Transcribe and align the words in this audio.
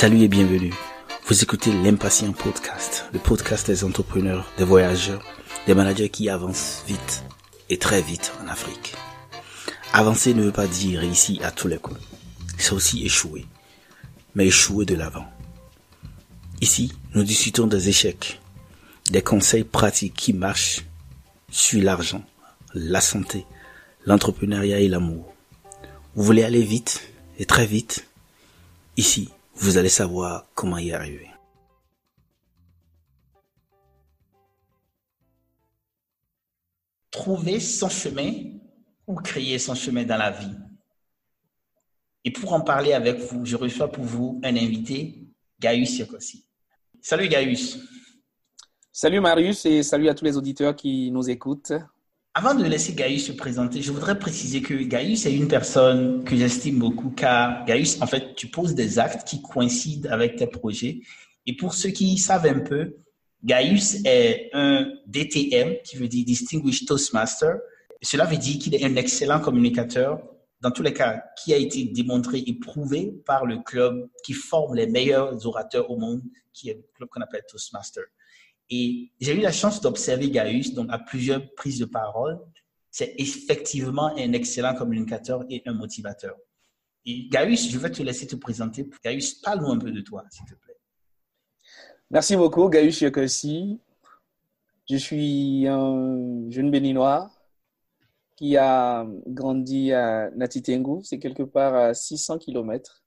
Salut 0.00 0.22
et 0.22 0.28
bienvenue. 0.28 0.72
Vous 1.26 1.42
écoutez 1.42 1.70
l'Impatient 1.70 2.32
Podcast, 2.32 3.04
le 3.12 3.18
podcast 3.18 3.66
des 3.66 3.84
entrepreneurs, 3.84 4.50
des 4.56 4.64
voyageurs, 4.64 5.22
des 5.66 5.74
managers 5.74 6.08
qui 6.08 6.30
avancent 6.30 6.82
vite 6.86 7.22
et 7.68 7.76
très 7.76 8.00
vite 8.00 8.32
en 8.42 8.48
Afrique. 8.48 8.94
Avancer 9.92 10.32
ne 10.32 10.44
veut 10.44 10.52
pas 10.52 10.66
dire 10.66 11.00
réussir 11.00 11.44
à 11.44 11.50
tous 11.50 11.68
les 11.68 11.76
coups. 11.76 12.00
C'est 12.56 12.72
aussi 12.72 13.04
échouer. 13.04 13.44
Mais 14.34 14.46
échouer 14.46 14.86
de 14.86 14.94
l'avant. 14.94 15.26
Ici, 16.62 16.94
nous 17.14 17.22
discutons 17.22 17.66
des 17.66 17.90
échecs, 17.90 18.40
des 19.10 19.20
conseils 19.20 19.64
pratiques 19.64 20.14
qui 20.14 20.32
marchent 20.32 20.86
sur 21.50 21.82
l'argent, 21.82 22.24
la 22.72 23.02
santé, 23.02 23.44
l'entrepreneuriat 24.06 24.80
et 24.80 24.88
l'amour. 24.88 25.34
Vous 26.14 26.22
voulez 26.22 26.42
aller 26.42 26.62
vite 26.62 27.02
et 27.38 27.44
très 27.44 27.66
vite 27.66 28.06
Ici, 28.96 29.28
vous 29.60 29.76
allez 29.76 29.90
savoir 29.90 30.48
comment 30.54 30.78
y 30.78 30.90
arriver. 30.90 31.30
Trouver 37.10 37.60
son 37.60 37.90
chemin 37.90 38.32
ou 39.06 39.16
créer 39.16 39.58
son 39.58 39.74
chemin 39.74 40.04
dans 40.04 40.16
la 40.16 40.30
vie. 40.30 40.56
Et 42.24 42.32
pour 42.32 42.54
en 42.54 42.62
parler 42.62 42.94
avec 42.94 43.18
vous, 43.18 43.44
je 43.44 43.56
reçois 43.56 43.92
pour 43.92 44.04
vous 44.04 44.40
un 44.42 44.56
invité, 44.56 45.26
Gaius 45.60 45.98
Yokossi. 45.98 46.46
Salut 47.02 47.28
Gaius. 47.28 47.78
Salut 48.90 49.20
Marius 49.20 49.66
et 49.66 49.82
salut 49.82 50.08
à 50.08 50.14
tous 50.14 50.24
les 50.24 50.36
auditeurs 50.36 50.74
qui 50.74 51.10
nous 51.10 51.28
écoutent. 51.28 51.72
Avant 52.32 52.54
de 52.54 52.64
laisser 52.64 52.92
Gaius 52.92 53.26
se 53.26 53.32
présenter, 53.32 53.82
je 53.82 53.90
voudrais 53.90 54.16
préciser 54.16 54.62
que 54.62 54.74
Gaius 54.74 55.26
est 55.26 55.34
une 55.34 55.48
personne 55.48 56.22
que 56.22 56.36
j'estime 56.36 56.78
beaucoup 56.78 57.10
car 57.10 57.64
Gaius, 57.64 58.00
en 58.00 58.06
fait, 58.06 58.36
tu 58.36 58.46
poses 58.46 58.76
des 58.76 59.00
actes 59.00 59.26
qui 59.26 59.42
coïncident 59.42 60.08
avec 60.12 60.36
tes 60.36 60.46
projets. 60.46 61.00
Et 61.46 61.56
pour 61.56 61.74
ceux 61.74 61.88
qui 61.90 62.16
savent 62.18 62.46
un 62.46 62.60
peu, 62.60 62.94
Gaius 63.42 63.96
est 64.04 64.48
un 64.52 64.92
DTM, 65.08 65.78
qui 65.84 65.96
veut 65.96 66.06
dire 66.06 66.24
Distinguished 66.24 66.86
Toastmaster. 66.86 67.58
Cela 68.00 68.26
veut 68.26 68.36
dire 68.36 68.60
qu'il 68.60 68.76
est 68.76 68.84
un 68.84 68.94
excellent 68.94 69.40
communicateur, 69.40 70.22
dans 70.60 70.70
tous 70.70 70.84
les 70.84 70.92
cas, 70.92 71.24
qui 71.42 71.52
a 71.52 71.56
été 71.56 71.86
démontré 71.86 72.44
et 72.46 72.54
prouvé 72.54 73.12
par 73.26 73.44
le 73.44 73.58
club 73.58 74.08
qui 74.22 74.34
forme 74.34 74.76
les 74.76 74.86
meilleurs 74.86 75.44
orateurs 75.46 75.90
au 75.90 75.96
monde, 75.96 76.22
qui 76.52 76.70
est 76.70 76.74
le 76.74 76.84
club 76.94 77.08
qu'on 77.08 77.22
appelle 77.22 77.42
Toastmaster. 77.50 78.04
Et 78.70 79.10
j'ai 79.20 79.36
eu 79.36 79.40
la 79.40 79.52
chance 79.52 79.80
d'observer 79.80 80.30
Gaius 80.30 80.74
donc, 80.74 80.88
à 80.90 80.98
plusieurs 80.98 81.52
prises 81.54 81.78
de 81.80 81.86
parole. 81.86 82.38
C'est 82.90 83.14
effectivement 83.18 84.16
un 84.16 84.32
excellent 84.32 84.74
communicateur 84.74 85.44
et 85.50 85.62
un 85.66 85.74
motivateur. 85.74 86.36
Et 87.04 87.28
Gaius, 87.28 87.68
je 87.68 87.78
vais 87.78 87.90
te 87.90 88.02
laisser 88.02 88.26
te 88.26 88.36
présenter. 88.36 88.88
Gaius, 89.04 89.34
parle-nous 89.34 89.72
un 89.72 89.78
peu 89.78 89.90
de 89.90 90.00
toi, 90.00 90.24
s'il 90.30 90.46
te 90.46 90.54
plaît. 90.54 90.76
Merci 92.10 92.36
beaucoup, 92.36 92.68
Gaius 92.68 93.00
Yokossi. 93.00 93.80
Je 94.88 94.96
suis 94.96 95.66
un 95.66 96.50
jeune 96.50 96.70
béninois 96.70 97.30
qui 98.36 98.56
a 98.56 99.06
grandi 99.26 99.92
à 99.92 100.30
Natitengu, 100.30 101.04
c'est 101.04 101.18
quelque 101.18 101.42
part 101.42 101.74
à 101.74 101.94
600 101.94 102.38
km 102.38 103.04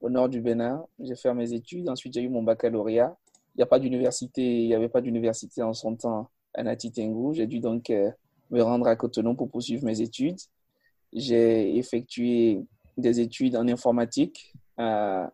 au 0.00 0.10
nord 0.10 0.28
du 0.28 0.40
Bénin. 0.40 0.84
J'ai 0.98 1.14
fait 1.14 1.32
mes 1.34 1.52
études, 1.52 1.88
ensuite 1.88 2.14
j'ai 2.14 2.22
eu 2.22 2.28
mon 2.28 2.42
baccalauréat 2.42 3.16
il 3.56 4.66
n'y 4.66 4.74
avait 4.74 4.88
pas 4.88 5.00
d'université 5.00 5.62
en 5.62 5.74
son 5.74 5.96
temps 5.96 6.30
à 6.54 6.62
Nati 6.62 6.92
Tengu. 6.92 7.34
J'ai 7.34 7.46
dû 7.46 7.60
donc 7.60 7.90
euh, 7.90 8.10
me 8.50 8.62
rendre 8.62 8.86
à 8.86 8.96
Cotonou 8.96 9.34
pour 9.34 9.50
poursuivre 9.50 9.84
mes 9.84 10.00
études. 10.00 10.38
J'ai 11.12 11.76
effectué 11.76 12.60
des 12.96 13.20
études 13.20 13.56
en 13.56 13.66
informatique 13.68 14.52
à 14.76 15.32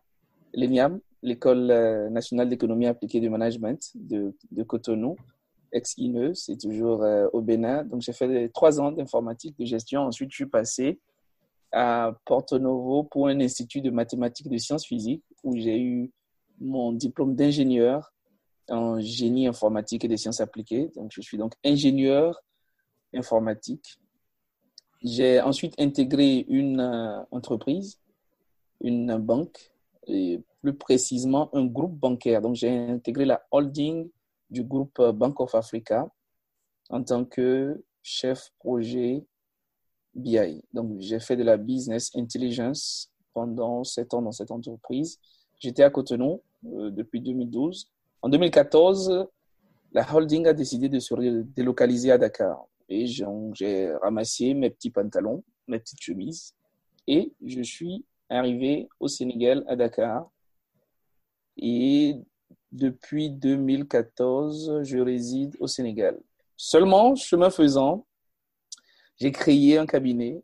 l'ENIAM, 0.53 0.99
l'École 1.21 1.71
euh, 1.71 2.09
nationale 2.09 2.49
d'économie 2.49 2.87
appliquée 2.87 3.19
du 3.19 3.29
management 3.29 3.91
de, 3.95 4.33
Cotonou, 4.63 5.15
ex-INE, 5.71 6.33
c'est 6.35 6.57
toujours 6.57 7.03
euh, 7.03 7.27
au 7.33 7.41
Bénin. 7.41 7.83
Donc 7.83 8.01
j'ai 8.01 8.13
fait 8.13 8.49
trois 8.49 8.79
ans 8.79 8.91
d'informatique, 8.91 9.57
de 9.57 9.65
gestion. 9.65 10.01
Ensuite, 10.01 10.31
je 10.31 10.35
suis 10.35 10.45
passé 10.45 10.99
à 11.71 12.13
Porto 12.25 12.57
Novo 12.57 13.03
pour 13.03 13.27
un 13.27 13.39
institut 13.39 13.81
de 13.81 13.91
mathématiques 13.91 14.49
de 14.49 14.57
sciences 14.57 14.85
physiques 14.85 15.23
où 15.43 15.55
j'ai 15.55 15.79
eu 15.79 16.11
mon 16.59 16.91
diplôme 16.91 17.35
d'ingénieur 17.35 18.13
en 18.69 18.99
génie 18.99 19.47
informatique 19.47 20.05
et 20.05 20.07
des 20.07 20.17
sciences 20.17 20.41
appliquées. 20.41 20.91
Donc, 20.95 21.11
je 21.13 21.21
suis 21.21 21.37
donc 21.37 21.53
ingénieur 21.65 22.39
informatique. 23.13 23.99
J'ai 25.01 25.41
ensuite 25.41 25.73
intégré 25.79 26.45
une 26.49 26.81
euh, 26.81 27.21
entreprise, 27.31 27.99
une 28.81 29.17
banque, 29.17 29.71
et 30.07 30.41
plus 30.61 30.73
précisément 30.73 31.49
un 31.53 31.65
groupe 31.65 31.97
bancaire. 31.97 32.41
Donc, 32.41 32.55
j'ai 32.55 32.69
intégré 32.69 33.25
la 33.25 33.41
holding 33.51 34.09
du 34.49 34.63
groupe 34.63 35.01
Bank 35.01 35.39
of 35.39 35.55
Africa 35.55 36.07
en 36.89 37.03
tant 37.03 37.23
que 37.25 37.83
chef 38.01 38.51
projet 38.59 39.23
BI. 40.15 40.63
Donc, 40.73 40.99
j'ai 40.99 41.19
fait 41.19 41.37
de 41.37 41.43
la 41.43 41.57
business 41.57 42.11
intelligence 42.15 43.11
pendant 43.33 43.83
sept 43.83 44.13
ans 44.13 44.21
dans 44.21 44.31
cette 44.31 44.51
entreprise. 44.51 45.19
J'étais 45.59 45.83
à 45.83 45.89
Cotonou 45.89 46.33
euh, 46.33 46.48
depuis 46.63 47.21
2012. 47.21 47.91
En 48.21 48.29
2014, 48.29 49.27
la 49.91 50.15
holding 50.15 50.47
a 50.47 50.53
décidé 50.53 50.89
de 50.89 50.99
se 50.99 51.13
délocaliser 51.43 52.11
à 52.11 52.17
Dakar. 52.17 52.65
Et 52.89 53.05
j'ai 53.05 53.91
ramassé 54.01 54.53
mes 54.53 54.69
petits 54.69 54.89
pantalons, 54.89 55.43
mes 55.67 55.79
petites 55.79 56.01
chemises, 56.01 56.55
et 57.07 57.33
je 57.45 57.61
suis 57.61 58.05
arrivé 58.29 58.89
au 58.99 59.07
Sénégal, 59.07 59.63
à 59.67 59.75
Dakar. 59.75 60.29
Et 61.57 62.15
depuis 62.71 63.29
2014, 63.29 64.83
je 64.83 64.97
réside 64.99 65.55
au 65.59 65.67
Sénégal. 65.67 66.19
Seulement, 66.55 67.15
chemin 67.15 67.49
faisant, 67.49 68.05
j'ai 69.17 69.31
créé 69.31 69.77
un 69.77 69.85
cabinet 69.85 70.41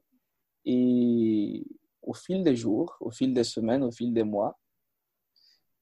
et 0.65 1.65
au 2.01 2.13
fil 2.13 2.43
des 2.43 2.55
jours, 2.55 2.97
au 2.99 3.11
fil 3.11 3.33
des 3.33 3.43
semaines, 3.43 3.83
au 3.83 3.91
fil 3.91 4.13
des 4.13 4.23
mois, 4.23 4.57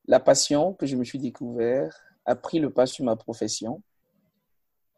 la 0.05 0.19
passion 0.19 0.73
que 0.73 0.85
je 0.85 0.95
me 0.95 1.03
suis 1.03 1.19
découvert 1.19 1.97
a 2.25 2.35
pris 2.35 2.59
le 2.59 2.71
pas 2.71 2.85
sur 2.85 3.05
ma 3.05 3.15
profession. 3.15 3.81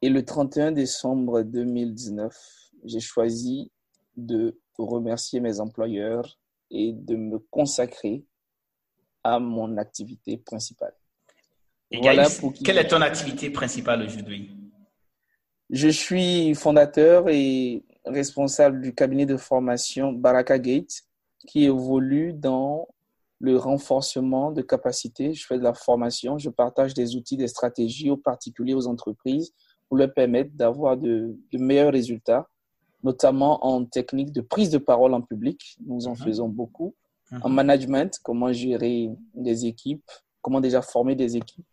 Et 0.01 0.09
le 0.09 0.23
31 0.23 0.71
décembre 0.71 1.41
2019, 1.41 2.35
j'ai 2.83 2.99
choisi 2.99 3.71
de 4.15 4.59
remercier 4.77 5.39
mes 5.39 5.59
employeurs 5.59 6.37
et 6.69 6.93
de 6.93 7.15
me 7.15 7.39
consacrer 7.39 8.25
à 9.23 9.39
mon 9.39 9.77
activité 9.77 10.37
principale. 10.37 10.93
voilà 11.91 12.27
quelle 12.63 12.77
est 12.77 12.87
ton 12.87 13.01
activité 13.01 13.49
principale 13.49 14.03
aujourd'hui? 14.03 14.51
Je 15.71 15.87
suis 15.87 16.53
fondateur 16.53 17.27
et 17.29 17.83
responsable 18.05 18.81
du 18.81 18.93
cabinet 18.93 19.25
de 19.25 19.37
formation 19.37 20.13
Baraka 20.13 20.59
Gate 20.59 21.01
qui 21.47 21.63
évolue 21.65 22.33
dans 22.33 22.87
le 23.39 23.57
renforcement 23.57 24.51
de 24.51 24.61
capacités. 24.61 25.33
Je 25.33 25.45
fais 25.45 25.57
de 25.57 25.63
la 25.63 25.73
formation, 25.73 26.37
je 26.37 26.49
partage 26.49 26.93
des 26.93 27.15
outils, 27.15 27.37
des 27.37 27.47
stratégies 27.47 28.09
aux 28.09 28.17
particuliers, 28.17 28.73
aux 28.73 28.87
entreprises 28.87 29.53
pour 29.87 29.97
leur 29.97 30.13
permettre 30.13 30.51
d'avoir 30.53 30.97
de, 30.97 31.37
meilleurs 31.53 31.91
résultats, 31.91 32.47
notamment 33.03 33.65
en 33.65 33.85
technique 33.85 34.31
de 34.31 34.41
prise 34.41 34.69
de 34.69 34.77
parole 34.77 35.13
en 35.13 35.21
public. 35.21 35.77
Nous 35.85 36.07
en 36.07 36.11
mhm. 36.11 36.17
faisons 36.17 36.49
beaucoup. 36.49 36.95
Mhm. 37.31 37.39
En 37.43 37.49
management, 37.49 38.19
comment 38.23 38.51
gérer 38.51 39.09
des 39.33 39.65
équipes, 39.65 40.09
comment 40.41 40.61
déjà 40.61 40.81
former 40.81 41.15
des 41.15 41.37
équipes. 41.37 41.65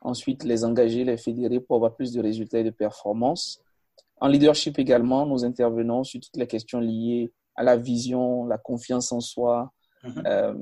Ensuite, 0.00 0.44
les 0.44 0.64
engager, 0.64 1.04
les 1.04 1.16
fédérer 1.16 1.58
pour 1.58 1.76
avoir 1.76 1.96
plus 1.96 2.12
de 2.12 2.20
résultats 2.20 2.60
et 2.60 2.64
de 2.64 2.70
performances. 2.70 3.60
En 4.20 4.28
leadership 4.28 4.78
également, 4.78 5.26
nous 5.26 5.44
intervenons 5.44 6.04
sur 6.04 6.20
toutes 6.20 6.36
les 6.36 6.46
questions 6.46 6.78
liées 6.78 7.32
à 7.56 7.64
la 7.64 7.76
vision, 7.76 8.46
la 8.46 8.58
confiance 8.58 9.10
en 9.10 9.20
soi, 9.20 9.72
Mhm. 10.04 10.22
Euh, 10.26 10.54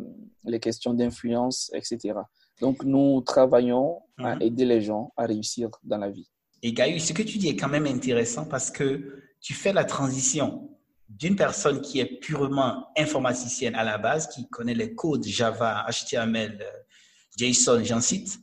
les 0.45 0.61
questions 0.61 0.95
d'influence, 0.95 1.71
etc. 1.75 2.15
Donc, 2.61 2.85
nous 2.85 3.21
travaillons 3.21 4.01
à 4.19 4.37
mhm. 4.37 4.43
aider 4.43 4.65
les 4.65 4.81
gens 4.81 5.13
à 5.17 5.27
réussir 5.27 5.71
dans 5.83 5.99
la 5.99 6.11
vie. 6.11 6.29
Et 6.63 6.73
Gaïu, 6.73 6.99
ce 6.99 7.13
que 7.13 7.23
tu 7.23 7.39
dis 7.39 7.49
est 7.49 7.57
quand 7.57 7.69
même 7.69 7.87
intéressant 7.87 8.47
parce 8.47 8.71
que 8.71 9.23
tu 9.41 9.55
fais 9.55 9.73
la 9.73 9.85
transition 9.85 10.71
d'une 11.09 11.37
personne 11.37 11.81
qui 11.81 12.01
est 12.01 12.21
purement 12.21 12.89
informaticienne 12.97 13.75
à 13.75 13.85
la 13.85 13.99
base, 13.99 14.27
qui 14.29 14.49
connaît 14.49 14.75
les 14.75 14.95
codes 14.95 15.25
Java, 15.25 15.87
HTML, 15.89 16.65
JSON, 17.39 17.85
j'en 17.85 18.01
cite, 18.01 18.41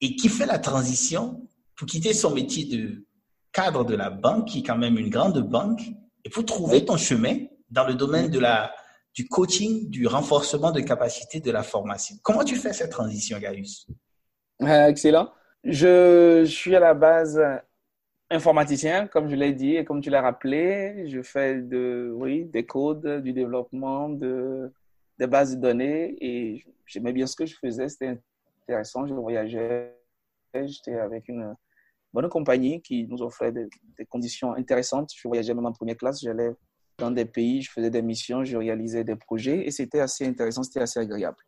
et 0.00 0.16
qui 0.16 0.28
fait 0.28 0.46
la 0.46 0.58
transition 0.58 1.46
pour 1.76 1.86
quitter 1.86 2.14
son 2.14 2.30
métier 2.30 2.64
de 2.64 3.04
cadre 3.52 3.84
de 3.84 3.94
la 3.94 4.10
banque, 4.10 4.48
qui 4.48 4.60
est 4.60 4.62
quand 4.62 4.78
même 4.78 4.96
une 4.96 5.10
grande 5.10 5.40
banque, 5.40 5.82
et 6.24 6.30
pour 6.30 6.44
trouver 6.44 6.84
ton 6.84 6.96
chemin 6.96 7.38
dans 7.70 7.86
le 7.86 7.94
domaine 7.94 8.30
de 8.30 8.38
la 8.38 8.72
du 9.18 9.26
coaching, 9.26 9.90
du 9.90 10.06
renforcement 10.06 10.70
de 10.70 10.78
capacité 10.78 11.40
de 11.40 11.50
la 11.50 11.64
formation. 11.64 12.14
Comment 12.22 12.44
tu 12.44 12.54
fais 12.54 12.72
cette 12.72 12.92
transition, 12.92 13.36
Gaius? 13.40 13.88
Euh, 14.62 14.86
Excellent. 14.86 15.32
Je, 15.64 16.44
suis 16.44 16.76
à 16.76 16.78
la 16.78 16.94
base 16.94 17.42
informaticien, 18.30 19.08
comme 19.08 19.28
je 19.28 19.34
l'ai 19.34 19.52
dit 19.54 19.74
et 19.74 19.84
comme 19.84 20.00
tu 20.00 20.08
l'as 20.08 20.22
rappelé. 20.22 21.08
Je 21.08 21.20
fais 21.22 21.60
de, 21.60 22.12
oui, 22.14 22.44
des 22.44 22.64
codes, 22.64 23.20
du 23.24 23.32
développement, 23.32 24.08
de 24.08 24.72
des 25.18 25.26
bases 25.26 25.56
de 25.56 25.60
données 25.60 26.14
et 26.20 26.64
j'aimais 26.86 27.12
bien 27.12 27.26
ce 27.26 27.34
que 27.34 27.44
je 27.44 27.56
faisais. 27.56 27.88
C'était 27.88 28.20
intéressant. 28.62 29.04
Je 29.04 29.14
voyageais. 29.14 29.96
J'étais 30.54 30.94
avec 30.94 31.26
une 31.26 31.56
bonne 32.12 32.28
compagnie 32.28 32.80
qui 32.82 33.08
nous 33.08 33.20
offrait 33.22 33.50
des, 33.50 33.68
conditions 34.08 34.52
intéressantes. 34.52 35.10
Je 35.12 35.26
voyageais 35.26 35.54
même 35.54 35.66
en 35.66 35.72
première 35.72 35.96
classe. 35.96 36.20
J'allais 36.20 36.52
dans 36.98 37.10
des 37.12 37.24
pays, 37.24 37.62
je 37.62 37.70
faisais 37.70 37.90
des 37.90 38.02
missions, 38.02 38.44
je 38.44 38.56
réalisais 38.56 39.04
des 39.04 39.16
projets 39.16 39.66
et 39.66 39.70
c'était 39.70 40.00
assez 40.00 40.26
intéressant, 40.26 40.62
c'était 40.64 40.80
assez 40.80 40.98
agréable. 40.98 41.38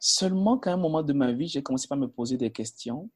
Seulement 0.00 0.58
qu'à 0.58 0.72
un 0.72 0.76
moment 0.76 1.02
de 1.02 1.12
ma 1.12 1.30
vie, 1.30 1.46
j'ai 1.46 1.62
commencé 1.62 1.86
à 1.90 1.96
me 1.96 2.08
poser 2.08 2.36
des 2.36 2.50
questions 2.50 3.10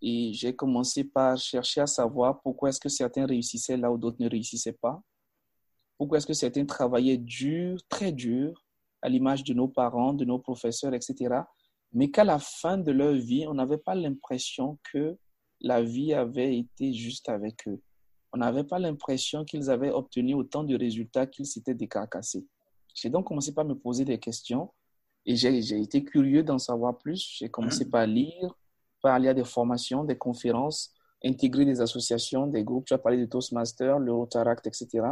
et 0.00 0.32
j'ai 0.32 0.54
commencé 0.54 1.04
par 1.04 1.36
chercher 1.36 1.82
à 1.82 1.86
savoir 1.86 2.40
pourquoi 2.40 2.70
est-ce 2.70 2.80
que 2.80 2.88
certains 2.88 3.26
réussissaient 3.26 3.76
là 3.76 3.92
où 3.92 3.98
d'autres 3.98 4.16
ne 4.20 4.30
réussissaient 4.30 4.78
pas. 4.80 5.02
Pourquoi 5.98 6.18
est-ce 6.18 6.26
que 6.26 6.32
certains 6.32 6.64
travaillaient 6.64 7.18
dur, 7.18 7.78
très 7.88 8.12
dur, 8.12 8.64
à 9.02 9.08
l'image 9.08 9.44
de 9.44 9.52
nos 9.52 9.68
parents, 9.68 10.14
de 10.14 10.24
nos 10.24 10.38
professeurs, 10.38 10.94
etc. 10.94 11.40
Mais 11.92 12.10
qu'à 12.10 12.24
la 12.24 12.38
fin 12.38 12.78
de 12.78 12.92
leur 12.92 13.14
vie, 13.14 13.46
on 13.46 13.54
n'avait 13.54 13.76
pas 13.76 13.94
l'impression 13.94 14.78
que 14.92 15.18
la 15.60 15.82
vie 15.82 16.14
avait 16.14 16.56
été 16.56 16.94
juste 16.94 17.28
avec 17.28 17.66
eux. 17.68 17.82
On 18.32 18.38
n'avait 18.38 18.64
pas 18.64 18.78
l'impression 18.78 19.44
qu'ils 19.44 19.70
avaient 19.70 19.90
obtenu 19.90 20.34
autant 20.34 20.64
de 20.64 20.76
résultats 20.76 21.26
qu'ils 21.26 21.46
s'étaient 21.46 21.74
décarcassés. 21.74 22.46
J'ai 22.94 23.10
donc 23.10 23.26
commencé 23.26 23.52
par 23.54 23.64
me 23.64 23.74
poser 23.74 24.04
des 24.04 24.18
questions 24.18 24.70
et 25.26 25.36
j'ai 25.36 25.80
été 25.80 26.04
curieux 26.04 26.42
d'en 26.42 26.58
savoir 26.58 26.98
plus. 26.98 27.36
J'ai 27.38 27.48
commencé 27.48 27.84
mmh. 27.84 27.90
par 27.90 28.06
lire, 28.06 28.54
par 29.02 29.14
aller 29.14 29.28
à 29.28 29.34
des 29.34 29.44
formations, 29.44 30.04
des 30.04 30.16
conférences, 30.16 30.94
intégrer 31.24 31.64
des 31.64 31.80
associations, 31.80 32.46
des 32.46 32.64
groupes. 32.64 32.86
Tu 32.86 32.94
as 32.94 32.98
parlé 32.98 33.18
de 33.18 33.26
Toastmasters, 33.26 33.98
le 33.98 34.12
Rotaract, 34.12 34.66
etc. 34.66 35.02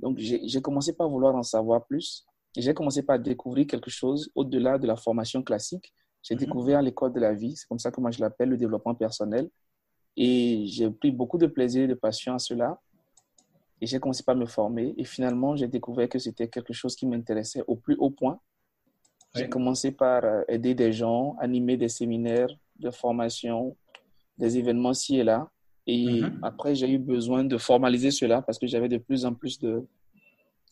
Donc, 0.00 0.18
j'ai 0.18 0.62
commencé 0.62 0.94
par 0.94 1.08
vouloir 1.08 1.34
en 1.34 1.42
savoir 1.42 1.86
plus. 1.86 2.26
Et 2.56 2.62
j'ai 2.62 2.74
commencé 2.74 3.02
par 3.02 3.18
découvrir 3.18 3.66
quelque 3.66 3.90
chose 3.90 4.30
au-delà 4.34 4.78
de 4.78 4.86
la 4.86 4.96
formation 4.96 5.42
classique. 5.42 5.92
J'ai 6.22 6.34
mhm. 6.34 6.40
découvert 6.40 6.82
l'école 6.82 7.12
de 7.12 7.20
la 7.20 7.34
vie. 7.34 7.56
C'est 7.56 7.66
comme 7.66 7.78
ça 7.78 7.90
que 7.90 8.00
moi 8.00 8.10
je 8.10 8.20
l'appelle 8.20 8.48
le 8.48 8.56
développement 8.56 8.94
personnel. 8.94 9.50
Et 10.16 10.64
j'ai 10.66 10.90
pris 10.90 11.10
beaucoup 11.10 11.38
de 11.38 11.46
plaisir 11.46 11.84
et 11.84 11.88
de 11.88 11.94
passion 11.94 12.34
à 12.34 12.38
cela. 12.38 12.80
Et 13.80 13.86
j'ai 13.86 13.98
commencé 13.98 14.22
par 14.22 14.36
me 14.36 14.46
former. 14.46 14.94
Et 14.96 15.04
finalement, 15.04 15.56
j'ai 15.56 15.68
découvert 15.68 16.08
que 16.08 16.18
c'était 16.18 16.48
quelque 16.48 16.72
chose 16.72 16.94
qui 16.96 17.06
m'intéressait 17.06 17.62
au 17.66 17.76
plus 17.76 17.96
haut 17.96 18.10
point. 18.10 18.40
J'ai 19.34 19.48
commencé 19.48 19.90
par 19.90 20.24
euh, 20.24 20.42
aider 20.46 20.74
des 20.74 20.92
gens, 20.92 21.36
animer 21.40 21.76
des 21.76 21.88
séminaires 21.88 22.48
de 22.78 22.90
formation, 22.90 23.76
des 24.38 24.58
événements 24.58 24.94
ci 24.94 25.16
et 25.16 25.24
là. 25.24 25.50
Et 25.86 26.22
mhm. 26.22 26.38
après, 26.42 26.74
j'ai 26.74 26.90
eu 26.90 26.98
besoin 26.98 27.44
de 27.44 27.58
formaliser 27.58 28.10
cela 28.10 28.42
parce 28.42 28.58
que 28.58 28.66
j'avais 28.66 28.88
de 28.88 28.98
plus 28.98 29.26
en 29.26 29.34
plus 29.34 29.58
de, 29.58 29.84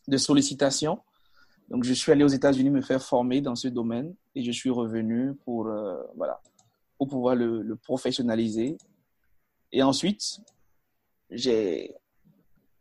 de 0.07 0.17
sollicitations. 0.17 0.99
Donc, 1.69 1.83
je 1.83 1.93
suis 1.93 2.11
allé 2.11 2.23
aux 2.23 2.29
États-Unis 2.29 2.69
me 2.69 2.81
faire 2.81 3.01
former 3.01 3.41
dans 3.41 3.55
ce 3.55 3.67
domaine 3.67 4.15
et 4.35 4.43
je 4.43 4.51
suis 4.51 4.69
revenu 4.69 5.33
pour, 5.45 5.67
euh, 5.67 6.01
voilà, 6.15 6.41
pour 6.97 7.07
pouvoir 7.07 7.35
le, 7.35 7.61
le, 7.61 7.75
professionnaliser. 7.75 8.77
Et 9.73 9.83
ensuite, 9.83 10.39
j'ai 11.29 11.93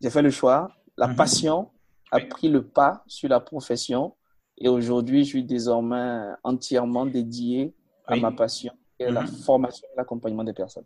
fait 0.09 0.23
le 0.23 0.31
choix. 0.31 0.71
La 0.97 1.09
mhm. 1.09 1.17
passion 1.17 1.71
a 2.12 2.21
pris 2.21 2.49
le 2.49 2.65
pas 2.65 3.03
sur 3.09 3.29
la 3.29 3.41
profession 3.41 4.15
et 4.59 4.69
aujourd'hui, 4.69 5.25
je 5.25 5.31
suis 5.31 5.44
désormais 5.44 6.29
entièrement 6.44 7.06
dédié 7.06 7.75
à 8.06 8.15
ma 8.17 8.31
passion 8.31 8.73
la 9.11 9.23
mhm. 9.23 9.29
formation 9.29 9.87
et 9.93 9.97
l'accompagnement 9.97 10.44
des 10.44 10.53
personnes. 10.53 10.85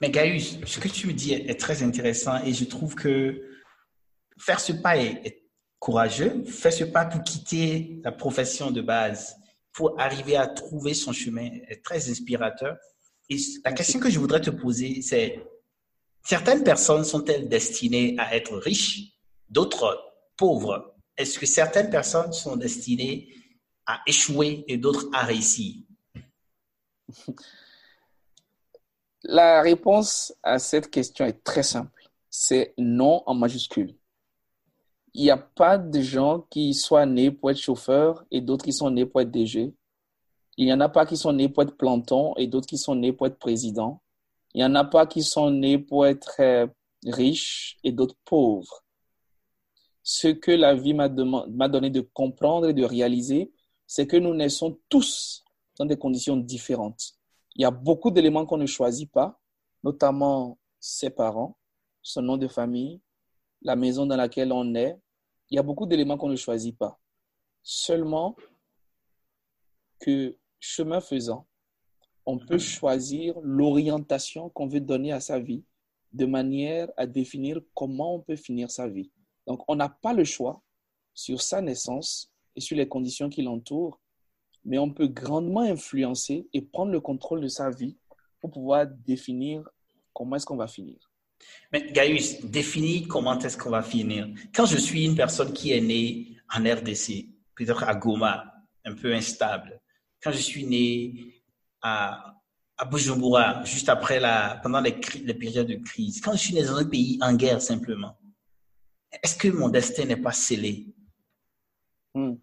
Mais 0.00 0.10
Gaius, 0.10 0.58
ce 0.64 0.80
que 0.80 0.88
tu 0.88 1.06
me 1.06 1.12
dis 1.12 1.34
est, 1.34 1.60
très 1.60 1.82
intéressant 1.82 2.42
et 2.44 2.52
je 2.52 2.64
trouve 2.64 2.94
que 2.94 3.42
faire 4.38 4.60
ce 4.60 4.72
pas 4.72 4.96
est, 4.96 5.44
courageux. 5.78 6.44
Faire 6.44 6.72
ce 6.72 6.84
pas 6.84 7.04
pour 7.04 7.22
quitter 7.22 8.00
la 8.02 8.12
profession 8.12 8.70
de 8.70 8.80
base, 8.80 9.36
pour 9.72 10.00
arriver 10.00 10.36
à 10.36 10.46
trouver 10.46 10.94
son 10.94 11.12
chemin 11.12 11.50
est 11.68 11.84
très 11.84 12.10
inspirateur. 12.10 12.76
Et 13.30 13.36
la 13.64 13.72
question 13.72 14.00
que 14.00 14.10
je 14.10 14.18
voudrais 14.18 14.40
te 14.40 14.50
poser, 14.50 15.02
c'est 15.02 15.44
certaines 16.22 16.64
personnes 16.64 17.04
sont-elles 17.04 17.48
destinées 17.48 18.14
à 18.18 18.34
être 18.34 18.56
riches, 18.56 19.12
d'autres 19.48 20.02
pauvres? 20.36 20.94
Est-ce 21.16 21.38
que 21.38 21.46
certaines 21.46 21.90
personnes 21.90 22.32
sont 22.32 22.56
destinées 22.56 23.28
à 23.86 24.00
échouer 24.06 24.64
et 24.68 24.76
d'autres 24.76 25.08
à 25.12 25.24
réussir? 25.24 25.82
La 29.24 29.62
réponse 29.62 30.32
à 30.42 30.58
cette 30.58 30.90
question 30.90 31.26
est 31.26 31.42
très 31.42 31.62
simple. 31.64 32.08
C'est 32.30 32.72
non 32.78 33.22
en 33.26 33.34
majuscule. 33.34 33.94
Il 35.12 35.22
n'y 35.22 35.30
a 35.30 35.36
pas 35.36 35.76
de 35.76 36.00
gens 36.00 36.46
qui 36.48 36.72
soient 36.72 37.06
nés 37.06 37.32
pour 37.32 37.50
être 37.50 37.58
chauffeurs 37.58 38.24
et 38.30 38.40
d'autres 38.40 38.64
qui 38.64 38.72
sont 38.72 38.90
nés 38.90 39.06
pour 39.06 39.20
être 39.20 39.30
DG. 39.30 39.74
Il 40.58 40.64
n'y 40.64 40.72
en 40.72 40.80
a 40.80 40.88
pas 40.88 41.06
qui 41.06 41.16
sont 41.16 41.32
nés 41.32 41.48
pour 41.48 41.62
être 41.62 41.76
planton 41.76 42.34
et 42.36 42.48
d'autres 42.48 42.66
qui 42.66 42.78
sont 42.78 42.96
nés 42.96 43.12
pour 43.12 43.28
être 43.28 43.38
président. 43.38 44.02
Il 44.54 44.58
n'y 44.58 44.64
en 44.64 44.74
a 44.74 44.84
pas 44.84 45.06
qui 45.06 45.22
sont 45.22 45.52
nés 45.52 45.78
pour 45.78 46.04
être 46.04 46.34
euh, 46.40 46.66
riches 47.06 47.78
et 47.84 47.92
d'autres 47.92 48.16
pauvres. 48.24 48.84
Ce 50.02 50.26
que 50.26 50.50
la 50.50 50.74
vie 50.74 50.94
m'a 50.94 51.08
donné 51.08 51.90
de 51.90 52.00
comprendre 52.00 52.68
et 52.68 52.74
de 52.74 52.82
réaliser, 52.82 53.52
c'est 53.86 54.08
que 54.08 54.16
nous 54.16 54.34
naissons 54.34 54.80
tous 54.88 55.44
dans 55.78 55.86
des 55.86 55.96
conditions 55.96 56.36
différentes. 56.36 57.12
Il 57.54 57.62
y 57.62 57.64
a 57.64 57.70
beaucoup 57.70 58.10
d'éléments 58.10 58.44
qu'on 58.44 58.56
ne 58.56 58.66
choisit 58.66 59.10
pas, 59.12 59.38
notamment 59.84 60.58
ses 60.80 61.10
parents, 61.10 61.56
son 62.02 62.22
nom 62.22 62.36
de 62.36 62.48
famille, 62.48 63.00
la 63.62 63.76
maison 63.76 64.06
dans 64.06 64.16
laquelle 64.16 64.52
on 64.52 64.74
est. 64.74 64.98
Il 65.50 65.56
y 65.56 65.58
a 65.58 65.62
beaucoup 65.62 65.86
d'éléments 65.86 66.18
qu'on 66.18 66.28
ne 66.28 66.36
choisit 66.36 66.76
pas. 66.76 66.98
Seulement 67.62 68.34
que 70.00 70.36
chemin 70.60 71.00
faisant, 71.00 71.46
on 72.26 72.38
peut 72.38 72.58
choisir 72.58 73.34
l'orientation 73.42 74.50
qu'on 74.50 74.66
veut 74.66 74.80
donner 74.80 75.12
à 75.12 75.20
sa 75.20 75.38
vie 75.38 75.64
de 76.12 76.26
manière 76.26 76.88
à 76.96 77.06
définir 77.06 77.60
comment 77.74 78.14
on 78.14 78.20
peut 78.20 78.36
finir 78.36 78.70
sa 78.70 78.88
vie. 78.88 79.10
Donc, 79.46 79.62
on 79.68 79.76
n'a 79.76 79.88
pas 79.88 80.12
le 80.12 80.24
choix 80.24 80.62
sur 81.14 81.40
sa 81.40 81.60
naissance 81.60 82.32
et 82.54 82.60
sur 82.60 82.76
les 82.76 82.88
conditions 82.88 83.28
qui 83.28 83.42
l'entourent 83.42 84.00
mais 84.68 84.78
on 84.78 84.90
peut 84.90 85.08
grandement 85.08 85.62
influencer 85.62 86.46
et 86.52 86.60
prendre 86.60 86.92
le 86.92 87.00
contrôle 87.00 87.40
de 87.40 87.48
sa 87.48 87.70
vie 87.70 87.96
pour 88.40 88.50
pouvoir 88.50 88.86
définir 88.86 89.68
comment 90.12 90.36
est-ce 90.36 90.46
qu'on 90.46 90.56
va 90.56 90.68
finir. 90.68 91.10
Mais 91.72 91.90
Gaius, 91.92 92.44
définis 92.44 93.06
comment 93.06 93.38
est-ce 93.38 93.56
qu'on 93.56 93.70
va 93.70 93.82
finir. 93.82 94.28
Quand 94.54 94.66
je 94.66 94.76
suis 94.76 95.04
une 95.04 95.16
personne 95.16 95.52
qui 95.52 95.72
est 95.72 95.80
née 95.80 96.36
en 96.54 96.60
RDC, 96.60 97.28
peut-être 97.54 97.84
à 97.84 97.94
Goma, 97.94 98.52
un 98.84 98.94
peu 98.94 99.14
instable, 99.14 99.80
quand 100.22 100.32
je 100.32 100.38
suis 100.38 100.66
né 100.66 101.42
à, 101.82 102.34
à 102.76 102.84
Bujumbura, 102.84 103.64
juste 103.64 103.88
après 103.88 104.20
la, 104.20 104.60
pendant 104.62 104.80
les, 104.80 104.98
les 105.24 105.34
périodes 105.34 105.68
de 105.68 105.76
crise, 105.76 106.20
quand 106.20 106.32
je 106.32 106.38
suis 106.38 106.54
né 106.54 106.62
dans 106.62 106.76
un 106.76 106.84
pays 106.84 107.18
en 107.22 107.34
guerre 107.34 107.62
simplement, 107.62 108.16
est-ce 109.22 109.36
que 109.36 109.48
mon 109.48 109.68
destin 109.68 110.04
n'est 110.04 110.16
pas 110.16 110.32
scellé? 110.32 110.86
Hmm. 112.14 112.34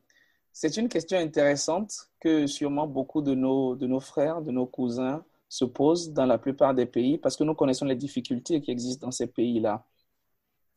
C'est 0.51 0.77
une 0.77 0.87
question 0.87 1.17
intéressante 1.17 2.09
que 2.19 2.47
sûrement 2.47 2.87
beaucoup 2.87 3.21
de 3.21 3.35
nos, 3.35 3.75
de 3.75 3.87
nos 3.87 3.99
frères, 3.99 4.41
de 4.41 4.51
nos 4.51 4.65
cousins 4.65 5.23
se 5.49 5.65
posent 5.65 6.11
dans 6.11 6.25
la 6.25 6.37
plupart 6.37 6.73
des 6.73 6.85
pays 6.85 7.17
parce 7.17 7.35
que 7.35 7.43
nous 7.43 7.53
connaissons 7.55 7.85
les 7.85 7.95
difficultés 7.95 8.61
qui 8.61 8.71
existent 8.71 9.07
dans 9.07 9.11
ces 9.11 9.27
pays-là. 9.27 9.85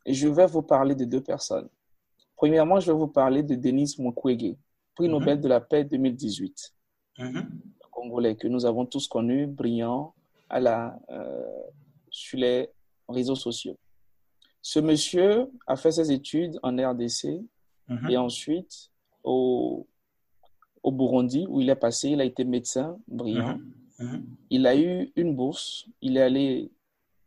Et 0.04 0.14
je 0.14 0.28
vais 0.28 0.46
vous 0.46 0.62
parler 0.62 0.94
de 0.94 1.04
deux 1.04 1.22
personnes. 1.22 1.68
Premièrement, 2.36 2.80
je 2.80 2.92
vais 2.92 2.98
vous 2.98 3.08
parler 3.08 3.42
de 3.42 3.54
Denis 3.54 3.96
Mukwege, 3.98 4.56
prix 4.94 5.06
mhm. 5.06 5.10
Nobel 5.10 5.40
de 5.40 5.48
la 5.48 5.60
paix 5.60 5.84
2018. 5.84 6.74
Congolais 7.90 8.36
que 8.36 8.46
nous 8.46 8.64
avons 8.64 8.86
tous 8.86 9.08
connu, 9.08 9.46
brillant 9.46 10.14
à 10.48 10.60
la, 10.60 10.98
euh, 11.10 11.62
sur 12.10 12.38
les 12.38 12.68
réseaux 13.08 13.34
sociaux. 13.34 13.76
Ce 14.62 14.78
monsieur 14.78 15.50
a 15.66 15.76
fait 15.76 15.92
ses 15.92 16.12
études 16.12 16.58
en 16.62 16.76
RDC 16.76 17.40
mhm. 17.88 18.10
et 18.10 18.16
ensuite 18.16 18.90
au, 19.24 19.86
au 20.82 20.92
Burundi 20.92 21.46
où 21.48 21.60
il 21.60 21.70
est 21.70 21.76
passé. 21.76 22.10
Il 22.10 22.20
a 22.20 22.24
été 22.24 22.44
médecin 22.44 22.98
brillant. 23.06 23.58
Mhm. 23.58 24.06
Mhm. 24.06 24.26
Il 24.50 24.66
a 24.66 24.76
eu 24.76 25.12
une 25.16 25.34
bourse. 25.34 25.86
Il 26.00 26.16
est 26.16 26.22
allé 26.22 26.70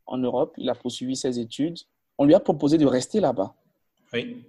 en 0.06 0.18
Europe. 0.18 0.54
Il 0.58 0.70
a 0.70 0.76
poursuivi 0.76 1.16
ses 1.16 1.40
études. 1.40 1.78
On 2.18 2.26
lui 2.26 2.34
a 2.34 2.40
proposé 2.40 2.78
de 2.78 2.86
rester 2.86 3.20
là-bas. 3.20 3.56
Oui. 4.14 4.44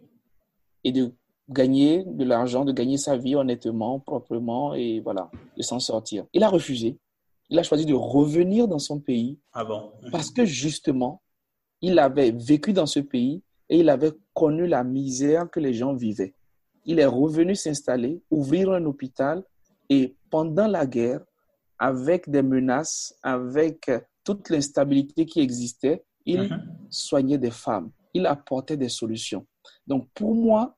Et 0.84 0.92
de 0.92 1.12
gagner 1.52 2.04
de 2.06 2.24
l'argent, 2.24 2.64
de 2.64 2.72
gagner 2.72 2.96
sa 2.96 3.16
vie 3.16 3.34
honnêtement, 3.34 4.00
proprement 4.00 4.74
et 4.74 5.00
voilà, 5.00 5.30
de 5.56 5.62
s'en 5.62 5.78
sortir. 5.78 6.24
Il 6.32 6.42
a 6.42 6.48
refusé. 6.48 6.98
Il 7.50 7.58
a 7.58 7.62
choisi 7.62 7.84
de 7.84 7.94
revenir 7.94 8.66
dans 8.66 8.78
son 8.78 8.98
pays. 8.98 9.38
Ah 9.52 9.64
bon? 9.64 9.92
Parce 10.10 10.30
que 10.30 10.44
justement, 10.44 11.22
il 11.80 11.98
avait 11.98 12.30
vécu 12.30 12.72
dans 12.72 12.86
ce 12.86 13.00
pays 13.00 13.42
et 13.68 13.78
il 13.78 13.88
avait 13.90 14.12
connu 14.32 14.66
la 14.66 14.84
misère 14.84 15.50
que 15.50 15.60
les 15.60 15.74
gens 15.74 15.94
vivaient 15.94 16.34
il 16.84 16.98
est 16.98 17.06
revenu 17.06 17.54
s'installer, 17.54 18.22
ouvrir 18.30 18.72
un 18.72 18.84
hôpital 18.84 19.42
et 19.88 20.16
pendant 20.30 20.66
la 20.66 20.86
guerre, 20.86 21.20
avec 21.78 22.30
des 22.30 22.42
menaces, 22.42 23.14
avec 23.22 23.90
toute 24.24 24.50
l'instabilité 24.50 25.26
qui 25.26 25.40
existait, 25.40 26.04
il 26.24 26.42
mhm. 26.42 26.76
soignait 26.90 27.38
des 27.38 27.50
femmes, 27.50 27.90
il 28.14 28.26
apportait 28.26 28.76
des 28.76 28.88
solutions. 28.88 29.46
Donc 29.86 30.08
pour 30.14 30.34
moi, 30.34 30.76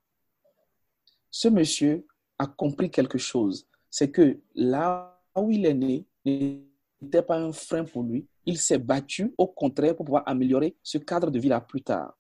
ce 1.35 1.49
monsieur 1.49 2.07
a 2.39 2.47
compris 2.47 2.89
quelque 2.93 3.19
chose. 3.19 3.67
C'est 3.91 4.13
que 4.13 4.39
là 4.55 5.21
où 5.35 5.51
il 5.51 5.67
est 5.67 5.75
né 5.75 6.07
n'était 6.25 7.23
pas 7.23 7.39
un 7.39 7.51
frein 7.51 7.83
pour 7.83 8.05
lui. 8.05 8.25
Il 8.47 8.57
s'est 8.57 8.79
battu, 8.79 9.35
au 9.37 9.49
contraire, 9.49 9.97
pour 9.97 10.05
pouvoir 10.05 10.23
améliorer 10.27 10.77
ce 10.81 10.97
cadre 10.97 11.33
de 11.33 11.41
vie-là 11.41 11.61
plus 11.61 11.83
tard. 11.83 12.17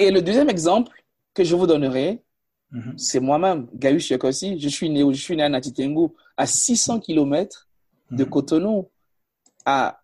Et 0.00 0.10
le 0.10 0.20
deuxième 0.20 0.50
exemple 0.50 0.90
que 1.32 1.44
je 1.44 1.54
vous 1.54 1.68
donnerai, 1.68 2.24
mhm. 2.72 2.98
c'est 2.98 3.20
moi-même, 3.20 3.68
Gaius 3.72 4.10
Yekosi. 4.10 4.58
Je 4.58 4.68
suis 4.68 4.90
né, 4.90 5.04
je 5.08 5.20
suis 5.20 5.36
né 5.36 5.44
à 5.44 5.48
Natitengu, 5.48 6.08
à 6.36 6.44
600 6.44 6.98
km 6.98 7.68
de 8.10 8.24
mhm. 8.24 8.30
Cotonou, 8.30 8.90
à 9.64 10.00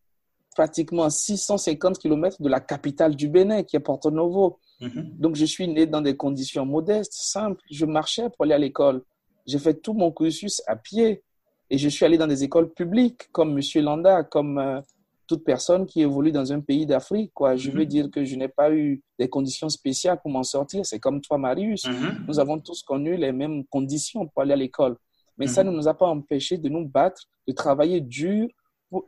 pratiquement 0.55 1.11
650 1.11 1.99
km 1.99 2.41
de 2.41 2.49
la 2.49 2.61
capitale 2.61 3.17
du 3.17 3.29
Bénin, 3.29 3.65
qui 3.65 3.75
est 3.75 3.81
Porto 3.81 4.09
Novo. 4.13 4.61
Mhm. 4.81 5.15
Donc, 5.19 5.37
je 5.37 5.45
suis 5.45 5.67
né 5.69 5.87
dans 5.87 6.03
des 6.03 6.17
conditions 6.17 6.67
modestes, 6.67 7.15
simples. 7.15 7.63
Je 7.71 7.87
marchais 7.87 8.29
pour 8.31 8.45
aller 8.45 8.55
à 8.55 8.59
l'école. 8.59 9.03
J'ai 9.47 9.59
fait 9.59 9.75
tout 9.75 9.95
mon 9.95 10.11
cursus 10.11 10.63
à 10.67 10.77
pied. 10.77 11.23
Et 11.69 11.79
je 11.79 11.89
suis 11.89 12.05
allé 12.05 12.17
dans 12.17 12.27
des 12.27 12.45
écoles 12.45 12.73
publiques, 12.73 13.29
comme 13.33 13.59
M. 13.59 13.83
Landa, 13.83 14.23
comme 14.23 14.59
euh, 14.59 14.81
toute 15.27 15.45
personne 15.45 15.87
qui 15.87 16.01
évolue 16.01 16.31
dans 16.31 16.53
un 16.53 16.61
pays 16.61 16.87
d'Afrique. 16.87 17.33
Quoi. 17.35 17.57
Je 17.57 17.71
veux 17.71 17.81
mhm. 17.81 17.87
dire 17.87 18.11
que 18.11 18.25
je 18.25 18.37
n'ai 18.37 18.49
pas 18.49 18.71
eu 18.73 19.03
des 19.19 19.29
conditions 19.29 19.69
spéciales 19.69 20.21
pour 20.21 20.31
m'en 20.31 20.45
sortir. 20.45 20.87
C'est 20.87 21.01
comme 21.01 21.21
toi, 21.21 21.39
Marius. 21.39 21.87
Mhm. 21.87 22.27
Nous 22.29 22.39
avons 22.39 22.59
tous 22.59 22.83
connu 22.83 23.17
les 23.17 23.33
mêmes 23.33 23.65
conditions 23.67 24.27
pour 24.29 24.43
aller 24.43 24.53
à 24.53 24.57
l'école. 24.57 24.97
Mais 25.39 25.47
ça 25.47 25.63
ne 25.63 25.71
nous 25.71 25.87
a 25.87 25.93
pas 25.93 26.07
empêché 26.07 26.57
de 26.57 26.69
nous 26.69 26.89
battre, 26.89 27.23
de 27.47 27.53
travailler 27.53 28.01
dur 28.01 28.49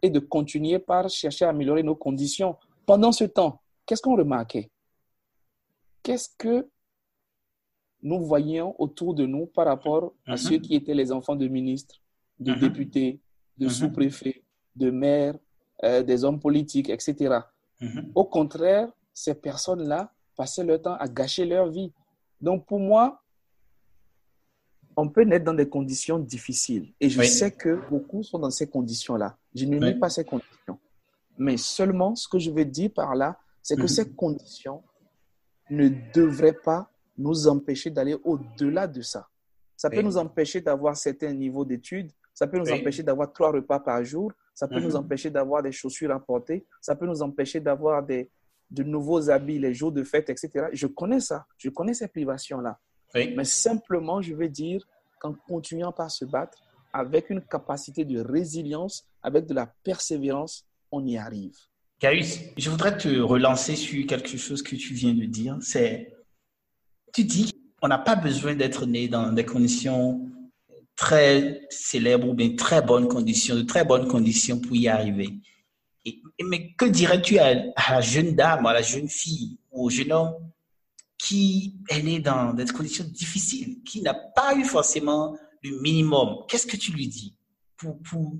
et 0.03 0.11
de 0.11 0.19
continuer 0.19 0.79
par 0.79 1.09
chercher 1.09 1.47
à 1.47 1.51
améliorer 1.51 1.83
nos 1.83 1.95
conditions. 1.95 2.57
Pendant 2.85 3.13
ce 3.13 3.25
temps, 3.25 3.61
qu'est-ce 3.87 4.03
qu'on 4.03 4.17
remarquait? 4.17 4.71
Qu'est-ce 6.09 6.31
que 6.39 6.67
nous 8.03 8.25
voyions 8.25 8.75
autour 8.81 9.13
de 9.15 9.27
nous 9.27 9.45
par 9.45 9.67
rapport 9.67 10.15
à 10.27 10.31
mhm. 10.31 10.37
ceux 10.39 10.57
qui 10.57 10.75
étaient 10.75 10.95
les 10.95 11.13
enfants 11.13 11.37
de 11.37 11.47
ministres, 11.49 11.97
de 12.41 12.53
mhm. 12.53 12.61
députés, 12.61 13.21
de 13.59 13.67
mhm. 13.67 13.71
sous-préfets, 13.71 14.43
de 14.75 14.91
maires, 14.91 15.37
euh, 15.85 16.03
des 16.03 16.25
hommes 16.25 16.41
politiques, 16.41 16.89
etc. 16.89 17.41
Au 18.15 18.25
contraire, 18.25 18.89
ces 19.13 19.35
personnes-là 19.35 20.11
passaient 20.35 20.65
leur 20.65 20.81
temps 20.81 20.95
à 20.95 21.09
gâcher 21.09 21.45
leur 21.45 21.69
vie. 21.69 21.93
Donc 22.41 22.65
pour 22.65 22.81
moi, 22.81 23.23
on 24.97 25.11
peut 25.11 25.25
naître 25.25 25.45
dans 25.45 25.53
des 25.53 25.69
conditions 25.69 26.19
difficiles. 26.19 26.95
Et 27.01 27.11
je 27.11 27.21
sais 27.21 27.51
que 27.53 27.87
beaucoup 27.91 28.23
sont 28.23 28.39
dans 28.39 28.51
ces 28.51 28.67
conditions-là. 28.67 29.37
Je 29.55 29.67
ne 29.67 29.79
nie 29.79 29.99
pas 29.99 30.09
ces 30.09 30.25
conditions. 30.25 30.79
Mais 31.37 31.59
seulement, 31.59 32.17
ce 32.17 32.27
que 32.27 32.39
je 32.39 32.51
veux 32.51 32.65
dire 32.65 32.93
par 32.95 33.15
là, 33.15 33.39
c'est 33.63 33.77
que 33.77 33.87
ces 33.87 34.11
conditions 34.11 34.83
ne 35.71 35.89
devraient 36.15 36.59
pas 36.65 36.91
nous 37.17 37.49
empêcher 37.49 37.91
d'aller 37.91 38.17
au-delà 38.25 38.87
de 38.87 39.03
ça. 39.03 39.27
Ça 39.77 39.91
peut 39.91 40.03
nous 40.03 40.17
empêcher 40.17 40.61
d'avoir 40.61 40.97
certains 40.97 41.33
niveaux 41.33 41.65
d'études, 41.65 42.11
ça 42.35 42.47
peut 42.47 42.59
nous 42.59 42.71
empêcher 42.71 43.03
d'avoir 43.03 43.33
trois 43.33 43.53
repas 43.53 43.81
par 43.81 44.05
jour, 44.05 44.33
ça 44.55 44.67
peut 44.67 44.81
nous 44.81 44.91
mhm. 44.91 44.97
empêcher 44.97 45.31
d'avoir 45.31 45.63
des 45.63 45.73
chaussures 45.73 46.11
à 46.13 46.19
porter, 46.19 46.67
ça 46.81 46.97
peut 46.97 47.07
nous 47.07 47.23
empêcher 47.23 47.61
d'avoir 47.61 48.03
des, 48.03 48.29
de 48.71 48.83
nouveaux 48.83 49.31
habits 49.31 49.59
les 49.59 49.75
jours 49.75 49.93
de 49.93 50.03
fête, 50.03 50.31
etc. 50.31 50.67
Je 50.73 50.87
connais 50.87 51.21
ça, 51.21 51.47
je 51.57 51.69
connais 51.71 51.95
ces 51.95 52.09
privations-là. 52.09 52.79
Mais 53.15 53.45
simplement, 53.45 54.21
je 54.21 54.35
veux 54.35 54.49
dire 54.49 54.87
qu'en 55.19 55.33
continuant 55.33 55.93
par 55.93 56.11
se 56.11 56.25
battre, 56.25 56.59
avec 56.93 57.31
une 57.31 57.43
capacité 57.43 58.05
de 58.05 58.21
résilience, 58.21 59.07
avec 59.23 59.47
de 59.47 59.55
la 59.55 59.67
persévérance, 59.83 60.67
on 60.91 61.05
y 61.07 61.17
arrive. 61.17 61.57
Gaius, 62.01 62.39
je 62.57 62.71
voudrais 62.71 62.97
te 62.97 63.09
relancer 63.19 63.75
sur 63.75 64.07
quelque 64.07 64.37
chose 64.37 64.63
que 64.63 64.77
tu 64.77 64.95
viens 64.95 65.15
de 65.15 65.25
dire. 65.25 65.59
C'est, 65.61 66.13
tu 67.13 67.25
dis 67.25 67.53
qu'on 67.81 67.89
n'a 67.89 67.99
pas 67.99 68.15
besoin 68.15 68.55
d'être 68.55 68.87
né 68.87 69.09
dans 69.09 69.33
des 69.33 69.45
conditions 69.45 70.31
très 70.95 71.61
célèbres 71.71 72.29
ou 72.29 72.35
bien 72.35 72.55
très 72.55 72.83
bonnes 72.83 73.09
conditions, 73.09 73.57
de 73.57 73.63
très 73.63 73.85
bonnes 73.85 74.07
conditions 74.07 74.61
pour 74.61 74.77
y 74.77 74.87
arriver. 74.89 75.41
mais 76.45 76.73
que 76.75 76.85
dirais-tu 76.85 77.39
à, 77.39 77.55
la 77.55 78.01
jeune 78.01 78.37
dame, 78.37 78.67
à 78.67 78.73
la 78.73 78.83
jeune 78.83 79.09
fille 79.09 79.59
ou 79.73 79.87
au 79.87 79.91
jeune 79.91 80.13
homme 80.13 80.35
qui 81.17 81.75
est 81.89 82.03
né 82.03 82.21
dans 82.21 82.55
des 82.55 82.65
conditions 82.67 83.05
difficiles, 83.05 83.83
qui 83.83 84.03
n'a 84.03 84.15
pas 84.15 84.55
eu 84.55 84.65
forcément 84.65 85.37
le 85.65 85.81
minimum, 85.81 86.45
qu'est-ce 86.49 86.67
que 86.67 86.77
tu 86.77 86.93
lui 86.93 87.09
dis 87.09 87.35
pour, 87.77 88.01
pour, 88.03 88.37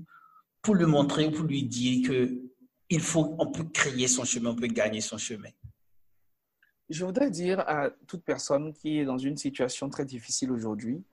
pour 0.61 0.75
le 0.75 0.87
montrer 0.87 1.27
ou 1.27 1.31
pour 1.31 1.45
lui 1.45 1.63
dire 1.63 2.07
que 2.07 2.48
il 2.89 3.01
faut, 3.01 3.35
on 3.37 3.51
peut 3.51 3.65
créer 3.65 4.07
son 4.07 4.23
chemin, 4.23 4.51
on 4.51 4.55
peut 4.55 4.67
gagner 4.67 5.01
son 5.01 5.17
chemin 5.17 5.49
Je 6.89 7.05
voudrais 7.05 7.29
dire 7.29 7.59
à 7.61 7.89
toute 8.07 8.23
personne 8.23 8.73
qui 8.73 8.99
est 8.99 9.05
dans 9.05 9.17
une 9.17 9.37
situation 9.37 9.89
très 9.89 10.05
difficile 10.05 10.51
aujourd'hui 10.51 11.03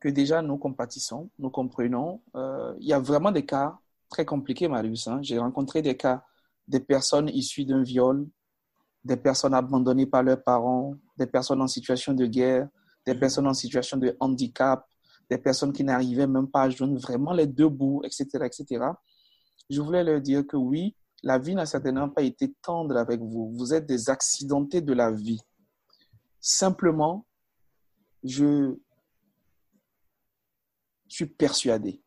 que 0.00 0.08
déjà 0.08 0.42
nous 0.42 0.58
compatissons, 0.58 1.30
nous 1.38 1.50
comprenons. 1.50 2.20
Euh, 2.34 2.74
il 2.80 2.88
y 2.88 2.92
a 2.92 2.98
vraiment 2.98 3.32
des 3.32 3.46
cas 3.46 3.78
très 4.10 4.24
compliqués, 4.24 4.68
Marius. 4.68 5.06
Hein. 5.08 5.20
J'ai 5.22 5.38
rencontré 5.38 5.80
des 5.80 5.96
cas 5.96 6.24
des 6.68 6.80
personnes 6.80 7.28
issues 7.28 7.64
d'un 7.64 7.82
viol, 7.82 8.28
des 9.04 9.16
personnes 9.16 9.54
abandonnées 9.54 10.06
par 10.06 10.22
leurs 10.22 10.42
parents, 10.42 10.96
des 11.16 11.26
personnes 11.26 11.62
en 11.62 11.68
situation 11.68 12.12
de 12.12 12.26
guerre, 12.26 12.68
des 13.06 13.14
mhm. 13.14 13.20
personnes 13.20 13.46
en 13.46 13.54
situation 13.54 13.96
de 13.96 14.16
handicap, 14.18 14.84
des 15.30 15.38
personnes 15.38 15.72
qui 15.72 15.84
n'arrivaient 15.84 16.26
même 16.26 16.48
pas 16.48 16.62
à 16.62 16.70
joindre 16.70 16.98
vraiment 16.98 17.32
les 17.32 17.46
deux 17.46 17.68
bouts, 17.68 18.02
etc., 18.04 18.44
etc. 18.44 18.84
Je 19.68 19.80
voulais 19.80 20.04
leur 20.04 20.20
dire 20.20 20.46
que 20.46 20.56
oui, 20.56 20.94
la 21.22 21.38
vie 21.38 21.54
n'a 21.54 21.66
certainement 21.66 22.08
pas 22.08 22.22
été 22.22 22.52
tendre 22.62 22.96
avec 22.96 23.20
vous. 23.20 23.52
Vous 23.56 23.74
êtes 23.74 23.86
des 23.86 24.10
accidentés 24.10 24.80
de 24.80 24.92
la 24.92 25.10
vie. 25.10 25.40
Simplement, 26.40 27.26
je 28.22 28.76
suis 31.08 31.26
persuadé 31.26 32.02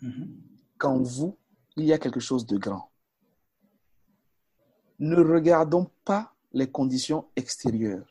mhm. 0.00 0.40
qu'en 0.78 1.02
vous, 1.02 1.38
il 1.76 1.86
y 1.86 1.92
a 1.92 1.98
quelque 1.98 2.20
chose 2.20 2.46
de 2.46 2.56
grand. 2.56 2.90
Ne 4.98 5.16
regardons 5.16 5.90
pas 6.04 6.34
les 6.52 6.70
conditions 6.70 7.26
extérieures. 7.34 8.06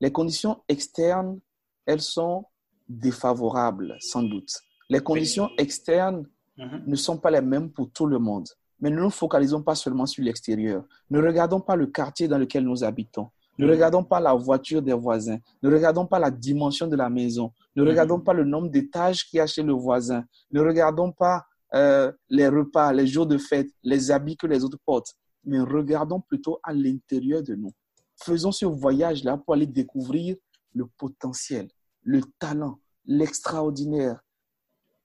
Les 0.00 0.10
conditions 0.10 0.62
externes, 0.68 1.40
elles 1.86 2.00
sont 2.00 2.46
défavorables, 2.88 3.96
sans 4.00 4.22
doute. 4.22 4.52
Les 4.88 5.00
conditions 5.00 5.50
externes 5.58 6.26
mhm. 6.56 6.84
ne 6.86 6.96
sont 6.96 7.18
pas 7.18 7.30
les 7.30 7.40
mêmes 7.40 7.70
pour 7.70 7.90
tout 7.90 8.06
le 8.06 8.18
monde. 8.18 8.48
Mais 8.80 8.90
ne 8.90 9.00
nous 9.00 9.10
focalisons 9.10 9.62
pas 9.62 9.74
seulement 9.74 10.06
sur 10.06 10.24
l'extérieur. 10.24 10.84
Ne 11.10 11.20
regardons 11.20 11.60
pas 11.60 11.76
le 11.76 11.86
quartier 11.86 12.26
dans 12.26 12.38
lequel 12.38 12.64
nous 12.64 12.82
habitons. 12.82 13.30
Ne 13.58 13.66
mhm. 13.66 13.72
regardons 13.72 14.04
pas 14.04 14.20
la 14.20 14.34
voiture 14.34 14.82
des 14.82 14.92
voisins. 14.92 15.38
Ne 15.62 15.70
regardons 15.70 16.06
pas 16.06 16.18
la 16.18 16.30
dimension 16.30 16.86
de 16.86 16.96
la 16.96 17.08
maison. 17.08 17.52
Ne 17.76 17.82
mhm. 17.82 17.88
regardons 17.88 18.20
pas 18.20 18.32
le 18.32 18.44
nombre 18.44 18.68
d'étages 18.68 19.24
qu'il 19.24 19.38
y 19.38 19.40
a 19.40 19.46
chez 19.46 19.62
le 19.62 19.72
voisin. 19.72 20.24
Ne 20.50 20.60
regardons 20.60 21.12
pas 21.12 21.44
euh, 21.74 22.12
les 22.28 22.48
repas, 22.48 22.92
les 22.92 23.06
jours 23.06 23.26
de 23.26 23.38
fête, 23.38 23.68
les 23.82 24.10
habits 24.10 24.36
que 24.36 24.46
les 24.46 24.64
autres 24.64 24.78
portent. 24.84 25.14
Mais 25.44 25.60
regardons 25.60 26.20
plutôt 26.20 26.60
à 26.62 26.72
l'intérieur 26.72 27.42
de 27.42 27.54
nous 27.54 27.72
faisons 28.24 28.52
ce 28.52 28.66
voyage-là 28.66 29.36
pour 29.36 29.54
aller 29.54 29.66
découvrir 29.66 30.36
le 30.74 30.86
potentiel, 30.86 31.68
le 32.02 32.22
talent, 32.38 32.78
l'extraordinaire 33.04 34.20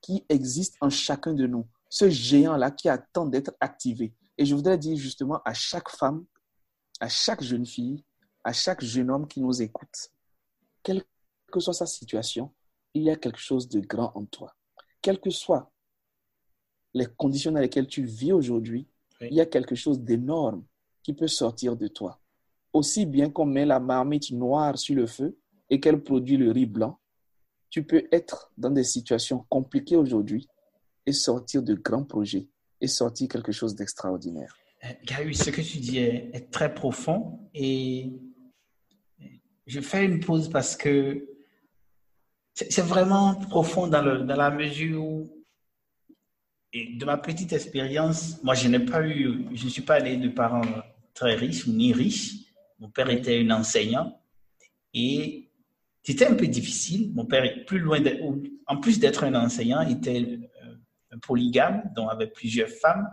qui 0.08 0.26
existe 0.30 0.78
en 0.80 0.90
chacun 0.90 1.34
de 1.34 1.46
nous. 1.46 1.68
Ce 1.90 2.10
géant-là 2.10 2.72
qui 2.72 2.88
attend 2.88 3.26
d'être 3.26 3.54
activé. 3.60 4.14
Et 4.38 4.46
je 4.46 4.56
voudrais 4.56 4.78
dire 4.78 4.96
justement 4.96 5.42
à 5.44 5.54
chaque 5.54 5.90
femme, 5.90 6.26
à 7.02 7.10
chaque 7.10 7.44
jeune 7.44 7.66
fille, 7.66 8.06
à 8.46 8.54
chaque 8.54 8.82
jeune 8.82 9.12
homme 9.12 9.28
qui 9.28 9.42
nous 9.42 9.62
écoute, 9.62 10.10
quelle 10.82 11.04
que 11.52 11.60
soit 11.60 11.74
sa 11.74 11.86
situation, 11.86 12.54
il 12.94 13.04
y 13.04 13.10
a 13.10 13.18
quelque 13.18 13.40
chose 13.40 13.68
de 13.68 13.82
grand 13.82 14.14
en 14.16 14.26
toi. 14.26 14.56
Quelles 15.02 15.20
que 15.20 15.30
soient 15.30 15.70
les 16.94 17.06
conditions 17.06 17.52
dans 17.52 17.60
lesquelles 17.60 17.88
tu 17.88 18.06
vis 18.06 18.32
aujourd'hui, 18.32 18.88
il 19.20 19.34
y 19.34 19.42
a 19.42 19.46
quelque 19.46 19.76
chose 19.76 20.00
d'énorme 20.00 20.64
qui 21.04 21.14
peut 21.14 21.28
sortir 21.28 21.76
de 21.76 21.90
toi 21.90 22.20
aussi 22.78 23.06
bien 23.06 23.30
qu'on 23.30 23.46
met 23.46 23.66
la 23.66 23.80
marmite 23.80 24.32
noire 24.32 24.78
sur 24.78 24.96
le 24.96 25.08
feu 25.08 25.38
et 25.70 25.80
qu'elle 25.80 26.02
produit 26.02 26.38
le 26.38 26.52
riz 26.52 26.66
blanc, 26.66 27.00
tu 27.70 27.84
peux 27.84 28.08
être 28.12 28.52
dans 28.58 28.70
des 28.70 28.84
situations 28.84 29.46
compliquées 29.50 29.96
aujourd'hui 29.96 30.48
et 31.06 31.14
sortir 31.14 31.64
de 31.64 31.74
grands 31.74 32.04
projets 32.04 32.48
et 32.82 32.88
sortir 32.88 33.28
quelque 33.28 33.52
chose 33.52 33.76
d'extraordinaire. 33.76 34.56
Euh, 34.84 34.90
Gary, 35.06 35.34
ce 35.34 35.50
que 35.50 35.62
tu 35.62 35.78
dis 35.78 35.98
est, 36.00 36.52
très 36.52 36.74
profond 36.74 37.40
et 37.54 38.12
je 39.66 39.82
fais 39.82 40.06
une 40.06 40.20
pause 40.20 40.50
parce 40.50 40.76
que 40.76 41.28
c'est 42.54 42.82
vraiment 42.82 43.36
profond 43.36 43.88
dans, 43.88 44.02
le, 44.02 44.20
dans, 44.20 44.36
la 44.36 44.50
mesure 44.50 45.04
où, 45.04 45.44
et 46.74 46.96
de 46.96 47.06
ma 47.06 47.18
petite 47.18 47.54
expérience, 47.54 48.42
moi 48.44 48.54
je 48.54 48.68
n'ai 48.68 48.80
pas 48.80 49.06
eu, 49.08 49.46
je 49.54 49.66
ne 49.66 49.70
suis 49.70 49.82
pas 49.82 49.96
allé 49.96 50.18
de 50.18 50.30
parents 50.30 50.62
très 51.14 51.36
riches 51.36 51.68
ni 51.68 51.94
riches, 51.94 52.34
mon 52.80 52.90
père 52.90 53.10
était 53.10 53.40
un 53.40 53.52
enseignant 53.52 54.20
et 54.94 55.47
c'était 56.08 56.26
un 56.26 56.36
peu 56.36 56.48
difficile. 56.48 57.12
Mon 57.14 57.26
père 57.26 57.44
est 57.44 57.66
plus 57.66 57.80
loin, 57.80 58.00
de, 58.00 58.18
en 58.66 58.78
plus 58.78 58.98
d'être 58.98 59.26
un 59.26 59.36
enseignant, 59.36 59.82
était 59.82 60.40
euh, 60.64 60.76
un 61.12 61.18
polygame, 61.18 61.84
dont 61.98 62.08
avait 62.08 62.28
plusieurs 62.28 62.70
femmes. 62.70 63.10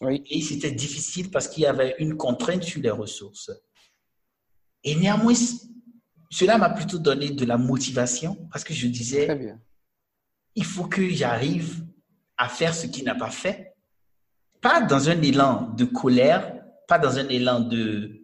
Oui. 0.00 0.22
Et 0.30 0.40
c'était 0.40 0.70
difficile 0.70 1.32
parce 1.32 1.48
qu'il 1.48 1.64
y 1.64 1.66
avait 1.66 1.96
une 1.98 2.16
contrainte 2.16 2.62
sur 2.62 2.80
les 2.80 2.90
ressources. 2.90 3.50
Et 4.84 4.94
néanmoins, 4.94 5.34
cela 6.30 6.56
m'a 6.56 6.70
plutôt 6.70 7.00
donné 7.00 7.30
de 7.30 7.44
la 7.44 7.58
motivation 7.58 8.36
parce 8.52 8.62
que 8.62 8.74
je 8.74 8.86
disais, 8.86 9.34
bien. 9.34 9.60
il 10.54 10.64
faut 10.64 10.86
que 10.86 11.08
j'arrive 11.08 11.84
à 12.36 12.48
faire 12.48 12.76
ce 12.76 12.86
qu'il 12.86 13.06
n'a 13.06 13.16
pas 13.16 13.30
fait. 13.30 13.74
Pas 14.60 14.82
dans 14.82 15.08
un 15.08 15.20
élan 15.20 15.74
de 15.76 15.84
colère, 15.84 16.62
pas 16.86 17.00
dans 17.00 17.18
un 17.18 17.28
élan 17.28 17.58
de, 17.58 18.22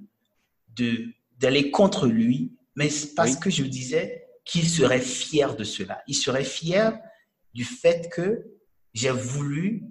de, 0.76 1.06
d'aller 1.38 1.72
contre 1.72 2.06
lui, 2.06 2.55
mais 2.76 2.88
parce 3.16 3.32
Oui. 3.32 3.40
que 3.40 3.50
je 3.50 3.64
disais 3.64 4.24
qu'il 4.44 4.68
serait 4.68 5.00
fier 5.00 5.56
de 5.56 5.64
cela. 5.64 6.02
Il 6.06 6.14
serait 6.14 6.44
fier 6.44 6.96
du 7.52 7.64
fait 7.64 8.08
que 8.10 8.46
j'ai 8.94 9.10
voulu 9.10 9.82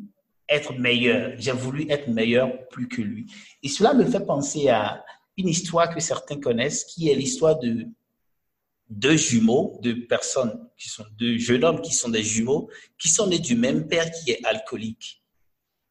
être 0.47 0.73
meilleur. 0.73 1.33
J'ai 1.37 1.51
voulu 1.51 1.87
être 1.89 2.07
meilleur 2.07 2.67
plus 2.69 2.87
que 2.87 3.01
lui. 3.01 3.25
Et 3.63 3.67
cela 3.69 3.93
me 3.93 4.05
fait 4.05 4.25
penser 4.25 4.69
à 4.69 5.03
une 5.37 5.49
histoire 5.49 5.93
que 5.93 5.99
certains 5.99 6.39
connaissent, 6.39 6.85
qui 6.85 7.09
est 7.09 7.15
l'histoire 7.15 7.59
de 7.59 7.87
deux 8.89 9.17
jumeaux, 9.17 9.79
deux 9.81 10.05
personnes 10.05 10.69
qui 10.77 10.89
sont 10.89 11.03
deux 11.17 11.37
jeunes 11.37 11.63
hommes 11.63 11.81
qui 11.81 11.91
sont 11.93 12.09
des 12.09 12.23
jumeaux, 12.23 12.69
qui 12.99 13.09
sont 13.09 13.27
nés 13.27 13.39
du 13.39 13.55
même 13.55 13.87
père 13.87 14.09
qui 14.11 14.31
est 14.31 14.45
alcoolique. 14.45 15.23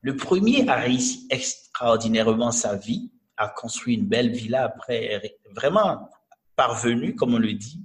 Le 0.01 0.17
premier 0.17 0.67
a 0.69 0.77
réussi 0.77 1.27
extraordinairement 1.29 2.53
sa 2.53 2.77
vie, 2.77 3.11
a 3.37 3.49
construit 3.49 3.97
une 3.97 4.07
belle 4.07 4.31
villa 4.31 4.65
après, 4.65 5.21
vraiment 5.55 6.09
parvenu, 6.57 7.15
comme 7.15 7.35
on 7.35 7.39
le 7.39 7.53
dit. 7.55 7.81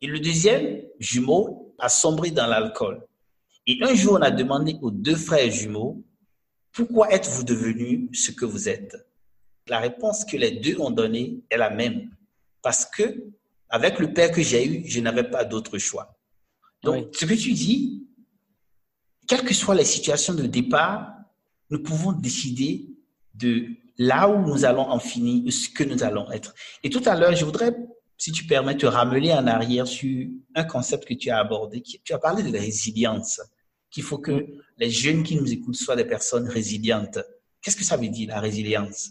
Et 0.00 0.06
le 0.06 0.20
deuxième 0.20 0.82
jumeau 0.98 1.74
a 1.78 1.88
sombré 1.88 2.30
dans 2.30 2.46
l'alcool. 2.46 3.04
Et 3.66 3.78
un 3.82 3.94
jour, 3.94 4.14
on 4.14 4.22
a 4.22 4.30
demandé 4.30 4.76
aux 4.80 4.90
deux 4.90 5.16
frères 5.16 5.50
jumeaux, 5.50 6.02
pourquoi 6.72 7.10
êtes-vous 7.12 7.44
devenus 7.44 8.08
ce 8.12 8.30
que 8.30 8.44
vous 8.44 8.68
êtes? 8.68 8.96
La 9.66 9.80
réponse 9.80 10.24
que 10.24 10.36
les 10.36 10.52
deux 10.52 10.80
ont 10.80 10.90
donnée 10.90 11.42
est 11.50 11.56
la 11.56 11.70
même. 11.70 12.10
Parce 12.62 12.86
que, 12.86 13.24
avec 13.68 13.98
le 13.98 14.12
père 14.12 14.30
que 14.30 14.42
j'ai 14.42 14.66
eu, 14.66 14.88
je 14.88 15.00
n'avais 15.00 15.24
pas 15.24 15.44
d'autre 15.44 15.76
choix. 15.78 16.16
Donc, 16.82 16.94
Oui. 16.94 17.10
ce 17.12 17.26
que 17.26 17.34
tu 17.34 17.52
dis, 17.52 18.06
quelles 19.26 19.42
que 19.42 19.52
soient 19.52 19.74
les 19.74 19.84
situations 19.84 20.34
de 20.34 20.44
départ, 20.46 21.12
nous 21.70 21.82
pouvons 21.82 22.12
décider 22.12 22.88
de 23.34 23.66
là 23.98 24.28
où 24.28 24.46
nous 24.46 24.64
allons 24.64 24.88
en 24.88 24.98
finir, 24.98 25.52
ce 25.52 25.68
que 25.68 25.84
nous 25.84 26.02
allons 26.02 26.30
être. 26.30 26.54
Et 26.82 26.88
tout 26.88 27.02
à 27.04 27.14
l'heure, 27.14 27.34
je 27.34 27.44
voudrais, 27.44 27.76
si 28.18 28.32
tu 28.32 28.44
permets, 28.46 28.76
te 28.76 28.86
ramener 28.86 29.32
en 29.32 29.46
arrière 29.46 29.86
sur 29.86 30.28
un 30.56 30.64
concept 30.64 31.06
que 31.06 31.14
tu 31.14 31.30
as 31.30 31.38
abordé. 31.38 31.80
Tu 31.80 32.12
as 32.12 32.18
parlé 32.18 32.42
de 32.42 32.52
la 32.52 32.60
résilience, 32.60 33.40
qu'il 33.90 34.02
faut 34.02 34.18
que 34.18 34.44
les 34.76 34.90
jeunes 34.90 35.22
qui 35.22 35.36
nous 35.36 35.50
écoutent 35.50 35.76
soient 35.76 35.96
des 35.96 36.04
personnes 36.04 36.48
résilientes. 36.48 37.20
Qu'est-ce 37.62 37.76
que 37.76 37.84
ça 37.84 37.96
veut 37.96 38.08
dire, 38.08 38.28
la 38.28 38.40
résilience? 38.40 39.10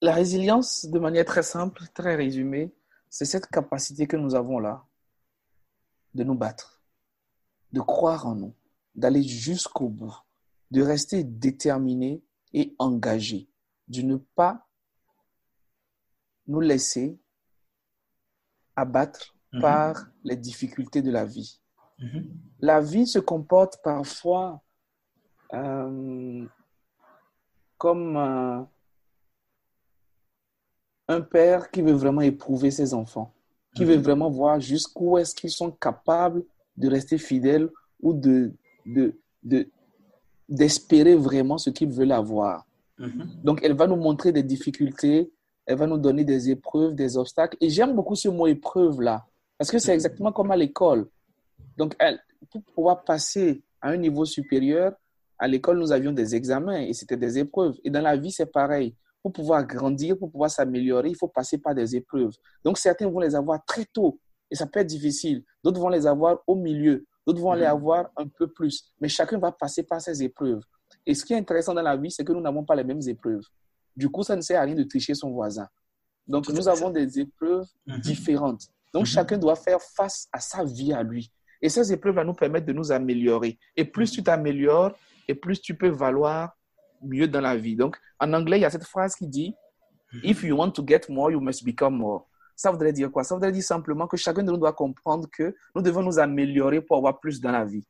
La 0.00 0.14
résilience, 0.14 0.84
de 0.86 0.98
manière 0.98 1.24
très 1.24 1.44
simple, 1.44 1.84
très 1.94 2.16
résumée, 2.16 2.74
c'est 3.08 3.24
cette 3.24 3.46
capacité 3.46 4.08
que 4.08 4.16
nous 4.16 4.34
avons 4.34 4.58
là 4.58 4.84
de 6.14 6.24
nous 6.24 6.34
battre, 6.34 6.82
de 7.72 7.80
croire 7.80 8.26
en 8.26 8.34
nous, 8.34 8.54
d'aller 8.96 9.22
jusqu'au 9.22 9.88
bout, 9.88 10.14
de 10.72 10.82
rester 10.82 11.22
déterminé 11.22 12.20
et 12.52 12.74
engagé, 12.78 13.48
de 13.86 14.02
ne 14.02 14.16
pas 14.16 14.66
nous 16.52 16.60
laisser 16.60 17.18
abattre 18.76 19.34
Mhm. 19.52 19.60
par 19.60 20.06
les 20.24 20.36
difficultés 20.36 21.02
de 21.02 21.10
la 21.10 21.24
vie. 21.24 21.60
Mhm. 21.98 22.26
La 22.60 22.80
vie 22.80 23.06
se 23.06 23.18
comporte 23.18 23.74
parfois 23.82 24.62
euh, 25.54 26.46
comme 27.76 28.16
euh, 28.16 28.62
un 31.08 31.20
père 31.20 31.70
qui 31.70 31.82
veut 31.82 31.92
vraiment 31.92 32.22
éprouver 32.22 32.70
ses 32.70 32.94
enfants, 32.94 33.34
qui 33.74 33.84
veut 33.84 33.96
Mhm. 33.98 34.02
vraiment 34.02 34.30
voir 34.30 34.60
jusqu'où 34.60 35.18
est-ce 35.18 35.34
qu'ils 35.34 35.50
sont 35.50 35.70
capables 35.70 36.42
de 36.76 36.88
rester 36.88 37.18
fidèles 37.18 37.68
ou 38.00 38.14
de, 38.14 38.54
de, 38.86 39.20
de- 39.42 39.68
d'espérer 40.48 41.14
vraiment 41.14 41.58
ce 41.58 41.68
qu'ils 41.70 41.90
veulent 41.92 42.12
avoir. 42.24 42.66
Donc, 43.42 43.60
elle 43.64 43.74
va 43.74 43.86
nous 43.88 43.96
montrer 43.96 44.30
des 44.32 44.42
difficultés, 44.44 45.30
elle 45.66 45.76
va 45.76 45.86
nous 45.86 45.98
donner 45.98 46.24
des 46.24 46.50
épreuves, 46.50 46.94
des 46.94 47.16
obstacles. 47.16 47.56
Et 47.60 47.70
j'aime 47.70 47.94
beaucoup 47.94 48.14
ce 48.14 48.28
mot 48.28 48.46
épreuve-là, 48.46 49.26
parce 49.58 49.70
que 49.70 49.78
c'est 49.78 49.92
exactement 49.94 50.32
comme 50.32 50.50
à 50.50 50.56
l'école. 50.56 51.08
Donc, 51.76 51.94
elle, 51.98 52.18
pour 52.50 52.62
pouvoir 52.62 53.04
passer 53.04 53.62
à 53.80 53.90
un 53.90 53.96
niveau 53.96 54.24
supérieur, 54.24 54.92
à 55.38 55.48
l'école, 55.48 55.78
nous 55.78 55.90
avions 55.92 56.12
des 56.12 56.34
examens 56.34 56.80
et 56.80 56.92
c'était 56.92 57.16
des 57.16 57.38
épreuves. 57.38 57.76
Et 57.84 57.90
dans 57.90 58.00
la 58.00 58.16
vie, 58.16 58.30
c'est 58.30 58.46
pareil. 58.46 58.94
Pour 59.22 59.32
pouvoir 59.32 59.64
grandir, 59.66 60.18
pour 60.18 60.30
pouvoir 60.30 60.50
s'améliorer, 60.50 61.10
il 61.10 61.16
faut 61.16 61.28
passer 61.28 61.58
par 61.58 61.74
des 61.74 61.96
épreuves. 61.96 62.32
Donc, 62.64 62.78
certains 62.78 63.08
vont 63.08 63.20
les 63.20 63.34
avoir 63.34 63.64
très 63.64 63.84
tôt 63.84 64.18
et 64.50 64.54
ça 64.54 64.66
peut 64.66 64.80
être 64.80 64.86
difficile. 64.86 65.44
D'autres 65.64 65.80
vont 65.80 65.88
les 65.88 66.06
avoir 66.06 66.42
au 66.46 66.54
milieu. 66.54 67.06
D'autres 67.26 67.40
vont 67.40 67.54
les 67.54 67.62
Mhm. 67.62 67.70
avoir 67.70 68.10
un 68.16 68.26
peu 68.26 68.48
plus. 68.48 68.92
Mais 69.00 69.08
chacun 69.08 69.38
va 69.38 69.52
passer 69.52 69.84
par 69.84 70.00
ces 70.00 70.22
épreuves. 70.22 70.62
Et 71.06 71.14
ce 71.14 71.24
qui 71.24 71.32
est 71.32 71.36
intéressant 71.36 71.72
dans 71.72 71.82
la 71.82 71.96
vie, 71.96 72.10
c'est 72.10 72.24
que 72.24 72.32
nous 72.32 72.40
n'avons 72.40 72.64
pas 72.64 72.74
les 72.74 72.84
mêmes 72.84 73.00
épreuves. 73.06 73.42
Du 73.96 74.08
coup, 74.08 74.22
ça 74.22 74.36
ne 74.36 74.40
sert 74.40 74.60
à 74.60 74.64
rien 74.64 74.74
de 74.74 74.82
tricher 74.84 75.14
son 75.14 75.30
voisin. 75.30 75.68
Donc, 76.26 76.48
nous 76.48 76.68
avons 76.68 76.90
des 76.90 77.18
épreuves 77.20 77.66
Mhm. 77.86 77.98
différentes. 78.00 78.62
Donc, 78.92 79.02
Mhm. 79.02 79.06
chacun 79.06 79.38
doit 79.38 79.56
faire 79.56 79.80
face 79.80 80.28
à 80.32 80.40
sa 80.40 80.64
vie 80.64 80.92
à 80.92 81.02
lui. 81.02 81.30
Et 81.60 81.68
ces 81.68 81.92
épreuves 81.92 82.14
va 82.14 82.24
nous 82.24 82.34
permettre 82.34 82.66
de 82.66 82.72
nous 82.72 82.90
améliorer. 82.92 83.58
Et 83.76 83.84
plus 83.84 84.10
tu 84.10 84.22
t'améliores, 84.22 84.94
et 85.28 85.34
plus 85.34 85.60
tu 85.60 85.74
peux 85.76 85.88
valoir 85.88 86.56
mieux 87.02 87.28
dans 87.28 87.40
la 87.40 87.56
vie. 87.56 87.76
Donc, 87.76 87.96
en 88.18 88.32
anglais, 88.32 88.58
il 88.58 88.62
y 88.62 88.64
a 88.64 88.70
cette 88.70 88.84
phrase 88.84 89.14
qui 89.14 89.26
dit 89.26 89.54
If 90.22 90.42
you 90.44 90.56
want 90.56 90.72
to 90.72 90.84
get 90.86 91.02
more, 91.08 91.30
you 91.30 91.40
must 91.40 91.64
become 91.64 91.96
more. 91.96 92.28
Ça 92.54 92.70
voudrait 92.70 92.92
dire 92.92 93.10
quoi? 93.10 93.24
Ça 93.24 93.34
voudrait 93.34 93.50
dire 93.50 93.62
simplement 93.62 94.06
que 94.06 94.16
chacun 94.18 94.42
de 94.42 94.50
nous 94.50 94.58
doit 94.58 94.74
comprendre 94.74 95.26
que 95.32 95.54
nous 95.74 95.80
devons 95.82 96.02
nous 96.02 96.18
améliorer 96.18 96.82
pour 96.82 96.98
avoir 96.98 97.18
plus 97.18 97.40
dans 97.40 97.50
la 97.50 97.64
vie. 97.64 97.86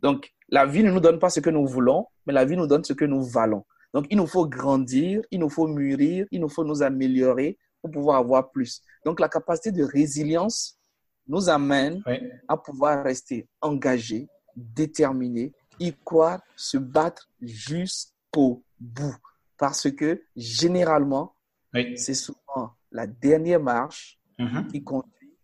Donc, 0.00 0.30
la 0.50 0.66
vie 0.66 0.82
ne 0.84 0.90
nous 0.90 1.00
donne 1.00 1.18
pas 1.18 1.30
ce 1.30 1.40
que 1.40 1.48
nous 1.50 1.66
voulons, 1.66 2.06
mais 2.26 2.34
la 2.34 2.44
vie 2.44 2.56
nous 2.56 2.66
donne 2.66 2.84
ce 2.84 2.92
que 2.92 3.06
nous 3.06 3.22
valons. 3.24 3.64
Donc, 3.94 4.06
il 4.10 4.16
nous 4.16 4.26
faut 4.26 4.46
grandir, 4.46 5.22
il 5.30 5.38
nous 5.40 5.48
faut 5.48 5.68
mûrir, 5.68 6.26
il 6.32 6.40
nous 6.40 6.48
faut 6.48 6.64
nous 6.64 6.82
améliorer 6.82 7.56
pour 7.80 7.90
pouvoir 7.92 8.18
avoir 8.18 8.50
plus. 8.50 8.82
Donc, 9.04 9.20
la 9.20 9.28
capacité 9.28 9.70
de 9.72 9.84
résilience 9.84 10.76
nous 11.28 11.48
amène 11.48 12.02
Oui. 12.06 12.18
à 12.48 12.56
pouvoir 12.56 13.04
rester 13.04 13.48
engagé, 13.62 14.28
déterminé, 14.56 15.52
y 15.78 15.92
croire, 16.04 16.42
se 16.56 16.76
battre 16.76 17.30
jusqu'au 17.40 18.64
bout. 18.80 19.16
Parce 19.56 19.90
que 19.90 20.22
généralement, 20.36 21.34
Oui. 21.72 21.96
c'est 21.96 22.14
souvent 22.14 22.72
la 22.90 23.06
dernière 23.06 23.60
marche 23.60 24.18
Mhm. 24.38 24.66
qui 24.66 24.82
conduit 24.82 25.36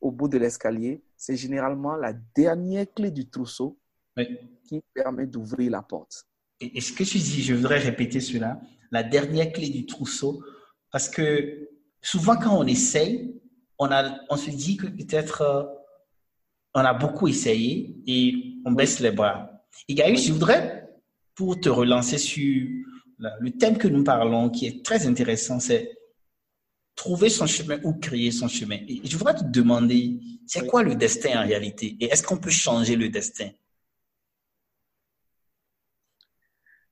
au 0.00 0.10
bout 0.10 0.28
de 0.28 0.36
l'escalier. 0.38 1.02
C'est 1.16 1.36
généralement 1.36 1.96
la 1.96 2.12
dernière 2.12 2.86
clé 2.94 3.10
du 3.10 3.28
trousseau 3.30 3.78
Oui. 4.18 4.38
qui 4.68 4.82
permet 4.92 5.26
d'ouvrir 5.26 5.70
la 5.70 5.80
porte. 5.82 6.26
Et, 6.60 6.78
et 6.78 6.80
ce 6.80 6.92
que 6.92 7.04
tu 7.04 7.18
dis, 7.18 7.42
je 7.42 7.54
voudrais 7.54 7.78
répéter 7.78 8.20
cela, 8.20 8.60
la 8.90 9.02
dernière 9.02 9.52
clé 9.52 9.68
du 9.68 9.86
trousseau, 9.86 10.42
parce 10.90 11.08
que 11.08 11.68
souvent 12.00 12.36
quand 12.36 12.56
on 12.56 12.66
essaye, 12.66 13.34
on, 13.78 13.90
a, 13.90 14.16
on 14.30 14.36
se 14.36 14.50
dit 14.50 14.76
que 14.76 14.86
peut-être 14.86 15.42
euh, 15.42 15.64
on 16.74 16.80
a 16.80 16.94
beaucoup 16.94 17.28
essayé 17.28 17.96
et 18.06 18.34
on 18.64 18.72
baisse 18.72 19.00
les 19.00 19.10
bras. 19.10 19.50
Et 19.88 19.94
Gaïus, 19.94 20.26
je 20.26 20.32
voudrais, 20.32 20.88
pour 21.34 21.58
te 21.60 21.68
relancer 21.68 22.18
sur 22.18 22.68
le 23.18 23.50
thème 23.50 23.78
que 23.78 23.88
nous 23.88 24.04
parlons, 24.04 24.50
qui 24.50 24.66
est 24.66 24.84
très 24.84 25.06
intéressant, 25.06 25.60
c'est 25.60 25.96
trouver 26.94 27.28
son 27.28 27.46
chemin 27.46 27.78
ou 27.84 27.94
créer 27.94 28.30
son 28.30 28.48
chemin. 28.48 28.78
Et 28.88 29.00
je 29.04 29.16
voudrais 29.16 29.34
te 29.34 29.44
demander, 29.44 30.20
c'est 30.46 30.66
quoi 30.66 30.82
le 30.82 30.94
destin 30.94 31.42
en 31.42 31.46
réalité? 31.46 31.96
Et 32.00 32.06
est-ce 32.06 32.22
qu'on 32.22 32.38
peut 32.38 32.50
changer 32.50 32.96
le 32.96 33.08
destin? 33.08 33.50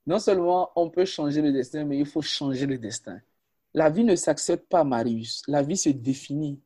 Non 0.07 0.19
seulement 0.19 0.71
on 0.77 0.91
peut 0.91 1.05
changer 1.05 1.41
le 1.43 1.53
destin, 1.53 1.85
mais 1.85 1.99
il 1.99 2.07
faut 2.07 2.23
changer 2.23 2.67
le 2.67 2.79
destin. 2.79 3.21
La 3.75 3.89
vie 3.89 4.05
ne 4.05 4.17
s'accepte 4.17 4.69
pas, 4.69 4.85
Marius. 4.85 5.43
La 5.49 5.63
vie 5.63 5.77
se 5.77 5.89
définit. 5.91 6.61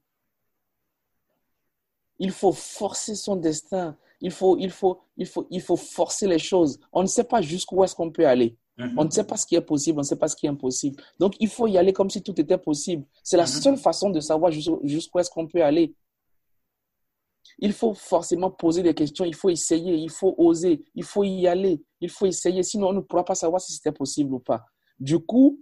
Il 2.18 2.31
faut 2.31 2.53
forcer 2.53 3.14
son 3.14 3.37
destin. 3.37 3.96
Il 4.20 4.31
faut, 4.31 4.57
il 4.59 4.70
faut, 4.70 5.01
il 5.18 5.27
faut, 5.27 5.46
il 5.51 5.61
faut 5.61 5.77
forcer 5.77 6.27
les 6.27 6.38
choses. 6.38 6.81
On 6.92 7.03
ne 7.03 7.07
sait 7.07 7.25
pas 7.25 7.42
jusqu'où 7.42 7.85
est-ce 7.85 7.94
qu'on 7.94 8.11
peut 8.11 8.27
aller. 8.27 8.57
Mhm. 8.79 8.94
On 8.99 9.05
ne 9.05 9.11
sait 9.11 9.25
pas 9.25 9.37
ce 9.37 9.46
qui 9.46 9.55
est 9.55 9.61
possible, 9.61 9.99
on 9.99 10.03
ne 10.03 10.07
sait 10.07 10.16
pas 10.16 10.29
ce 10.29 10.37
qui 10.37 10.46
est 10.46 10.49
impossible. 10.49 11.03
Donc, 11.18 11.35
il 11.40 11.49
faut 11.49 11.66
y 11.66 11.77
aller 11.79 11.92
comme 11.92 12.11
si 12.11 12.22
tout 12.22 12.38
était 12.40 12.59
possible. 12.59 13.05
C'est 13.22 13.37
la 13.37 13.44
Mhm. 13.44 13.49
seule 13.49 13.77
façon 13.77 14.11
de 14.11 14.20
savoir 14.20 14.51
jusqu'où 14.53 14.81
jusqu'où 14.85 15.18
est-ce 15.18 15.31
qu'on 15.31 15.46
peut 15.46 15.62
aller. 15.62 15.94
Il 17.59 17.72
faut 17.72 17.94
forcément 17.94 18.50
poser 18.50 18.82
des 18.82 18.94
questions, 18.94 19.24
il 19.24 19.35
faut 19.35 19.48
essayer, 19.50 19.94
il 19.96 20.11
faut 20.11 20.35
oser, 20.38 20.85
il 20.94 21.04
faut 21.04 21.24
y 21.24 21.46
aller, 21.46 21.82
il 22.00 22.11
faut 22.11 22.26
essayer. 22.26 22.62
Sinon, 22.62 22.88
on 22.88 22.92
ne 22.92 23.00
pourra 23.00 23.24
pas 23.24 23.35
savoir 23.35 23.61
si 23.61 23.72
c'était 23.72 23.92
possible 23.92 24.35
ou 24.35 24.38
pas. 24.40 24.64
Du 24.98 25.18
coup, 25.18 25.61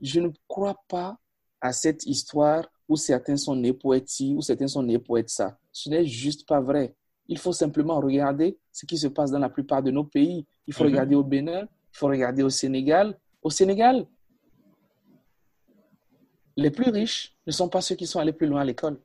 je 0.00 0.20
ne 0.20 0.30
crois 0.48 0.76
pas 0.88 1.18
à 1.60 1.72
cette 1.72 2.04
histoire 2.06 2.66
où 2.88 2.96
certains 2.96 3.36
sont 3.36 3.56
nés 3.56 3.72
pour 3.72 3.94
être 3.94 4.08
ci, 4.08 4.34
ou 4.36 4.42
certains 4.42 4.68
sont 4.68 4.82
nés 4.82 4.98
pour 4.98 5.18
être 5.18 5.30
ça. 5.30 5.58
Ce 5.72 5.88
n'est 5.88 6.04
juste 6.04 6.46
pas 6.46 6.60
vrai. 6.60 6.94
Il 7.26 7.38
faut 7.38 7.52
simplement 7.52 7.98
regarder 8.00 8.58
ce 8.70 8.84
qui 8.84 8.98
se 8.98 9.06
passe 9.08 9.30
dans 9.30 9.38
la 9.38 9.48
plupart 9.48 9.82
de 9.82 9.90
nos 9.90 10.04
pays. 10.04 10.46
Il 10.66 10.74
faut 10.74 10.84
Mhm. 10.84 10.90
regarder 10.90 11.14
au 11.14 11.22
Bénin, 11.24 11.62
il 11.62 11.96
faut 11.98 12.06
regarder 12.06 12.42
au 12.42 12.50
Sénégal. 12.50 13.18
Au 13.42 13.48
Sénégal, 13.50 14.06
les 16.56 16.70
plus 16.70 16.90
riches 16.90 17.34
ne 17.46 17.52
sont 17.52 17.68
pas 17.68 17.80
ceux 17.80 17.94
qui 17.94 18.06
sont 18.06 18.18
allés 18.20 18.32
plus 18.32 18.46
loin 18.46 18.60
à 18.60 18.64
l'école. 18.64 19.00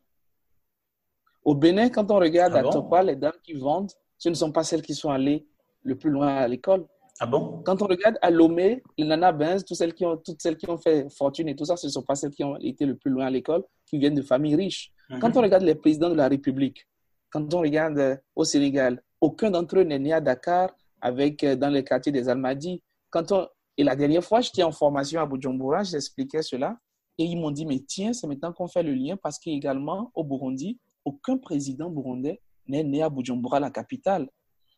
Au 1.44 1.56
Bénin, 1.56 1.90
quand 1.90 2.12
on 2.12 2.20
regarde 2.20 2.54
Ah 2.56 2.60
à 2.60 2.64
bon 2.64 2.70
Topa, 2.70 3.04
les 3.04 3.16
dames 3.16 3.34
qui 3.44 3.54
vendent, 3.54 3.92
ce 4.18 4.30
ne 4.30 4.34
sont 4.34 4.52
pas 4.52 4.64
celles 4.64 4.82
qui 4.82 4.94
sont 4.94 5.10
allées 5.10 5.48
le 5.84 5.98
plus 5.98 6.10
loin 6.10 6.28
à 6.28 6.48
l'école. 6.48 6.86
Ah 7.20 7.26
bon 7.26 7.62
Quand 7.66 7.82
on 7.82 7.88
regarde 7.88 8.18
à 8.22 8.30
Lomé, 8.30 8.82
les 8.98 9.06
Nana 9.06 9.32
Benz, 9.32 9.66
toutes 9.66 9.78
celles, 9.78 9.94
qui 9.94 10.06
ont, 10.06 10.18
toutes 10.18 10.42
celles 10.42 10.58
qui 10.58 10.70
ont 10.70 10.78
fait 10.78 11.10
fortune 11.10 11.50
et 11.50 11.56
tout 11.56 11.66
ça, 11.66 11.76
ce 11.76 11.88
ne 11.88 11.92
sont 11.92 12.04
pas 12.04 12.16
celles 12.16 12.32
qui 12.32 12.44
ont 12.44 12.58
été 12.58 12.86
le 12.86 12.96
plus 12.96 13.12
loin 13.12 13.26
à 13.26 13.30
l'école, 13.30 13.64
qui 13.86 13.98
viennent 13.98 14.16
de 14.16 14.22
familles 14.22 14.56
riches. 14.56 14.94
Quand 15.20 15.36
on 15.36 15.42
regarde 15.42 15.64
les 15.64 15.76
présidents 15.76 16.10
de 16.10 16.16
la 16.16 16.28
République, 16.28 16.88
quand 17.30 17.54
on 17.54 17.60
regarde 17.60 17.98
euh, 17.98 18.16
au 18.36 18.44
Sénégal, 18.44 19.02
aucun 19.22 19.52
d'entre 19.52 19.80
eux 19.80 19.84
n'est 19.84 20.00
né 20.00 20.14
à 20.14 20.22
Dakar 20.22 20.70
avec, 21.02 21.44
euh, 21.44 21.56
dans 21.56 21.70
les 21.70 21.84
quartiers 21.84 22.12
des 22.12 22.30
Almadies. 22.30 22.82
Quand 23.10 23.32
on... 23.32 23.48
Et 23.78 23.84
la 23.84 23.96
dernière 23.96 24.24
fois, 24.24 24.42
j'étais 24.42 24.64
en 24.64 24.72
formation 24.72 25.22
à 25.22 25.26
Bujumbura, 25.26 25.84
j'expliquais 25.84 26.42
cela. 26.42 26.78
Et 27.18 27.26
ils 27.26 27.38
m'ont 27.38 27.52
dit, 27.52 27.66
mais 27.66 27.80
tiens, 27.80 28.14
c'est 28.14 28.28
maintenant 28.28 28.54
qu'on 28.54 28.68
fait 28.68 28.84
le 28.84 28.94
lien 28.94 29.18
parce 29.18 29.40
qu'également, 29.40 30.12
au 30.16 30.24
Burundi, 30.24 30.80
aucun 31.06 31.38
président 31.38 31.90
burundais 31.90 32.42
n'est 32.68 32.84
né 32.84 33.02
à 33.02 33.10
Bujumbura, 33.10 33.60
la 33.60 33.72
capitale. 33.72 34.30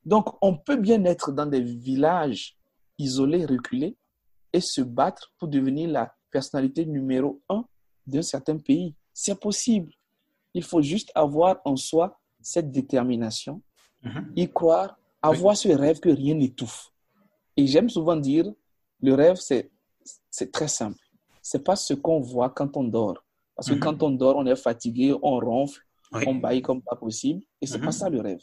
Donc, 0.05 0.27
on 0.41 0.57
peut 0.57 0.77
bien 0.77 1.03
être 1.05 1.31
dans 1.31 1.45
des 1.45 1.62
villages 1.62 2.57
isolés, 2.97 3.45
reculés, 3.45 3.95
et 4.53 4.62
se 4.62 4.81
battre 4.81 5.31
pour 5.38 5.47
devenir 5.47 5.89
la 5.89 6.13
personnalité 6.31 6.86
numéro 6.86 7.41
un 7.49 7.65
d'un 8.07 8.21
certain 8.21 8.57
pays. 8.57 8.95
C'est 9.13 9.39
possible. 9.39 9.91
Il 10.53 10.63
faut 10.63 10.81
juste 10.81 11.12
avoir 11.15 11.62
en 11.65 11.75
soi 11.75 12.19
cette 12.41 12.71
détermination, 12.71 13.62
Mhm. 14.03 14.34
y 14.36 14.49
croire, 14.49 14.97
avoir 15.21 15.55
ce 15.55 15.69
rêve 15.69 15.99
que 15.99 16.10
rien 16.10 16.34
n'étouffe. 16.36 16.91
Et 17.55 17.67
j'aime 17.67 17.89
souvent 17.89 18.15
dire, 18.15 18.51
le 19.01 19.13
rêve, 19.13 19.36
c'est 19.38 20.51
très 20.51 20.67
simple. 20.67 20.97
C'est 21.41 21.63
pas 21.63 21.75
ce 21.75 21.93
qu'on 21.93 22.19
voit 22.19 22.49
quand 22.49 22.75
on 22.77 22.84
dort. 22.84 23.23
Parce 23.55 23.69
que 23.69 23.75
Mhm. 23.75 23.79
quand 23.79 24.03
on 24.03 24.10
dort, 24.12 24.38
on 24.38 24.45
est 24.47 24.55
fatigué, 24.55 25.13
on 25.21 25.39
ronfle, 25.39 25.81
Oui. 26.13 26.24
on 26.28 26.36
baille 26.36 26.62
comme 26.62 26.82
pas 26.82 26.95
possible. 26.95 27.41
Et 27.62 27.65
c'est 27.67 27.78
Mhm. 27.78 27.86
pas 27.86 27.91
ça 27.91 28.10
le 28.10 28.19
rêve. 28.19 28.41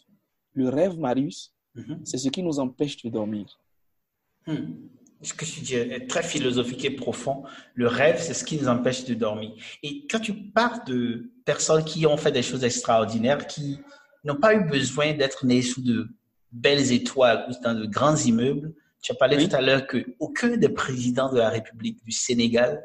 Le 0.55 0.69
rêve, 0.69 0.99
Marius, 0.99 1.53
Mhm. 1.75 2.01
c'est 2.05 2.17
ce 2.19 2.29
qui 2.31 2.43
nous 2.43 2.59
empêche 2.59 3.03
de 3.03 3.11
dormir. 3.11 3.59
Hmm. 4.47 4.73
Ce 5.21 5.35
que 5.35 5.45
tu 5.45 5.61
dis 5.61 5.75
est 5.75 6.07
très 6.09 6.23
philosophique 6.23 6.85
et 6.85 6.91
profond. 6.91 7.43
Le 7.75 7.87
rêve, 7.89 8.21
c'est 8.21 8.35
ce 8.35 8.45
qui 8.45 8.57
nous 8.57 8.69
empêche 8.69 9.05
de 9.05 9.15
dormir. 9.15 9.53
Et 9.83 10.07
quand 10.09 10.21
tu 10.21 10.33
parles 10.33 10.85
de 10.87 11.31
personnes 11.45 11.85
qui 11.85 12.07
ont 12.07 12.17
fait 12.17 12.31
des 12.33 12.43
choses 12.43 12.65
extraordinaires, 12.65 13.47
qui 13.47 13.79
n'ont 14.25 14.37
pas 14.37 14.55
eu 14.55 14.65
besoin 14.65 15.13
d'être 15.15 15.45
nées 15.45 15.61
sous 15.63 15.83
de 15.83 16.09
belles 16.53 16.93
étoiles 16.93 17.47
ou 17.51 17.63
dans 17.63 17.75
de 17.75 17.85
grands 17.85 18.17
immeubles, 18.17 18.73
tu 19.03 19.13
as 19.13 19.15
parlé 19.17 19.37
Oui. 19.37 19.49
tout 19.49 19.57
à 19.57 19.61
l'heure 19.61 19.87
que 19.87 20.07
aucun 20.21 20.57
des 20.57 20.69
présidents 20.71 21.31
de 21.33 21.39
la 21.39 21.51
République 21.51 22.03
du 22.05 22.13
Sénégal 22.13 22.83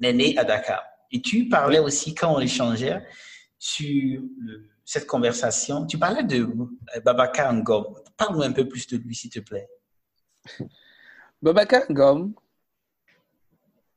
n'est 0.00 0.12
né 0.12 0.36
à 0.38 0.44
Dakar. 0.44 0.82
Et 1.12 1.20
tu 1.20 1.48
parlais 1.48 1.78
aussi, 1.78 2.14
quand 2.14 2.34
on 2.34 2.40
échangeait 2.40 3.02
sur 3.58 4.22
cette 4.84 5.06
conversation, 5.06 5.86
tu 5.86 5.98
parlais 5.98 6.22
de 6.22 6.42
euh, 6.44 7.00
Babacar 7.00 7.52
Ngom. 7.54 7.94
Parle-nous 8.16 8.42
un 8.42 8.52
peu 8.52 8.68
plus 8.68 8.86
de 8.86 8.96
lui, 8.98 9.14
s'il 9.14 9.30
te 9.30 9.40
plaît. 9.40 9.68
Babacar 11.42 11.90
Ngom, 11.90 12.34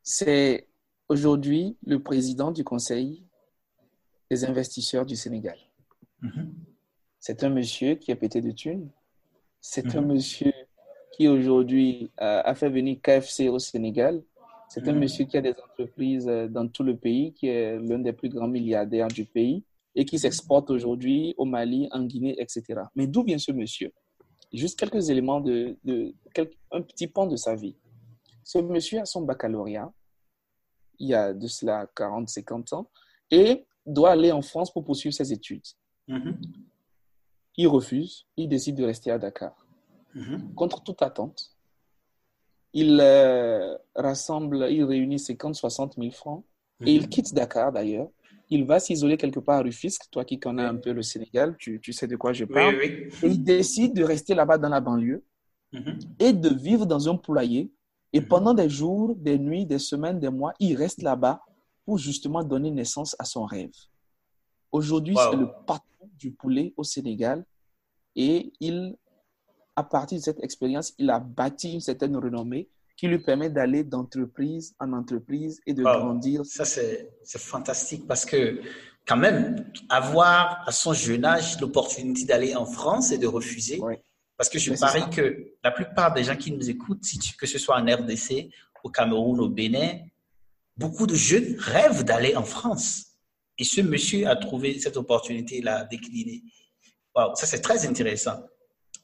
c'est 0.01 0.67
aujourd'hui 1.09 1.77
le 1.85 2.01
président 2.01 2.51
du 2.51 2.63
Conseil 2.63 3.25
des 4.29 4.45
investisseurs 4.45 5.05
du 5.05 5.15
Sénégal. 5.15 5.57
Mhm. 6.21 6.53
C'est 7.19 7.43
un 7.43 7.49
monsieur 7.49 7.95
qui 7.95 8.11
a 8.11 8.15
pété 8.15 8.41
de 8.41 8.51
thunes. 8.51 8.89
C'est 9.59 9.95
un 9.95 10.01
monsieur 10.01 10.53
qui 11.11 11.27
aujourd'hui 11.27 12.11
euh, 12.21 12.41
a 12.45 12.55
fait 12.55 12.69
venir 12.69 12.99
KFC 13.01 13.49
au 13.49 13.59
Sénégal. 13.59 14.23
C'est 14.69 14.87
un 14.87 14.93
Mhm. 14.93 14.99
monsieur 14.99 15.25
qui 15.25 15.37
a 15.37 15.41
des 15.41 15.55
entreprises 15.59 16.27
euh, 16.27 16.47
dans 16.47 16.67
tout 16.67 16.83
le 16.83 16.95
pays, 16.97 17.33
qui 17.33 17.47
est 17.47 17.79
l'un 17.79 17.99
des 17.99 18.13
plus 18.13 18.29
grands 18.29 18.47
milliardaires 18.49 19.07
du 19.07 19.25
pays 19.25 19.63
et 19.95 20.05
qui 20.05 20.19
s'exporte 20.19 20.69
aujourd'hui 20.69 21.33
au 21.37 21.45
Mali, 21.45 21.87
en 21.91 22.03
Guinée, 22.03 22.35
etc. 22.39 22.81
Mais 22.95 23.07
d'où 23.07 23.23
vient 23.23 23.37
ce 23.37 23.51
monsieur? 23.51 23.91
Juste 24.53 24.77
quelques 24.79 25.09
éléments 25.09 25.41
de, 25.41 25.77
un 26.71 26.81
petit 26.81 27.07
pan 27.07 27.25
de 27.27 27.35
sa 27.35 27.55
vie. 27.55 27.75
Ce 28.43 28.59
monsieur 28.59 28.99
a 28.99 29.05
son 29.05 29.21
baccalauréat 29.23 29.91
il 30.99 31.09
y 31.09 31.13
a 31.13 31.33
de 31.33 31.47
cela 31.47 31.87
40, 31.95 32.27
50 32.29 32.73
ans 32.73 32.89
et 33.29 33.65
doit 33.85 34.11
aller 34.11 34.31
en 34.31 34.41
France 34.41 34.71
pour 34.71 34.83
poursuivre 34.83 35.13
ses 35.13 35.31
études. 35.31 35.65
Mhm. 36.07 36.39
Il 37.57 37.67
refuse, 37.67 38.25
il 38.35 38.47
décide 38.47 38.75
de 38.75 38.83
rester 38.83 39.11
à 39.11 39.17
Dakar. 39.19 39.55
Mhm. 40.15 40.53
Contre 40.55 40.81
toute 40.83 41.01
attente, 41.01 41.55
il 42.81 42.99
euh, 43.01 43.75
rassemble, 43.95 44.67
il 44.69 44.83
réunit 44.83 45.19
50, 45.19 45.55
60 45.55 45.95
000 45.97 46.11
francs 46.11 46.43
et 46.85 46.93
il 46.93 47.09
quitte 47.09 47.33
Dakar 47.33 47.71
d'ailleurs. 47.71 48.09
Il 48.49 48.65
va 48.65 48.79
s'isoler 48.79 49.17
quelque 49.17 49.39
part 49.41 49.57
à 49.59 49.61
Rufisque, 49.63 50.05
toi 50.11 50.23
qui 50.23 50.39
connais 50.39 50.63
un 50.63 50.75
peu 50.75 50.91
le 50.93 51.01
Sénégal, 51.01 51.55
tu, 51.57 51.79
tu 51.81 51.91
sais 51.91 52.07
de 52.07 52.15
quoi 52.15 52.31
je 52.33 52.45
parle. 52.45 52.75
oui. 52.81 52.87
Et 53.23 53.27
il 53.27 53.43
décide 53.43 53.93
de 53.93 54.03
rester 54.03 54.33
là-bas 54.35 54.57
dans 54.57 54.69
la 54.69 54.79
banlieue 54.79 55.23
Mhm. 55.73 55.99
et 56.19 56.31
de 56.31 56.49
vivre 56.67 56.85
dans 56.85 57.09
un 57.11 57.17
poulailler. 57.17 57.69
Et 58.13 58.21
Mhm. 58.21 58.27
pendant 58.27 58.53
des 58.53 58.69
jours, 58.69 59.15
des 59.17 59.37
nuits, 59.37 59.65
des 59.65 59.79
semaines, 59.79 60.19
des 60.19 60.29
mois, 60.29 60.53
il 60.59 60.75
reste 60.77 61.01
là-bas 61.01 61.41
pour 61.85 61.97
justement 61.97 62.41
donner 62.43 62.71
naissance 62.71 63.15
à 63.19 63.25
son 63.25 63.43
rêve. 63.45 63.73
Aujourd'hui, 64.71 65.15
Wow. 65.15 65.21
c'est 65.31 65.37
le 65.37 65.47
patron 65.65 66.09
du 66.17 66.31
poulet 66.31 66.73
au 66.77 66.83
Sénégal 66.83 67.43
et 68.15 68.53
il, 68.61 68.95
à 69.77 69.83
partir 69.83 70.17
de 70.17 70.23
cette 70.23 70.43
expérience, 70.43 70.93
il 70.97 71.09
a 71.11 71.19
bâti 71.19 71.71
une 71.71 71.81
certaine 71.81 72.17
renommée 72.17 72.67
qui 72.97 73.07
lui 73.07 73.19
permet 73.19 73.51
d'aller 73.51 73.83
d'entreprise 73.83 74.73
en 74.79 74.91
entreprise 74.91 75.61
et 75.67 75.73
de 75.75 75.83
grandir. 75.83 76.43
Ça, 76.45 76.65
c'est 76.65 77.07
fantastique 77.23 78.07
parce 78.07 78.25
que, 78.25 78.59
quand 79.05 79.17
même, 79.17 79.71
avoir 79.87 80.67
à 80.67 80.71
son 80.71 80.93
jeune 80.93 81.23
âge 81.23 81.61
l'opportunité 81.61 82.25
d'aller 82.25 82.55
en 82.55 82.65
France 82.65 83.11
et 83.11 83.19
de 83.19 83.27
refuser. 83.27 83.79
Parce 84.35 84.49
que 84.49 84.57
je 84.57 84.71
Mais 84.71 84.77
parie 84.77 85.09
que 85.11 85.53
la 85.63 85.71
plupart 85.71 86.11
des 86.13 86.23
gens 86.23 86.35
qui 86.35 86.51
nous 86.51 86.69
écoutent, 86.69 87.03
que 87.39 87.45
ce 87.45 87.59
soit 87.59 87.79
en 87.79 87.85
RDC, 87.85 88.49
au 88.83 88.89
Cameroun, 88.89 89.39
au 89.39 89.49
Bénin, 89.49 89.99
beaucoup 90.75 91.05
de 91.05 91.15
jeunes 91.15 91.55
rêvent 91.59 92.03
d'aller 92.03 92.35
en 92.35 92.43
France. 92.43 93.05
Et 93.59 93.63
ce 93.63 93.81
monsieur 93.81 94.27
a 94.27 94.35
trouvé 94.35 94.79
cette 94.79 94.97
opportunité-là 94.97 95.85
déclinée. 95.85 96.41
Wow, 97.15 97.35
ça, 97.35 97.45
c'est 97.45 97.61
très 97.61 97.85
intéressant. 97.87 98.43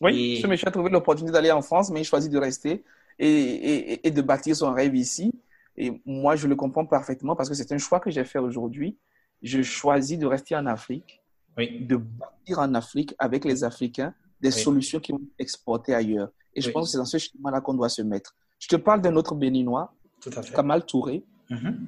Oui, 0.03 0.33
Et- 0.37 0.41
ce 0.41 0.47
monsieur 0.47 0.67
a 0.67 0.71
trouvé 0.71 0.89
l'opportunité 0.89 1.31
d'aller 1.33 1.51
en 1.51 1.61
France, 1.61 1.89
mais 1.89 2.01
il 2.01 2.05
choisit 2.05 2.31
de 2.31 2.37
rester 2.37 2.83
et, 3.17 3.27
et- 3.27 4.07
et 4.07 4.11
de 4.11 4.21
bâtir 4.21 4.55
son 4.55 4.73
rêve 4.73 4.95
ici. 4.95 5.31
Et 5.77 6.01
moi, 6.05 6.35
je 6.35 6.47
le 6.47 6.55
comprends 6.55 6.85
parfaitement 6.85 7.35
parce 7.35 7.49
que 7.49 7.55
c'est 7.55 7.71
un 7.71 7.77
choix 7.77 7.99
que 7.99 8.11
j'ai 8.11 8.23
fait 8.25 8.39
aujourd'hui. 8.39 8.97
Je 9.41 9.61
choisis 9.61 10.17
de 10.19 10.25
rester 10.25 10.55
en 10.55 10.65
Afrique, 10.65 11.21
Oui. 11.57 11.85
de 11.85 11.95
bâtir 11.95 12.59
en 12.59 12.73
Afrique 12.75 13.15
avec 13.17 13.45
les 13.45 13.63
Africains 13.63 14.13
des 14.41 14.53
Oui. 14.53 14.61
solutions 14.61 14.99
qui 14.99 15.11
vont 15.13 15.19
être 15.19 15.39
exportées 15.39 15.93
ailleurs. 15.95 16.29
Et 16.55 16.61
je 16.61 16.67
Oui. 16.67 16.73
pense 16.73 16.87
que 16.87 16.91
c'est 16.91 16.97
dans 16.97 17.05
ce 17.05 17.17
schéma-là 17.17 17.61
qu'on 17.61 17.73
doit 17.73 17.89
se 17.89 18.01
mettre. 18.01 18.35
Je 18.59 18.67
te 18.67 18.75
parle 18.75 19.01
d'un 19.01 19.15
autre 19.15 19.35
Béninois, 19.35 19.93
Tout 20.21 20.29
à 20.35 20.41
fait. 20.43 20.53
Kamal 20.53 20.85
Touré. 20.85 21.23
Mhm. 21.49 21.87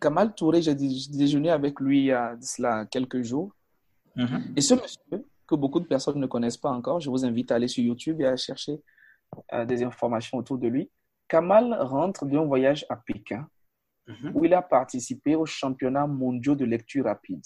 Kamal 0.00 0.34
Touré, 0.34 0.62
j'ai 0.62 0.74
dé- 0.74 0.88
j'ai 0.90 1.10
déjeuné 1.10 1.50
avec 1.50 1.78
lui 1.80 2.00
il 2.00 2.04
y 2.06 2.12
a 2.12 2.36
cela 2.40 2.86
quelques 2.86 3.22
jours. 3.22 3.50
Mhm. 4.16 4.52
Et 4.56 4.60
ce 4.60 4.74
monsieur, 4.74 5.24
que 5.46 5.54
beaucoup 5.54 5.80
de 5.80 5.86
personnes 5.86 6.18
ne 6.20 6.26
connaissent 6.26 6.56
pas 6.56 6.70
encore, 6.70 7.00
je 7.00 7.08
vous 7.10 7.24
invite 7.24 7.50
à 7.52 7.56
aller 7.56 7.68
sur 7.68 7.82
YouTube 7.84 8.20
et 8.20 8.26
à 8.26 8.36
chercher 8.36 8.80
euh, 9.52 9.64
des 9.64 9.82
informations 9.82 10.38
autour 10.38 10.58
de 10.58 10.68
lui. 10.68 10.90
Kamal 11.28 11.74
rentre 11.80 12.24
d'un 12.26 12.44
voyage 12.44 12.84
à 12.88 12.96
Pékin 12.96 13.48
Mhm. 14.08 14.32
où 14.36 14.44
il 14.44 14.54
a 14.54 14.62
participé 14.62 15.34
aux 15.34 15.46
championnats 15.46 16.06
mondiaux 16.06 16.54
de 16.54 16.64
lecture 16.64 17.06
rapide. 17.06 17.42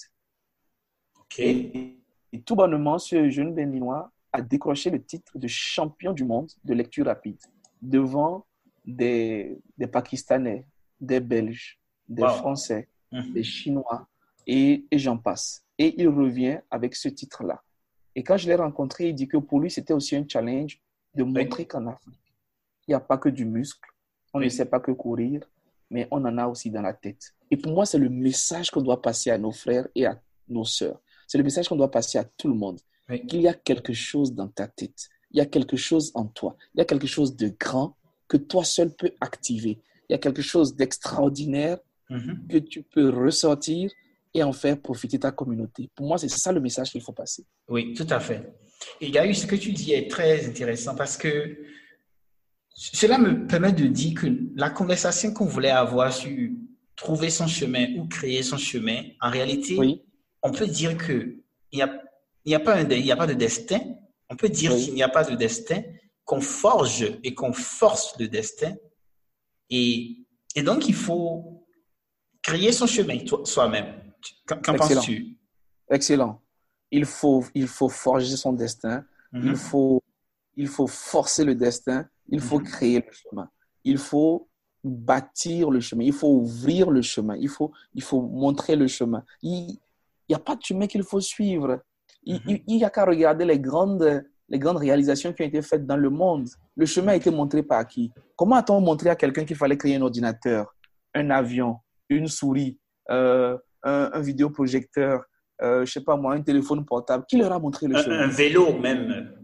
Et, 1.39 1.97
et 2.33 2.43
tout 2.43 2.55
bonnement, 2.55 2.99
ce 2.99 3.31
jeune 3.31 3.55
Béninois 3.55 4.11
a 4.33 4.43
décroché 4.43 4.91
le 4.91 5.03
titre 5.03 5.39
de 5.39 5.47
champion 5.49 6.13
du 6.13 6.25
monde 6.25 6.51
de 6.65 6.75
lecture 6.75 7.07
rapide 7.07 7.39
devant 7.81 8.45
des, 8.85 9.59
des 9.79 9.87
Pakistanais, 9.87 10.67
des 11.01 11.21
Belges, 11.21 11.79
des 12.09 12.23
Wow. 12.25 12.29
Français, 12.29 12.89
Mhm. 13.13 13.33
des 13.33 13.43
Chinois 13.43 14.07
et, 14.47 14.85
et 14.91 14.99
j'en 14.99 15.17
passe. 15.17 15.65
Et 15.79 16.01
il 16.01 16.09
revient 16.09 16.61
avec 16.71 16.95
ce 16.95 17.09
titre-là. 17.09 17.61
Et 18.17 18.23
quand 18.23 18.37
je 18.37 18.49
l'ai 18.49 18.55
rencontré, 18.55 19.09
il 19.09 19.15
dit 19.15 19.29
que 19.29 19.37
pour 19.37 19.61
lui, 19.61 19.71
c'était 19.71 19.93
aussi 19.93 20.17
un 20.17 20.25
challenge 20.29 20.81
de 21.15 21.23
montrer 21.23 21.67
qu'en 21.67 21.87
Afrique, 21.87 22.15
il 22.87 22.91
n'y 22.91 22.95
a 22.95 23.01
pas 23.01 23.19
que 23.19 23.29
du 23.29 23.45
muscle, 23.45 23.89
on 24.33 24.41
ne 24.41 24.49
sait 24.49 24.65
pas 24.67 24.81
que 24.81 24.91
courir, 24.93 25.43
mais 25.91 26.07
on 26.11 26.25
en 26.25 26.39
a 26.39 26.47
aussi 26.47 26.71
dans 26.71 26.83
la 26.83 26.93
tête. 26.95 27.35
Et 27.51 27.57
pour 27.57 27.73
moi, 27.73 27.85
c'est 27.87 27.99
le 27.99 28.09
message 28.09 28.71
qu'on 28.71 28.83
doit 28.83 29.01
passer 29.03 29.31
à 29.31 29.39
nos 29.39 29.53
frères 29.53 29.89
et 29.95 30.07
à 30.07 30.21
nos 30.49 30.65
sœurs. 30.65 31.01
C'est 31.27 31.39
le 31.39 31.45
message 31.45 31.69
qu'on 31.69 31.77
doit 31.77 31.91
passer 31.91 32.19
à 32.19 32.25
tout 32.25 32.49
le 32.49 32.55
monde. 32.55 32.81
Oui. 33.09 33.27
Qu'il 33.27 33.41
y 33.43 33.49
a 33.49 33.55
quelque 33.55 33.93
chose 33.93 34.35
dans 34.35 34.49
ta 34.49 34.69
tête. 34.69 35.09
Il 35.33 35.39
y 35.39 35.41
a 35.41 35.47
quelque 35.47 35.77
chose 35.77 36.11
en 36.15 36.27
toi. 36.27 36.57
Il 36.75 36.79
y 36.79 36.81
a 36.81 36.85
quelque 36.85 37.07
chose 37.07 37.37
de 37.37 37.49
grand 37.59 37.97
que 38.29 38.37
toi 38.37 38.65
seul 38.65 38.95
peux 38.95 39.13
activer. 39.21 39.81
Il 40.09 40.13
y 40.13 40.15
a 40.15 40.19
quelque 40.19 40.43
chose 40.43 40.75
d'extraordinaire 40.77 41.79
Mhm. 42.09 42.49
que 42.49 42.59
tu 42.59 42.83
peux 42.83 43.09
ressortir 43.09 43.93
et 44.33 44.43
en 44.43 44.53
faire 44.53 44.81
profiter 44.81 45.19
ta 45.19 45.33
communauté. 45.33 45.91
Pour 45.95 46.07
moi, 46.07 46.19
c'est 46.19 46.29
ça 46.29 46.53
le 46.53 46.61
message 46.61 46.91
qu'il 46.91 47.03
faut 47.03 47.13
passer. 47.13 47.45
Oui, 47.69 47.95
tout 47.95 48.07
à 48.11 48.21
fait. 48.21 48.55
Et 49.01 49.11
Gaius, 49.11 49.43
ce 49.43 49.47
que 49.47 49.57
tu 49.57 49.73
dis 49.73 49.93
est 49.93 50.11
très 50.11 50.47
intéressant 50.47 50.95
parce 50.95 51.17
que 51.17 51.59
cela 52.75 53.19
me 53.19 53.47
permet 53.47 53.73
de 53.73 53.87
dire 53.87 54.21
que 54.21 54.27
la 54.55 54.71
conversation 54.71 55.33
qu'on 55.33 55.47
voulait 55.47 55.71
avoir 55.71 56.13
sur 56.13 56.51
trouver 56.97 57.31
son 57.31 57.47
chemin 57.47 57.87
ou 57.97 58.07
créer 58.07 58.43
son 58.43 58.57
chemin, 58.57 59.03
en 59.21 59.31
réalité, 59.31 59.77
on 60.43 60.51
peut 60.53 60.67
dire 60.67 60.97
que 60.97 61.37
il 61.73 61.77
n'y 61.77 61.83
a, 61.83 62.03
y 62.45 62.55
a, 62.55 62.61
pas 62.61 62.77
un, 62.77 62.89
il 62.89 63.05
y 63.05 63.13
a 63.13 63.17
pas 63.17 63.27
de 63.27 63.35
destin. 63.35 63.81
On 64.29 64.37
peut 64.37 64.49
dire 64.49 64.75
qu'il 64.75 64.95
n'y 64.95 65.03
a 65.03 65.09
pas 65.09 65.25
de 65.25 65.35
destin, 65.35 65.83
qu'on 66.25 66.41
forge 66.41 67.19
et 67.23 67.35
qu'on 67.35 67.53
force 67.53 68.19
le 68.19 68.29
destin. 68.29 68.75
Et, 69.69 70.25
et 70.55 70.63
donc, 70.63 70.89
il 70.89 70.95
faut 70.95 71.67
créer 72.43 72.73
son 72.73 72.87
chemin 72.87 73.19
soi-même. 73.45 74.10
Qu'en 74.47 74.75
penses-tu? 74.77 75.37
Excellent. 75.91 76.41
Il 76.91 77.05
faut, 77.05 77.45
il 77.55 77.67
faut 77.67 77.89
forger 77.89 78.37
son 78.37 78.53
destin. 78.53 79.05
il, 79.33 79.41
mhm. 79.41 79.57
faut, 79.57 80.03
il 80.57 80.69
faut 80.69 80.87
forcer 80.87 81.45
le 81.45 81.55
destin. 81.55 82.07
Il 82.29 82.41
faut 82.41 82.59
mhm. 82.59 82.65
créer 82.65 82.99
le 83.01 83.13
chemin. 83.13 83.49
Il 83.85 83.99
faut 83.99 84.49
bâtir 84.83 85.71
le 85.71 85.81
chemin. 85.81 86.05
Il 86.05 86.13
faut 86.13 86.29
ouvrir 86.29 86.91
le 86.91 87.03
chemin. 87.03 87.37
Il 87.37 87.49
faut, 87.49 87.73
il 87.95 88.03
faut 88.03 88.23
montrer 88.23 88.77
le 88.77 88.87
chemin. 88.87 89.25
Il 89.43 89.79
n'y 90.29 90.35
a 90.35 90.39
pas 90.39 90.57
de 90.57 90.63
chemin 90.63 90.87
qu'il 90.87 91.03
faut 91.03 91.21
suivre. 91.21 91.83
Il 92.25 92.41
n'y 92.67 92.79
mhm. 92.79 92.85
a 92.85 92.91
qu'à 92.91 93.05
regarder 93.05 93.45
les 93.45 93.59
grandes, 93.59 94.25
les 94.49 94.59
grandes 94.59 94.79
réalisations 94.79 95.33
qui 95.33 95.43
ont 95.43 95.47
été 95.47 95.63
faites 95.63 95.87
dans 95.87 95.97
le 95.97 96.11
monde. 96.11 96.49
Le 96.77 96.87
chemin 96.87 97.13
a 97.13 97.17
été 97.17 97.31
montré 97.31 97.63
par 97.63 97.87
qui? 97.87 98.13
Comment 98.37 98.57
a-t-on 98.57 98.81
montré 98.81 99.11
à 99.11 99.17
quelqu'un 99.17 99.45
qu'il 99.45 99.57
fallait 99.57 99.77
créer 99.77 99.97
un 99.97 100.03
ordinateur, 100.03 100.75
un 101.15 101.31
avion, 101.31 101.79
une 102.09 102.27
souris, 102.27 102.79
euh, 103.11 103.57
un, 103.83 104.21
vidéoprojecteur, 104.21 105.25
euh, 105.63 105.85
je 105.85 105.93
sais 105.93 106.01
pas 106.03 106.17
moi, 106.17 106.35
un 106.35 106.43
téléphone 106.43 106.85
portable 106.85 107.25
Qui 107.29 107.37
leur 107.37 107.53
a 107.53 107.59
montré 107.59 107.87
le 107.87 107.97
chemin 107.97 108.21
Un 108.21 108.29
vélo 108.29 108.79
même. 108.79 109.35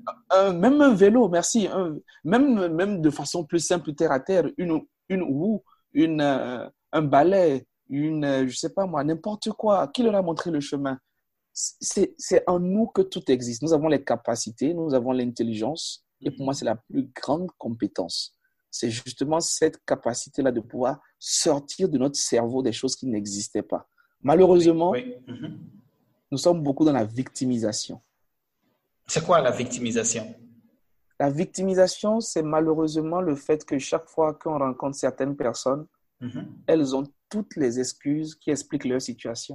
même 0.55 0.81
un 0.81 0.95
vélo, 0.95 1.29
merci. 1.29 1.69
même, 2.25 2.69
même 2.69 3.01
de 3.01 3.11
façon 3.11 3.45
plus 3.45 3.61
simple, 3.61 3.95
terre 3.95 4.13
à 4.13 4.21
terre, 4.21 4.49
une, 4.57 4.81
une 5.09 5.23
roue, 5.23 5.63
une, 5.93 6.21
euh, 6.21 6.69
un 6.93 7.03
balai, 7.03 7.67
une, 7.89 8.47
je 8.47 8.57
sais 8.57 8.73
pas 8.73 8.87
moi, 8.87 9.05
n'importe 9.05 9.51
quoi. 9.53 9.89
Qui 9.89 10.03
leur 10.03 10.15
a 10.15 10.23
montré 10.23 10.51
le 10.51 10.61
chemin 10.61 10.99
C'est 11.53 12.43
en 12.47 12.59
nous 12.59 12.87
que 12.87 13.03
tout 13.03 13.31
existe. 13.31 13.63
Nous 13.63 13.73
avons 13.73 13.89
les 13.89 14.03
capacités, 14.03 14.75
nous 14.75 14.95
avons 14.95 15.13
l'intelligence. 15.13 16.05
Et 16.23 16.31
pour 16.31 16.45
moi, 16.47 16.55
c'est 16.55 16.65
la 16.65 16.77
plus 16.77 17.11
grande 17.15 17.51
compétence 17.59 18.37
c'est 18.77 18.91
justement 18.91 19.41
cette 19.41 19.83
capacité-là 19.85 20.53
de 20.53 20.61
pouvoir 20.61 21.01
sortir 21.19 21.89
de 21.89 21.99
notre 21.99 22.17
cerveau 22.17 22.63
des 22.63 22.73
choses 22.73 22.95
qui 22.95 23.07
n'existaient 23.07 23.63
pas. 23.63 23.89
Malheureusement, 24.27 24.93
mhm. 24.93 25.57
nous 26.33 26.39
sommes 26.39 26.61
beaucoup 26.61 26.85
dans 26.85 26.93
la 26.93 27.05
victimisation. 27.05 28.01
C'est 29.07 29.25
quoi 29.25 29.41
la 29.41 29.53
victimisation? 29.53 30.35
La 31.21 31.31
victimisation, 31.31 32.19
c'est 32.21 32.43
malheureusement 32.43 33.21
le 33.21 33.37
fait 33.37 33.65
que 33.65 33.79
chaque 33.79 34.09
fois 34.09 34.35
qu'on 34.35 34.59
rencontre 34.59 34.97
certaines 34.97 35.37
personnes, 35.37 35.87
mhm. 36.21 36.45
elles 36.67 36.97
ont 36.97 37.05
toutes 37.29 37.55
les 37.55 37.79
excuses 37.79 38.35
qui 38.35 38.51
expliquent 38.51 38.87
leur 38.87 39.01
situation. 39.01 39.55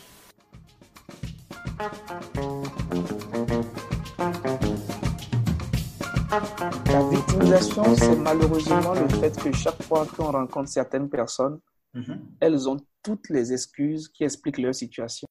La 6.85 7.09
victimisation, 7.09 7.95
c'est 7.95 8.15
malheureusement 8.17 8.93
le 8.93 9.07
fait 9.09 9.35
que 9.41 9.51
chaque 9.51 9.81
fois 9.81 10.05
qu'on 10.05 10.31
rencontre 10.31 10.69
certaines 10.69 11.09
personnes, 11.09 11.59
mhm. 11.95 12.19
elles 12.39 12.69
ont 12.69 12.77
toutes 13.01 13.29
les 13.29 13.51
excuses 13.51 14.07
qui 14.09 14.23
expliquent 14.23 14.59
leur 14.59 14.75
situation. 14.75 15.27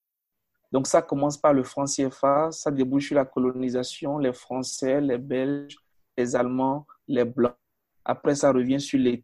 Donc 0.72 0.88
ça 0.88 1.02
commence 1.02 1.38
par 1.38 1.52
le 1.52 1.62
franc 1.62 1.84
CFA, 1.84 2.50
ça 2.50 2.72
débouche 2.72 3.06
sur 3.06 3.14
la 3.14 3.24
colonisation, 3.24 4.18
les 4.18 4.32
Français, 4.32 5.00
les 5.00 5.18
Belges, 5.18 5.76
les 6.18 6.34
Allemands, 6.34 6.84
les 7.06 7.24
Blancs. 7.24 7.54
Après, 8.04 8.34
ça 8.34 8.50
revient 8.50 8.80
sur 8.80 8.98
les 8.98 9.22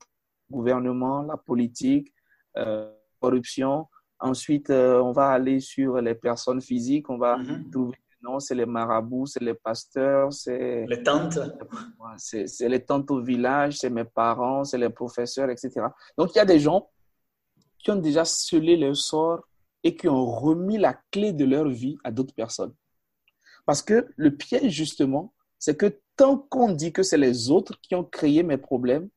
gouvernements, 0.48 1.22
la 1.22 1.36
politique, 1.36 2.14
euh, 2.56 2.88
corruption, 3.20 3.88
Ensuite, 4.18 4.70
euh, 4.70 5.00
on 5.00 5.12
va 5.12 5.30
aller 5.30 5.60
sur 5.60 6.00
les 6.00 6.14
personnes 6.14 6.60
physiques. 6.60 7.10
On 7.10 7.18
va 7.18 7.36
mhm. 7.36 7.70
trouver 7.70 7.96
non, 8.22 8.40
c'est 8.40 8.54
les 8.54 8.66
marabouts, 8.66 9.26
c'est 9.26 9.42
les 9.42 9.54
pasteurs, 9.54 10.32
c'est 10.32 10.84
les 10.88 11.02
tantes. 11.02 11.38
C'est 12.16 12.68
les 12.68 12.84
tantes 12.84 13.10
au 13.10 13.20
village, 13.20 13.78
c'est 13.78 13.90
mes 13.90 14.04
parents, 14.04 14.64
c'est 14.64 14.78
les 14.78 14.90
professeurs, 14.90 15.48
etc. 15.50 15.86
Donc, 16.16 16.34
il 16.34 16.38
y 16.38 16.40
a 16.40 16.44
des 16.44 16.58
gens 16.58 16.90
qui 17.78 17.90
ont 17.90 17.96
déjà 17.96 18.24
scellé 18.24 18.76
leur 18.76 18.96
sort 18.96 19.46
et 19.84 19.94
qui 19.94 20.08
ont 20.08 20.26
remis 20.26 20.78
la 20.78 20.98
clé 21.12 21.32
de 21.32 21.44
leur 21.44 21.68
vie 21.68 21.98
à 22.02 22.10
d'autres 22.10 22.34
personnes. 22.34 22.74
Parce 23.64 23.82
que 23.82 24.08
le 24.16 24.34
piège, 24.34 24.72
justement, 24.72 25.32
c'est 25.58 25.76
que 25.76 26.00
tant 26.16 26.38
qu'on 26.38 26.72
dit 26.72 26.92
que 26.92 27.02
c'est 27.02 27.18
les 27.18 27.50
autres 27.50 27.80
qui 27.80 27.94
ont 27.94 28.04
créé 28.04 28.42
mes 28.42 28.56
problèmes, 28.56 29.08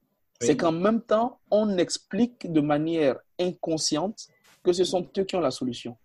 c'est 0.42 0.56
qu'en 0.56 0.72
même 0.72 1.02
temps, 1.02 1.40
on 1.52 1.78
explique 1.78 2.50
de 2.50 2.62
manière 2.62 3.20
inconsciente 3.40 4.28
que 4.72 4.78
ce 4.78 4.84
sont 4.84 5.08
eux 5.18 5.24
qui 5.24 5.36
ont 5.36 5.42
la 5.42 5.52
solution. 5.52 5.98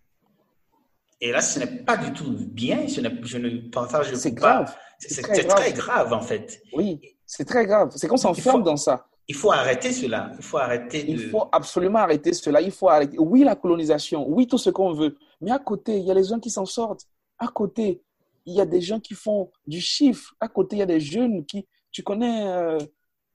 Et 1.21 1.31
là, 1.31 1.41
ce 1.41 1.59
n'est 1.59 1.83
pas 1.83 1.97
du 1.97 2.11
tout 2.13 2.35
bien. 2.39 2.87
Je 2.87 3.37
ne 3.37 3.69
partage 3.69 4.11
pas. 4.11 4.17
C'est 4.17 4.33
grave. 4.33 4.75
C'est 4.99 5.21
très, 5.21 5.73
grave, 5.73 6.13
en 6.13 6.21
fait. 6.21 6.61
Oui, 6.73 6.99
c'est 7.25 7.45
très 7.45 7.65
grave. 7.65 7.91
C'est 7.95 8.07
qu'on 8.07 8.17
s'enferme 8.17 8.63
dans 8.63 8.77
ça. 8.77 9.07
Il 9.27 9.35
faut 9.35 9.51
arrêter 9.51 9.91
cela. 9.91 10.31
Il 10.37 10.43
faut 10.43 10.57
arrêter. 10.57 11.03
De... 11.03 11.09
Il 11.09 11.29
faut 11.29 11.49
absolument 11.51 11.99
arrêter 11.99 12.33
cela. 12.33 12.61
Il 12.61 12.71
faut 12.71 12.89
arrêter. 12.89 13.17
Oui, 13.17 13.43
la 13.43 13.55
colonisation. 13.55 14.27
Oui, 14.27 14.47
tout 14.47 14.57
ce 14.57 14.69
qu'on 14.69 14.93
veut. 14.93 15.17
Mais 15.41 15.51
à 15.51 15.59
côté, 15.59 15.97
il 15.97 16.05
y 16.05 16.11
a 16.11 16.13
les 16.13 16.23
gens 16.23 16.39
qui 16.39 16.49
s'en 16.49 16.65
sortent. 16.65 17.07
À 17.39 17.47
côté, 17.47 18.01
il 18.45 18.53
y 18.53 18.61
a 18.61 18.65
des 18.65 18.81
gens 18.81 18.99
qui 18.99 19.13
font 19.13 19.51
du 19.65 19.81
chiffre. 19.81 20.35
À 20.39 20.47
côté, 20.47 20.75
il 20.75 20.79
y 20.79 20.83
a 20.83 20.87
des 20.87 20.99
jeunes 20.99 21.45
qui. 21.45 21.65
Tu 21.91 22.03
connais 22.03 22.45
euh, 22.47 22.77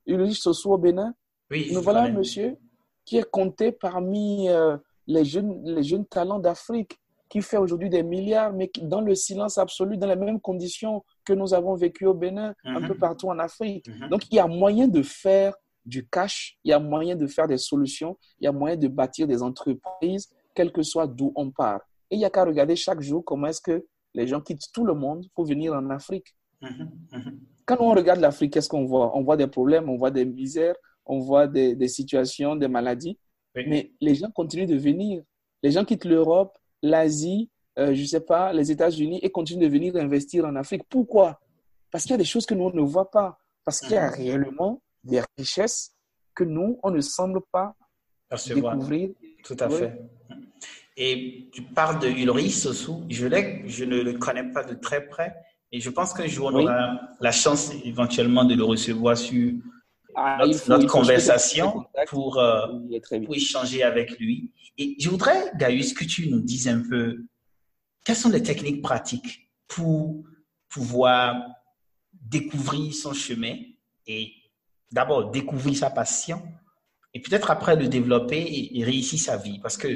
Ulrich 0.07 0.39
Soso 0.39 0.73
au 0.73 0.79
Bénin 0.79 1.15
Oui. 1.51 1.71
Nous 1.73 1.83
voilà 1.83 2.03
un 2.03 2.11
monsieur 2.11 2.57
qui 3.05 3.17
est 3.17 3.29
compté 3.29 3.73
parmi. 3.73 4.49
Euh, 4.49 4.77
les 5.11 5.25
jeunes, 5.25 5.61
les 5.65 5.83
jeunes 5.83 6.07
talents 6.07 6.39
d'Afrique 6.39 6.99
qui 7.29 7.43
fait 7.43 7.57
aujourd'hui 7.57 7.89
des 7.89 8.03
milliards, 8.03 8.53
mais 8.53 8.71
dans 8.83 9.01
le 9.01 9.15
silence 9.15 9.59
absolu, 9.59 9.97
dans 9.97 10.09
les 10.09 10.17
mêmes 10.17 10.41
conditions 10.41 11.05
que 11.25 11.33
nous 11.33 11.55
avons 11.55 11.75
vécu 11.75 12.07
au 12.07 12.15
Bénin, 12.15 12.55
un 12.65 12.81
peu 12.81 12.95
mhm. 12.95 12.99
partout 12.99 13.29
en 13.29 13.39
Afrique. 13.39 13.87
Mhm. 13.89 14.09
Donc, 14.09 14.27
il 14.31 14.35
y 14.35 14.39
a 14.41 14.47
moyen 14.47 14.89
de 14.89 15.03
faire 15.03 15.55
du 15.85 16.07
cash, 16.09 16.59
il 16.65 16.71
y 16.71 16.73
a 16.73 16.81
moyen 16.81 17.15
de 17.15 17.27
faire 17.27 17.47
des 17.47 17.57
solutions, 17.57 18.17
il 18.41 18.45
y 18.45 18.49
a 18.49 18.53
moyen 18.53 18.77
de 18.77 18.89
bâtir 18.89 19.27
des 19.27 19.43
entreprises, 19.43 20.29
quel 20.55 20.73
que 20.73 20.83
soit 20.83 21.07
d'où 21.07 21.33
on 21.37 21.51
part. 21.51 21.81
Et 22.11 22.17
il 22.17 22.19
n'y 22.19 22.25
a 22.25 22.31
qu'à 22.31 22.45
regarder 22.45 22.75
chaque 22.75 23.01
jour 23.01 23.25
comment 23.25 23.47
est-ce 23.47 23.61
que 23.61 23.85
les 24.15 24.27
gens 24.27 24.41
quittent 24.41 24.73
tout 24.73 24.85
le 24.85 24.95
monde 24.95 25.25
pour 25.35 25.45
venir 25.45 25.73
en 25.73 25.89
Afrique. 25.91 26.35
Mhm. 26.61 26.91
Quand 27.65 27.77
on 27.79 27.95
regarde 27.95 28.21
l'Afrique, 28.21 28.53
qu'est-ce 28.53 28.69
qu'on 28.69 28.85
voit? 28.85 29.17
On 29.17 29.23
voit 29.23 29.37
des 29.37 29.47
problèmes, 29.47 29.89
on 29.89 29.97
voit 29.97 30.11
des 30.11 30.25
misères, 30.25 30.75
on 31.07 31.21
voit 31.21 31.47
des, 31.47 31.77
des 31.77 31.89
situations, 31.89 32.57
des 32.57 32.67
maladies. 32.69 33.17
Mais 33.55 33.93
les 34.01 34.15
gens 34.15 34.31
continuent 34.31 34.67
de 34.67 34.77
venir. 34.77 35.23
Les 35.63 35.73
gens 35.73 35.85
quittent 35.85 36.05
l'Europe, 36.05 36.57
l'Asie, 36.83 37.51
euh, 37.79 37.95
je 37.95 38.01
ne 38.03 38.07
sais 38.07 38.21
pas, 38.21 38.53
les 38.53 38.71
États-Unis 38.71 39.21
et 39.23 39.31
continuent 39.31 39.63
de 39.63 39.69
venir 39.69 39.97
investir 39.97 40.45
en 40.45 40.57
Afrique. 40.57 40.83
Pourquoi? 40.89 41.41
Parce 41.91 42.05
qu'il 42.05 42.13
y 42.13 42.15
a 42.15 42.19
des 42.19 42.25
choses 42.25 42.47
que 42.47 42.55
nous, 42.55 42.65
on 42.65 42.75
ne 42.75 42.81
voit 42.83 43.11
pas. 43.11 43.39
Parce 43.65 43.81
qu'il 43.81 43.93
y 43.93 43.97
a 43.97 44.09
mhm. 44.09 44.15
réellement 44.15 44.83
des 45.05 45.23
richesses 45.39 45.95
que 46.35 46.45
nous, 46.45 46.79
on 46.83 46.91
ne 46.91 47.01
semble 47.01 47.41
pas 47.53 47.75
découvrir. 48.47 49.11
Tout 49.45 49.57
à 49.59 49.69
fait. 49.69 50.01
Et 50.97 51.49
tu 51.53 51.63
parles 51.63 51.99
de 52.01 52.09
Ulrich 52.09 52.53
Sossou. 52.53 53.05
Je, 53.09 53.27
je 53.67 53.85
ne 53.85 54.01
le 54.03 54.19
connais 54.19 54.51
pas 54.53 54.65
de 54.65 54.75
très 54.75 55.07
près. 55.07 55.35
Et 55.73 55.81
je 55.81 55.89
pense 55.89 56.13
qu'un 56.13 56.27
jour, 56.27 56.51
on 56.53 56.61
aura 56.61 57.01
la 57.21 57.33
chance 57.33 57.73
éventuellement 57.85 58.45
de 58.45 58.55
le 58.55 58.65
recevoir 58.65 59.17
sur 59.17 59.53
ah, 60.23 60.37
notre, 60.69 60.87
conversation 60.87 61.87
pour, 62.09 62.39
euh, 62.39 62.67
pour 63.25 63.35
échanger 63.35 63.83
avec 63.83 64.19
lui. 64.19 64.53
Et 64.77 64.95
je 64.99 65.09
voudrais, 65.09 65.51
Gaius, 65.57 65.95
que 65.95 66.05
tu 66.05 66.29
nous 66.29 66.41
dises 66.41 66.69
un 66.69 66.83
peu 66.87 67.25
quelles 68.05 68.17
sont 68.17 68.29
les 68.29 68.43
techniques 68.43 68.83
pratiques 68.83 69.49
pour 69.67 70.23
pouvoir 70.69 71.43
découvrir 72.13 72.93
son 72.93 73.15
chemin 73.15 73.57
et 74.07 74.35
d'abord 74.93 75.31
découvrir 75.31 75.79
sa 75.79 75.89
passion 75.89 76.43
et 77.15 77.23
peut-être 77.23 77.51
après 77.51 77.75
le 77.75 77.89
développer 77.89 78.71
et, 78.75 78.85
réussir 78.85 79.19
sa 79.19 79.39
vie? 79.39 79.59
Parce 79.59 79.79
que 79.79 79.89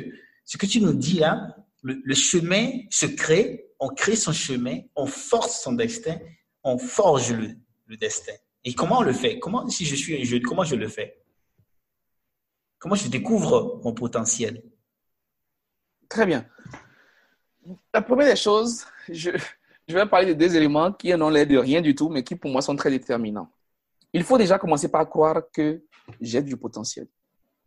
ce 0.47 0.57
que 0.57 0.65
tu 0.65 0.81
nous 0.81 0.95
dis 0.95 1.19
là, 1.19 1.55
le, 1.83 2.15
chemin 2.15 2.71
se 2.89 3.05
crée, 3.05 3.67
on 3.79 3.89
crée 3.89 4.17
son 4.17 4.33
chemin, 4.33 4.79
on 4.97 5.05
force 5.05 5.61
son 5.63 5.75
destin, 5.75 6.17
on 6.63 6.79
forge 6.79 7.31
le, 7.33 7.51
le 7.89 7.97
destin. 7.99 8.33
Et 8.65 8.75
comment 8.75 8.99
on 8.99 9.03
le 9.03 9.13
fait? 9.13 9.39
Comment, 9.39 9.69
si 9.69 9.85
je 9.85 9.95
suis 9.95 10.21
un 10.21 10.25
jeune, 10.25 10.43
comment 10.43 10.65
je 10.65 10.75
le 10.75 10.89
fais? 10.89 11.23
Comment 12.79 12.95
je 12.95 13.09
découvre 13.09 13.81
mon 13.83 13.93
potentiel? 13.93 14.63
Très 16.09 16.27
bien. 16.27 16.47
La 17.93 18.03
première 18.03 18.29
des 18.29 18.37
choses, 18.37 18.85
je, 19.09 19.31
je 19.87 19.95
vais 19.95 20.07
parler 20.07 20.29
de 20.29 20.33
deux 20.35 20.57
éléments 20.57 20.93
qui 20.93 21.15
n'ont 21.15 21.31
l'air 21.31 21.47
de 21.47 21.57
rien 21.57 21.81
du 21.81 21.95
tout, 21.95 22.09
mais 22.09 22.23
qui 22.23 22.37
pour 22.37 22.51
moi 22.51 22.63
sont 22.63 22.77
très 22.77 22.91
déterminants. 22.91 23.51
Il 24.13 24.23
faut 24.23 24.39
déjà 24.39 24.59
commencer 24.59 24.91
par 24.91 25.09
croire 25.09 25.43
que 25.53 25.83
j'ai 26.21 26.43
du 26.43 26.57
potentiel. 26.57 27.09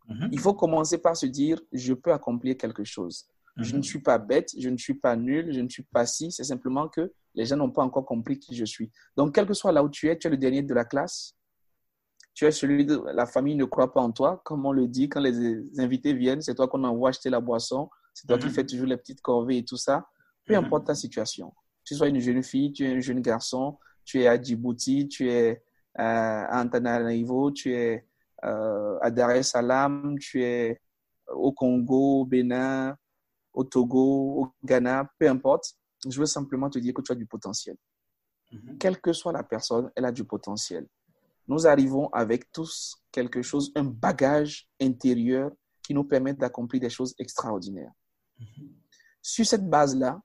Mhm. 0.08 0.28
Il 0.32 0.40
faut 0.40 0.54
commencer 0.54 0.98
par 0.98 1.16
se 1.16 1.26
dire, 1.26 1.60
je 1.72 1.92
peux 1.94 2.12
accomplir 2.12 2.56
quelque 2.56 2.84
chose. 2.84 3.28
Je 3.56 3.72
ne 3.72 3.78
mhm. 3.78 3.84
suis 3.84 4.00
pas 4.00 4.18
bête, 4.18 4.52
je 4.58 4.68
ne 4.68 4.76
suis 4.76 4.94
pas 4.94 5.16
nul, 5.16 5.52
je 5.52 5.60
ne 5.60 5.68
suis 5.68 5.82
pas 5.82 6.06
si, 6.06 6.30
c'est 6.32 6.44
simplement 6.44 6.88
que 6.88 7.12
les 7.38 7.46
gens 7.46 7.56
n'ont 7.56 7.70
pas 7.70 7.84
encore 7.84 8.04
compris 8.04 8.36
qui 8.36 8.56
je 8.56 8.64
suis. 8.64 8.90
Donc, 9.16 9.32
quel 9.32 9.46
que 9.46 9.54
soit 9.54 9.70
là 9.70 9.84
où 9.84 9.88
tu 9.88 10.08
es, 10.08 10.18
tu 10.18 10.26
es 10.26 10.30
le 10.30 10.36
dernier 10.36 10.62
de 10.62 10.74
la 10.74 10.84
classe, 10.84 11.36
tu 12.34 12.44
es 12.44 12.50
celui 12.50 12.84
de 12.84 13.00
la 13.14 13.26
famille 13.26 13.54
ne 13.54 13.64
croit 13.64 13.92
pas 13.92 14.00
en 14.00 14.10
toi, 14.10 14.42
comme 14.44 14.66
on 14.66 14.72
le 14.72 14.88
dit, 14.88 15.08
quand 15.08 15.20
les 15.20 15.80
invités 15.80 16.14
viennent, 16.14 16.42
c'est 16.42 16.56
toi 16.56 16.66
qu'on 16.66 16.82
envoie 16.82 17.10
acheter 17.10 17.30
la 17.30 17.40
boisson, 17.40 17.88
c'est 18.12 18.26
toi 18.26 18.38
qui 18.38 18.46
mhm. 18.46 18.52
fais 18.52 18.66
toujours 18.66 18.86
les 18.88 18.96
petites 18.96 19.20
corvées 19.20 19.58
et 19.58 19.64
tout 19.64 19.76
ça. 19.76 20.08
Peu 20.44 20.56
importe 20.56 20.86
ta 20.86 20.96
situation. 20.96 21.54
Tu 21.84 21.94
sois 21.94 22.08
une 22.08 22.18
jeune 22.18 22.42
fille, 22.42 22.72
tu 22.72 22.84
es 22.84 22.96
un 22.96 23.00
jeune 23.00 23.20
garçon, 23.20 23.78
tu 24.04 24.20
es 24.20 24.26
à 24.26 24.40
Djibouti, 24.40 25.06
tu 25.06 25.30
es 25.30 25.62
à 25.94 26.60
Antananarivo, 26.60 27.52
tu 27.52 27.72
es 27.72 28.04
euh, 28.44 28.98
à 29.00 29.12
Dar 29.12 29.30
es 29.30 29.44
Salaam, 29.44 30.18
tu 30.18 30.42
es 30.42 30.80
au 31.28 31.52
Congo, 31.52 32.22
au 32.22 32.24
Bénin, 32.24 32.96
au 33.52 33.62
Togo, 33.62 34.42
au 34.42 34.48
Ghana, 34.64 35.08
peu 35.18 35.28
importe. 35.28 35.77
Je 36.08 36.18
veux 36.18 36.26
simplement 36.26 36.70
te 36.70 36.78
dire 36.78 36.94
que 36.94 37.02
tu 37.02 37.12
as 37.12 37.14
du 37.14 37.26
potentiel. 37.26 37.76
Mhm. 38.52 38.78
Quelle 38.78 39.00
que 39.00 39.12
soit 39.12 39.32
la 39.32 39.42
personne, 39.42 39.90
elle 39.94 40.04
a 40.04 40.12
du 40.12 40.24
potentiel. 40.24 40.86
Nous 41.46 41.66
arrivons 41.66 42.08
avec 42.08 42.50
tous 42.52 42.96
quelque 43.10 43.42
chose, 43.42 43.72
un 43.74 43.84
bagage 43.84 44.68
intérieur 44.80 45.50
qui 45.82 45.94
nous 45.94 46.04
permet 46.04 46.34
d'accomplir 46.34 46.80
des 46.80 46.90
choses 46.90 47.14
extraordinaires. 47.18 47.92
Mhm. 48.38 48.68
Sur 49.22 49.46
cette 49.46 49.68
base-là, 49.68 50.20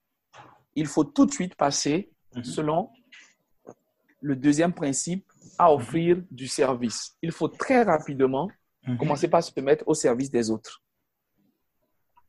il 0.75 0.87
faut 0.87 1.03
tout 1.03 1.25
de 1.25 1.31
suite 1.31 1.55
passer, 1.55 2.11
mhm. 2.35 2.43
selon 2.43 2.89
le 4.21 4.35
deuxième 4.35 4.73
principe, 4.73 5.25
à 5.57 5.73
offrir 5.73 6.21
du 6.31 6.47
service. 6.47 7.15
Il 7.21 7.31
faut 7.31 7.49
très 7.49 7.83
rapidement 7.83 8.49
commencer 8.97 9.27
par 9.27 9.43
se 9.43 9.57
mettre 9.59 9.83
au 9.87 9.93
service 9.93 10.31
des 10.31 10.49
autres. 10.49 10.81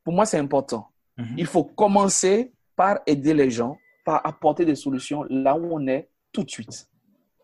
Pour 0.02 0.12
moi, 0.12 0.26
c'est 0.26 0.38
important. 0.38 0.92
Il 1.37 1.46
faut 1.46 1.64
commencer 1.64 2.52
par 2.76 3.00
aider 3.06 3.34
les 3.34 3.50
gens, 3.50 3.76
par 4.04 4.26
apporter 4.26 4.64
des 4.64 4.74
solutions 4.74 5.24
là 5.28 5.56
où 5.56 5.68
on 5.72 5.87
est 5.87 6.08
tout 6.32 6.44
de 6.44 6.50
suite. 6.50 6.88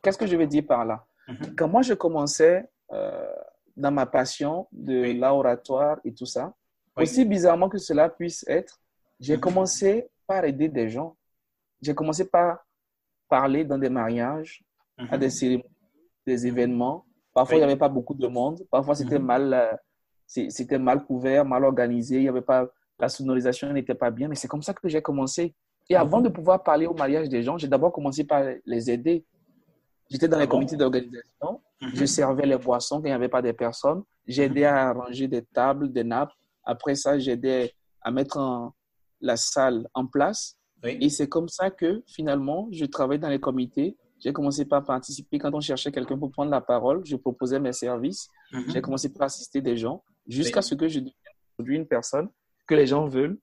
Qu'est-ce 0.03 0.19
que 0.19 0.27
je 0.27 0.37
veux 0.37 0.47
dire 0.47 0.67
par 0.67 0.85
là? 0.85 1.05
Mhm. 1.29 1.55
Quand 1.57 1.69
moi, 1.69 1.83
je 1.83 1.95
commençais 1.95 2.69
euh, 2.93 3.33
dans 3.77 3.91
ma 3.91 4.07
passion 4.07 4.67
de 4.73 5.13
l'oratoire 5.19 5.99
et 6.05 6.13
tout 6.13 6.27
ça, 6.27 6.55
aussi 6.97 7.25
bizarrement 7.25 7.69
que 7.69 7.79
cela 7.79 8.09
puisse 8.09 8.45
être, 8.49 8.81
j'ai 9.21 9.39
commencé 9.39 10.09
par 10.27 10.45
aider 10.45 10.69
des 10.69 10.89
gens. 10.89 11.17
J'ai 11.81 11.95
commencé 11.95 12.29
par 12.29 12.67
parler 13.29 13.65
dans 13.65 13.79
des 13.79 13.89
mariages, 13.89 14.65
à 15.11 15.17
des 15.17 15.31
cérémonies, 15.31 15.65
des 16.27 16.47
événements. 16.47 17.07
Parfois, 17.33 17.57
il 17.57 17.59
n'y 17.59 17.65
avait 17.65 17.77
pas 17.77 17.89
beaucoup 17.89 18.15
de 18.15 18.27
monde. 18.27 18.63
Parfois, 18.71 18.95
c'était 18.95 19.19
mhm. 19.19 19.25
mal, 19.25 19.55
euh, 19.55 19.77
c'était 20.27 20.79
mal 20.79 21.05
couvert, 21.05 21.45
mal 21.45 21.65
organisé. 21.65 22.17
Il 22.17 22.25
y 22.25 22.29
avait 22.29 22.43
pas, 22.43 22.69
la 23.01 23.09
sonorisation 23.09 23.73
n'était 23.73 23.95
pas 23.95 24.11
bien. 24.11 24.29
Mais 24.29 24.35
c'est 24.35 24.49
comme 24.49 24.63
ça 24.63 24.75
que 24.75 24.89
j'ai 24.89 25.03
commencé. 25.03 25.55
Et 25.89 25.97
avant 25.97 26.19
mhm. 26.19 26.25
de 26.25 26.29
pouvoir 26.29 26.63
parler 26.63 26.87
au 26.87 26.95
mariage 26.95 27.29
des 27.29 27.43
gens, 27.43 27.59
j'ai 27.59 27.69
d'abord 27.69 27.93
commencé 27.93 28.25
par 28.25 28.45
les 28.65 28.91
aider. 28.91 29.25
J'étais 30.11 30.29
dans 30.29 30.39
les 30.39 30.45
ah 30.45 30.49
comités 30.49 30.77
d'organisation. 30.77 31.61
Mhm. 31.81 31.91
Je 31.95 32.05
servais 32.05 32.47
les 32.47 32.57
boissons 32.57 32.97
quand 32.97 33.05
il 33.05 33.11
n'y 33.11 33.13
avait 33.13 33.29
pas 33.29 33.43
de 33.43 33.53
personnes. 33.53 34.03
J'aidais 34.27 34.65
à 34.65 34.91
arranger 34.91 35.29
des 35.29 35.43
tables, 35.43 35.93
des 35.93 36.05
nappes. 36.05 36.33
Après 36.65 36.95
ça, 36.95 37.19
j'aidais 37.19 37.73
à 38.03 38.11
mettre 38.11 38.73
la 39.21 39.37
salle 39.37 39.89
en 39.95 40.07
place. 40.07 40.57
Et 40.83 41.11
c'est 41.11 41.29
comme 41.29 41.49
ça 41.49 41.71
que 41.71 42.03
finalement, 42.07 42.69
je 42.73 42.87
travaille 42.87 43.19
dans 43.19 43.29
les 43.29 43.41
comités 43.41 43.97
j'ai 44.21 44.33
commencé 44.33 44.67
par 44.67 44.85
participer 44.85 45.39
quand 45.39 45.53
on 45.55 45.61
cherchait 45.61 45.91
quelqu'un 45.91 46.19
pour 46.19 46.31
prendre 46.31 46.51
la 46.51 46.61
parole. 46.61 47.05
Je 47.05 47.17
proposais 47.17 47.59
mes 47.59 47.73
services. 47.73 48.29
Mhm. 48.53 48.65
J'ai 48.69 48.83
commencé 48.83 49.13
par 49.13 49.23
assister 49.23 49.63
des 49.63 49.77
gens 49.77 50.05
jusqu'à 50.27 50.63
ce 50.63 50.75
que 50.75 50.89
je 50.89 51.01
devienne 51.01 51.15
aujourd'hui 51.59 51.77
une 51.77 51.87
personne 51.87 52.29
que 52.71 52.77
les 52.77 52.87
gens 52.87 53.09
veulent 53.09 53.37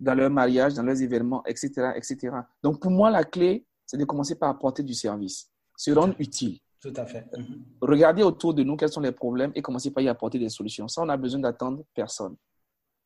dans 0.00 0.14
leur 0.14 0.30
mariage, 0.30 0.72
dans 0.74 0.82
leurs 0.82 1.00
événements, 1.02 1.44
etc., 1.44 1.92
etc. 1.96 2.16
Donc, 2.62 2.80
pour 2.80 2.90
moi, 2.90 3.10
la 3.10 3.22
clé, 3.24 3.66
c'est 3.84 3.98
de 3.98 4.04
commencer 4.06 4.36
par 4.36 4.48
apporter 4.48 4.82
du 4.82 4.94
service, 4.94 5.50
se 5.76 5.90
rendre 5.90 6.14
utile. 6.18 6.58
Tout 6.80 6.94
à 6.96 7.04
fait. 7.06 7.26
Mhm. 7.36 7.64
Regardez 7.82 8.22
autour 8.22 8.54
de 8.54 8.62
nous 8.62 8.76
quels 8.76 8.88
sont 8.88 9.02
les 9.02 9.12
problèmes 9.12 9.52
et 9.54 9.60
commencer 9.62 9.90
par 9.90 10.02
y 10.02 10.08
apporter 10.08 10.38
des 10.38 10.48
solutions. 10.48 10.88
Ça, 10.88 11.02
on 11.02 11.08
a 11.10 11.16
besoin 11.16 11.40
d'attendre 11.40 11.84
personne. 11.94 12.36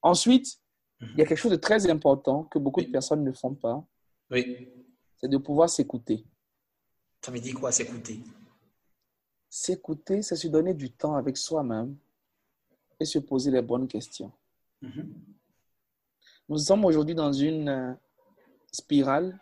Ensuite, 0.01 0.47
mhm. 1.01 1.09
il 1.14 1.18
y 1.18 1.23
a 1.23 1.27
quelque 1.27 1.38
chose 1.38 1.51
de 1.53 1.57
très 1.57 1.90
important 1.90 2.44
que 2.44 2.59
beaucoup 2.59 2.81
de 2.81 2.90
personnes 2.90 3.25
ne 3.25 3.33
font 3.33 3.55
pas. 3.55 3.85
Oui. 4.31 4.68
C'est 5.16 5.29
de 5.29 5.38
pouvoir 5.38 5.68
s'écouter. 5.68 6.25
Ça 7.25 7.33
veut 7.33 7.40
dire 7.40 7.55
quoi, 7.55 7.73
s'écouter? 7.73 8.23
S'écouter, 9.51 10.23
c'est 10.23 10.37
se 10.37 10.47
donner 10.47 10.75
du 10.75 10.92
temps 10.92 11.16
avec 11.16 11.37
soi-même 11.37 11.97
et 13.01 13.05
se 13.05 13.18
poser 13.18 13.51
les 13.51 13.62
bonnes 13.62 13.88
questions. 13.88 14.33
Mhm. 14.83 15.38
Nous 16.48 16.58
sommes 16.58 16.84
aujourd'hui 16.84 17.14
dans 17.14 17.32
une 17.32 17.68
euh, 17.68 17.92
spirale 18.72 19.38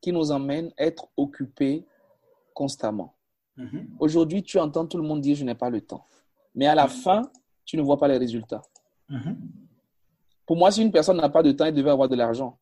qui 0.00 0.12
nous 0.12 0.30
emmène 0.30 0.72
à 0.76 0.84
être 0.84 1.08
occupés 1.16 1.86
constamment. 2.52 3.14
Mhm. 3.56 3.96
Aujourd'hui, 3.98 4.42
tu 4.42 4.58
entends 4.58 4.86
tout 4.86 4.98
le 4.98 5.04
monde 5.04 5.20
dire 5.20 5.36
je 5.36 5.44
n'ai 5.44 5.54
pas 5.54 5.70
le 5.70 5.80
temps. 5.80 6.04
Mais 6.54 6.66
à 6.66 6.74
la 6.74 6.86
fin, 6.86 7.22
tu 7.64 7.76
ne 7.76 7.82
vois 7.82 7.98
pas 7.98 8.08
les 8.08 8.18
résultats. 8.18 8.62
Mhm. 9.08 9.36
Pour 10.46 10.56
moi, 10.56 10.70
si 10.70 10.82
une 10.82 10.92
personne 10.92 11.16
n'a 11.16 11.30
pas 11.30 11.42
de 11.42 11.52
temps, 11.52 11.64
elle 11.64 11.74
devait 11.74 11.90
avoir 11.90 12.08
de 12.08 12.16
l'argent. 12.16 12.58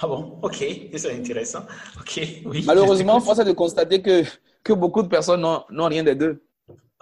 Ah 0.00 0.06
bon, 0.06 0.38
ok, 0.42 0.56
c'est 0.96 1.18
intéressant. 1.18 1.62
Ok, 2.00 2.20
oui. 2.46 2.64
Malheureusement, 2.66 3.20
force 3.26 3.38
est 3.40 3.44
de 3.44 3.52
constater 3.52 4.00
que, 4.00 4.22
que 4.62 4.72
beaucoup 4.72 5.02
de 5.02 5.08
personnes 5.08 5.42
n'ont 5.42 5.86
rien 5.88 6.02
des 6.02 6.14
deux. 6.14 6.45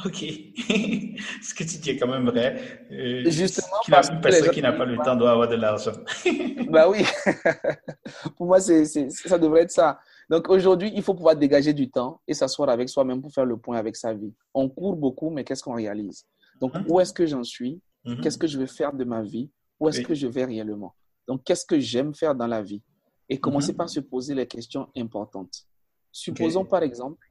Ok, 0.02 0.16
ce 0.16 1.54
que 1.54 1.62
tu 1.62 1.78
dis 1.78 1.90
est 1.90 1.96
quand 1.96 2.08
même 2.08 2.28
vrai. 2.28 2.86
Euh, 2.90 3.30
Justement, 3.30 3.68
parce 3.88 4.10
personne 4.20 4.50
qui 4.50 4.60
n'a 4.60 4.72
pas 4.72 4.84
le 4.84 4.96
temps 4.96 5.14
doit 5.14 5.30
avoir 5.30 5.48
de 5.48 5.54
l'argent. 5.54 5.92
bah 6.68 6.88
oui, 6.88 7.04
pour 8.36 8.46
moi, 8.46 8.58
ça 8.60 9.38
devrait 9.38 9.62
être 9.62 9.70
ça. 9.70 10.00
Donc 10.28 10.48
aujourd'hui, 10.48 10.90
il 10.96 11.02
faut 11.02 11.14
pouvoir 11.14 11.36
dégager 11.36 11.72
du 11.72 11.90
temps 11.90 12.20
et 12.26 12.34
s'asseoir 12.34 12.70
avec 12.70 12.88
soi-même 12.88 13.22
pour 13.22 13.32
faire 13.32 13.44
le 13.44 13.56
point 13.56 13.76
avec 13.76 13.94
sa 13.94 14.12
vie. 14.12 14.34
On 14.52 14.68
court 14.68 14.96
beaucoup, 14.96 15.30
mais 15.30 15.44
qu'est-ce 15.44 15.62
qu'on 15.62 15.74
réalise? 15.74 16.26
Donc, 16.60 16.74
mhm. 16.74 16.86
où 16.88 16.98
est-ce 16.98 17.12
que 17.12 17.24
j'en 17.24 17.44
suis? 17.44 17.80
Mhm. 18.04 18.20
Qu'est-ce 18.20 18.38
que 18.38 18.48
je 18.48 18.58
vais 18.58 18.66
faire 18.66 18.92
de 18.92 19.04
ma 19.04 19.22
vie? 19.22 19.48
Où 19.78 19.88
est-ce 19.88 20.00
que 20.00 20.14
je 20.14 20.26
vais 20.26 20.44
réellement? 20.44 20.94
Donc, 21.28 21.44
qu'est-ce 21.44 21.64
que 21.64 21.78
j'aime 21.78 22.14
faire 22.14 22.34
dans 22.34 22.48
la 22.48 22.62
vie? 22.62 22.82
Et 23.28 23.38
commencer 23.38 23.72
mhm. 23.72 23.78
par 23.78 23.88
se 23.88 24.00
poser 24.00 24.34
les 24.34 24.46
questions 24.46 24.88
importantes. 24.96 25.66
Supposons 26.10 26.64
par 26.64 26.82
exemple 26.82 27.26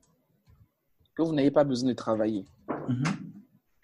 que 1.16 1.22
vous 1.22 1.34
n'ayez 1.34 1.52
pas 1.52 1.64
besoin 1.64 1.90
de 1.90 1.94
travailler, 1.94 2.46
mhm. 2.90 3.04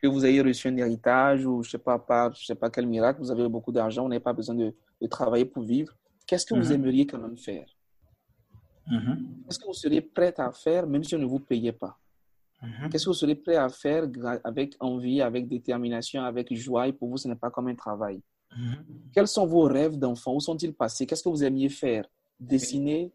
que 0.01 0.07
vous 0.07 0.25
ayez 0.25 0.41
reçu 0.41 0.67
un 0.67 0.77
héritage 0.77 1.45
ou 1.45 1.63
je 1.63 1.69
ne 1.69 1.71
sais, 1.71 1.77
pas, 1.77 2.31
je 2.33 2.45
sais 2.45 2.55
pas 2.55 2.69
quel 2.69 2.87
miracle, 2.87 3.19
vous 3.19 3.31
avez 3.31 3.47
beaucoup 3.47 3.71
d'argent, 3.71 4.03
vous 4.03 4.09
n'avez 4.09 4.19
pas 4.19 4.33
besoin 4.33 4.55
de, 4.55 4.73
travailler 5.09 5.45
pour 5.45 5.63
vivre. 5.63 5.93
Qu'est-ce 6.27 6.45
que 6.45 6.53
vous 6.53 6.67
mhm. 6.67 6.73
aimeriez 6.73 7.07
quand 7.07 7.19
même 7.19 7.37
faire? 7.37 7.67
Qu'est-ce 8.87 9.59
que 9.59 9.65
vous 9.65 9.73
seriez 9.73 10.01
prêt 10.01 10.33
à 10.37 10.51
faire 10.51 10.87
même 10.87 11.03
si 11.03 11.15
on 11.15 11.19
ne 11.19 11.25
vous 11.25 11.39
payait 11.39 11.71
pas? 11.71 11.97
Qu'est-ce 12.91 13.06
que 13.06 13.10
vous 13.10 13.15
seriez 13.15 13.35
prêt 13.35 13.56
à 13.56 13.69
faire 13.69 14.06
avec 14.43 14.75
envie, 14.79 15.21
avec 15.21 15.47
détermination, 15.47 16.23
avec 16.23 16.54
joie 16.54 16.87
et 16.87 16.93
pour 16.93 17.08
vous, 17.08 17.17
ce 17.17 17.27
n'est 17.27 17.35
pas 17.35 17.49
comme 17.49 17.67
un 17.67 17.75
travail? 17.75 18.21
Mhm. 18.56 18.85
Quels 19.13 19.27
sont 19.27 19.45
vos 19.45 19.63
rêves 19.63 19.97
d'enfant? 19.97 20.35
Où 20.35 20.39
sont-ils 20.39 20.73
passés? 20.73 21.06
Qu'est-ce 21.06 21.23
que 21.23 21.29
vous 21.29 21.43
aimiez 21.43 21.69
faire? 21.69 22.06
Dessiner, 22.39 23.12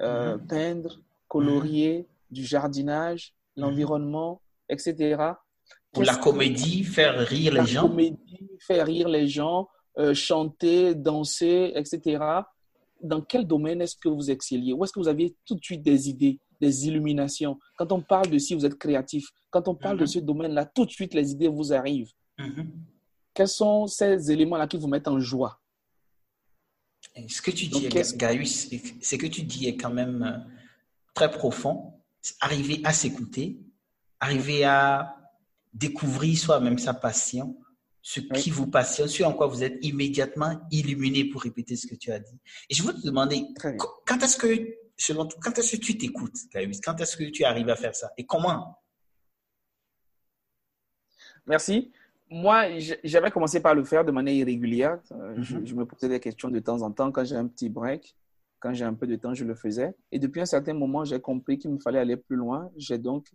euh, 0.00 0.36
mhm. 0.36 0.46
peindre, 0.46 1.00
colorier, 1.28 1.98
mhm. 1.98 2.04
Du 2.30 2.44
jardinage, 2.44 3.34
l'environnement, 3.56 4.40
etc. 4.68 5.16
Pour 5.92 6.02
la 6.02 6.16
comédie, 6.16 6.84
faire 6.84 7.18
rire 7.18 7.54
les 7.54 7.66
gens. 7.66 7.82
La 7.82 7.88
comédie, 7.88 8.50
faire 8.60 8.86
rire 8.86 9.08
les 9.08 9.28
gens, 9.28 9.68
euh, 9.98 10.14
chanter, 10.14 10.94
danser, 10.94 11.72
etc. 11.74 12.22
Dans 13.02 13.20
quel 13.20 13.46
domaine 13.46 13.80
est-ce 13.80 13.96
que 13.96 14.08
vous 14.08 14.30
excelliez? 14.30 14.72
Où 14.72 14.84
est-ce 14.84 14.92
que 14.92 15.00
vous 15.00 15.08
aviez 15.08 15.34
tout 15.44 15.54
de 15.54 15.64
suite 15.64 15.82
des 15.82 16.08
idées, 16.08 16.38
des 16.60 16.86
illuminations? 16.86 17.58
Quand 17.76 17.92
on 17.92 18.00
parle 18.00 18.30
de 18.30 18.38
si 18.38 18.54
vous 18.54 18.66
êtes 18.66 18.78
créatif. 18.78 19.28
Quand 19.50 19.68
on 19.68 19.74
parle 19.74 19.98
de 19.98 20.06
ce 20.06 20.18
domaine-là, 20.18 20.66
tout 20.66 20.84
de 20.84 20.90
suite 20.90 21.14
les 21.14 21.32
idées 21.32 21.48
vous 21.48 21.72
arrivent. 21.72 22.12
Quels 23.32 23.48
sont 23.48 23.86
ces 23.86 24.30
éléments-là 24.30 24.66
qui 24.66 24.76
vous 24.76 24.88
mettent 24.88 25.08
en 25.08 25.18
joie? 25.18 25.60
Ce 27.28 27.40
que 27.40 27.50
tu 27.50 27.66
dis, 27.66 27.88
Gaius, 27.88 28.68
ce 29.00 29.16
que 29.16 29.26
tu 29.26 29.42
dis 29.42 29.66
est 29.68 29.76
quand 29.76 29.92
même 29.92 30.22
euh, 30.22 30.52
très 31.14 31.30
profond. 31.30 31.94
Arriver 32.40 32.80
à 32.84 32.92
s'écouter, 32.92 33.58
arriver 34.20 34.64
à 34.64 35.16
découvrir 35.72 36.38
soi-même 36.38 36.78
sa 36.78 36.94
passion, 36.94 37.56
ce 38.02 38.20
qui 38.20 38.50
vous 38.50 38.68
passionne, 38.68 39.08
ce 39.08 39.22
en 39.24 39.32
quoi 39.32 39.46
vous 39.48 39.64
êtes 39.64 39.84
immédiatement 39.84 40.60
illuminé 40.70 41.24
pour 41.24 41.42
répéter 41.42 41.76
ce 41.76 41.86
que 41.86 41.96
tu 41.96 42.12
as 42.12 42.20
dit. 42.20 42.38
Et 42.70 42.74
je 42.74 42.82
veux 42.82 42.94
te 42.94 43.04
demander, 43.04 43.44
quand 44.06 44.22
est-ce 44.22 44.36
que, 44.36 44.76
selon 44.96 45.26
toi, 45.26 45.40
quand 45.42 45.58
est-ce 45.58 45.76
que 45.76 45.82
tu 45.82 45.98
t'écoutes, 45.98 46.36
Quand 46.84 47.00
est-ce 47.00 47.16
que 47.16 47.24
tu 47.24 47.44
arrives 47.44 47.68
à 47.68 47.76
faire 47.76 47.94
ça? 47.94 48.12
Et 48.16 48.24
comment? 48.24 48.78
Merci. 51.46 51.92
Moi, 52.30 52.78
j'avais 53.04 53.30
commencé 53.30 53.60
par 53.60 53.74
le 53.74 53.84
faire 53.84 54.04
de 54.04 54.10
manière 54.10 54.34
irrégulière. 54.34 54.98
Euh, 55.12 55.34
je, 55.38 55.56
mm-hmm. 55.56 55.66
je, 55.66 55.74
me 55.74 55.84
posais 55.84 56.08
des 56.08 56.20
questions 56.20 56.48
de 56.48 56.58
temps 56.58 56.82
en 56.82 56.90
temps 56.90 57.12
quand 57.12 57.24
j'ai 57.24 57.36
un 57.36 57.46
petit 57.46 57.68
break. 57.68 58.16
Quand 58.66 58.74
j'ai 58.74 58.84
un 58.84 58.94
peu 58.94 59.06
de 59.06 59.14
temps, 59.14 59.32
je 59.32 59.44
le 59.44 59.54
faisais. 59.54 59.94
Et 60.10 60.18
depuis 60.18 60.40
un 60.40 60.44
certain 60.44 60.74
moment, 60.74 61.04
j'ai 61.04 61.20
compris 61.20 61.56
qu'il 61.56 61.70
me 61.70 61.78
fallait 61.78 62.00
aller 62.00 62.16
plus 62.16 62.34
loin. 62.34 62.68
J'ai 62.76 62.98
donc 62.98 63.30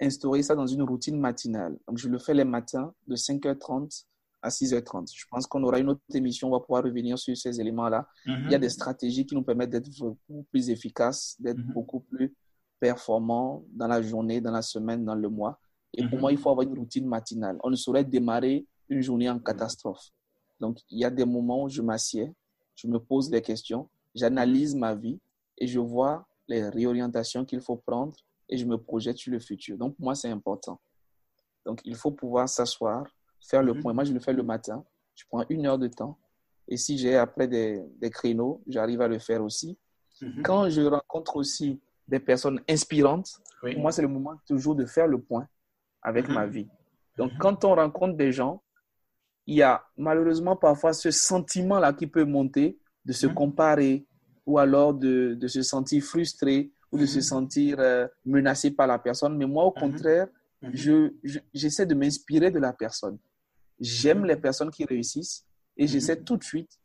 instaurer 0.00 0.42
ça 0.42 0.54
dans 0.54 0.66
une 0.66 0.80
routine 0.80 1.20
matinale. 1.20 1.78
Donc, 1.86 1.98
je 1.98 2.08
le 2.08 2.18
fais 2.18 2.32
les 2.32 2.44
matins 2.44 2.94
de 3.06 3.14
5h30 3.14 4.06
à 4.40 4.48
6h30. 4.48 5.12
Je 5.14 5.26
pense 5.30 5.46
qu'on 5.46 5.62
aura 5.64 5.80
une 5.80 5.90
autre 5.90 6.00
émission, 6.14 6.48
on 6.48 6.52
va 6.52 6.60
pouvoir 6.60 6.82
revenir 6.82 7.18
sur 7.18 7.36
ces 7.36 7.60
éléments-là. 7.60 8.08
Il 8.24 8.50
y 8.50 8.54
a 8.54 8.58
des 8.58 8.70
stratégies 8.70 9.26
qui 9.26 9.34
nous 9.34 9.42
permettent 9.42 9.68
d'être 9.68 9.90
beaucoup 9.98 10.46
plus 10.50 10.70
efficaces, 10.70 11.36
d'être 11.38 11.58
mhm. 11.58 11.74
beaucoup 11.74 12.00
plus 12.00 12.34
performants 12.80 13.62
dans 13.70 13.88
la 13.88 14.00
journée, 14.00 14.40
dans 14.40 14.50
la 14.50 14.62
semaine, 14.62 15.04
dans 15.04 15.14
le 15.14 15.28
mois. 15.28 15.60
Et 15.92 16.04
pour 16.04 16.14
mhm. 16.14 16.20
moi, 16.22 16.32
il 16.32 16.38
faut 16.38 16.48
avoir 16.48 16.66
une 16.66 16.78
routine 16.78 17.06
matinale. 17.06 17.58
On 17.62 17.68
ne 17.68 17.76
saurait 17.76 18.06
démarrer 18.06 18.66
une 18.88 19.02
journée 19.02 19.28
en 19.28 19.38
catastrophe. 19.38 20.08
Donc, 20.58 20.78
il 20.88 21.00
y 21.00 21.04
a 21.04 21.10
des 21.10 21.26
moments 21.26 21.64
où 21.64 21.68
je 21.68 21.82
m'assieds, 21.82 22.32
je 22.76 22.86
me 22.86 22.98
pose 22.98 23.28
des 23.28 23.42
questions, 23.42 23.90
j'analyse 24.14 24.74
ma 24.74 24.94
vie 24.94 25.20
et 25.58 25.66
je 25.66 25.78
vois 25.78 26.26
les 26.48 26.68
réorientations 26.68 27.44
qu'il 27.44 27.60
faut 27.60 27.76
prendre 27.76 28.14
et 28.48 28.56
je 28.56 28.64
me 28.64 28.76
projette 28.76 29.16
sur 29.16 29.32
le 29.32 29.40
futur. 29.40 29.78
Donc, 29.78 29.96
pour 29.96 30.04
moi, 30.04 30.14
c'est 30.14 30.28
important. 30.28 30.80
Donc, 31.64 31.80
il 31.84 31.94
faut 31.94 32.10
pouvoir 32.10 32.48
s'asseoir, 32.48 33.06
faire 33.40 33.62
le 33.62 33.74
mhm. 33.74 33.82
point. 33.82 33.92
Moi, 33.92 34.04
je 34.04 34.12
le 34.12 34.20
fais 34.20 34.32
le 34.32 34.42
matin. 34.42 34.84
Je 35.14 35.24
prends 35.28 35.44
une 35.48 35.66
heure 35.66 35.78
de 35.78 35.88
temps. 35.88 36.18
Et 36.68 36.76
si 36.76 36.98
j'ai 36.98 37.16
après 37.16 37.48
des, 37.48 37.82
des 37.98 38.10
créneaux, 38.10 38.62
j'arrive 38.66 39.00
à 39.00 39.08
le 39.08 39.18
faire 39.18 39.42
aussi. 39.42 39.78
Mhm. 40.20 40.42
Quand 40.42 40.68
je 40.68 40.82
rencontre 40.82 41.36
aussi 41.36 41.80
des 42.08 42.20
personnes 42.20 42.60
inspirantes, 42.68 43.40
pour 43.60 43.78
moi, 43.78 43.92
c'est 43.92 44.02
le 44.02 44.08
moment 44.08 44.34
toujours 44.46 44.74
de 44.74 44.84
faire 44.84 45.06
le 45.06 45.20
point 45.20 45.46
avec 46.02 46.28
mhm. 46.28 46.34
ma 46.34 46.46
vie. 46.46 46.68
Donc, 47.16 47.32
quand 47.38 47.64
on 47.64 47.74
rencontre 47.74 48.16
des 48.16 48.32
gens, 48.32 48.62
il 49.46 49.56
y 49.56 49.62
a 49.62 49.84
malheureusement 49.96 50.56
parfois 50.56 50.92
ce 50.92 51.10
sentiment-là 51.10 51.92
qui 51.92 52.06
peut 52.06 52.24
monter 52.24 52.78
de 53.04 53.12
se 53.12 53.26
comparer 53.26 54.06
ou 54.46 54.58
alors 54.58 54.94
de, 54.94 55.34
de 55.34 55.48
se 55.48 55.62
sentir 55.62 56.02
frustré 56.02 56.72
ou 56.90 56.98
de 56.98 57.06
se 57.06 57.16
mhm. 57.16 57.22
sentir 57.22 57.76
euh, 57.80 58.06
menacé 58.24 58.70
par 58.70 58.86
la 58.86 58.98
personne. 58.98 59.36
Mais 59.36 59.46
moi, 59.46 59.64
au 59.64 59.72
mhm. 59.74 59.80
contraire, 59.80 60.28
mhm. 60.60 60.70
je, 60.74 61.12
j'essaie 61.52 61.86
de 61.86 61.94
m'inspirer 61.94 62.50
de 62.50 62.58
la 62.58 62.72
personne. 62.72 63.18
J'aime 63.80 64.24
les 64.24 64.36
personnes 64.36 64.70
qui 64.70 64.84
réussissent 64.84 65.44
et 65.76 65.86
j'essaie 65.86 66.22
tout 66.22 66.36
de 66.36 66.44
suite, 66.44 66.78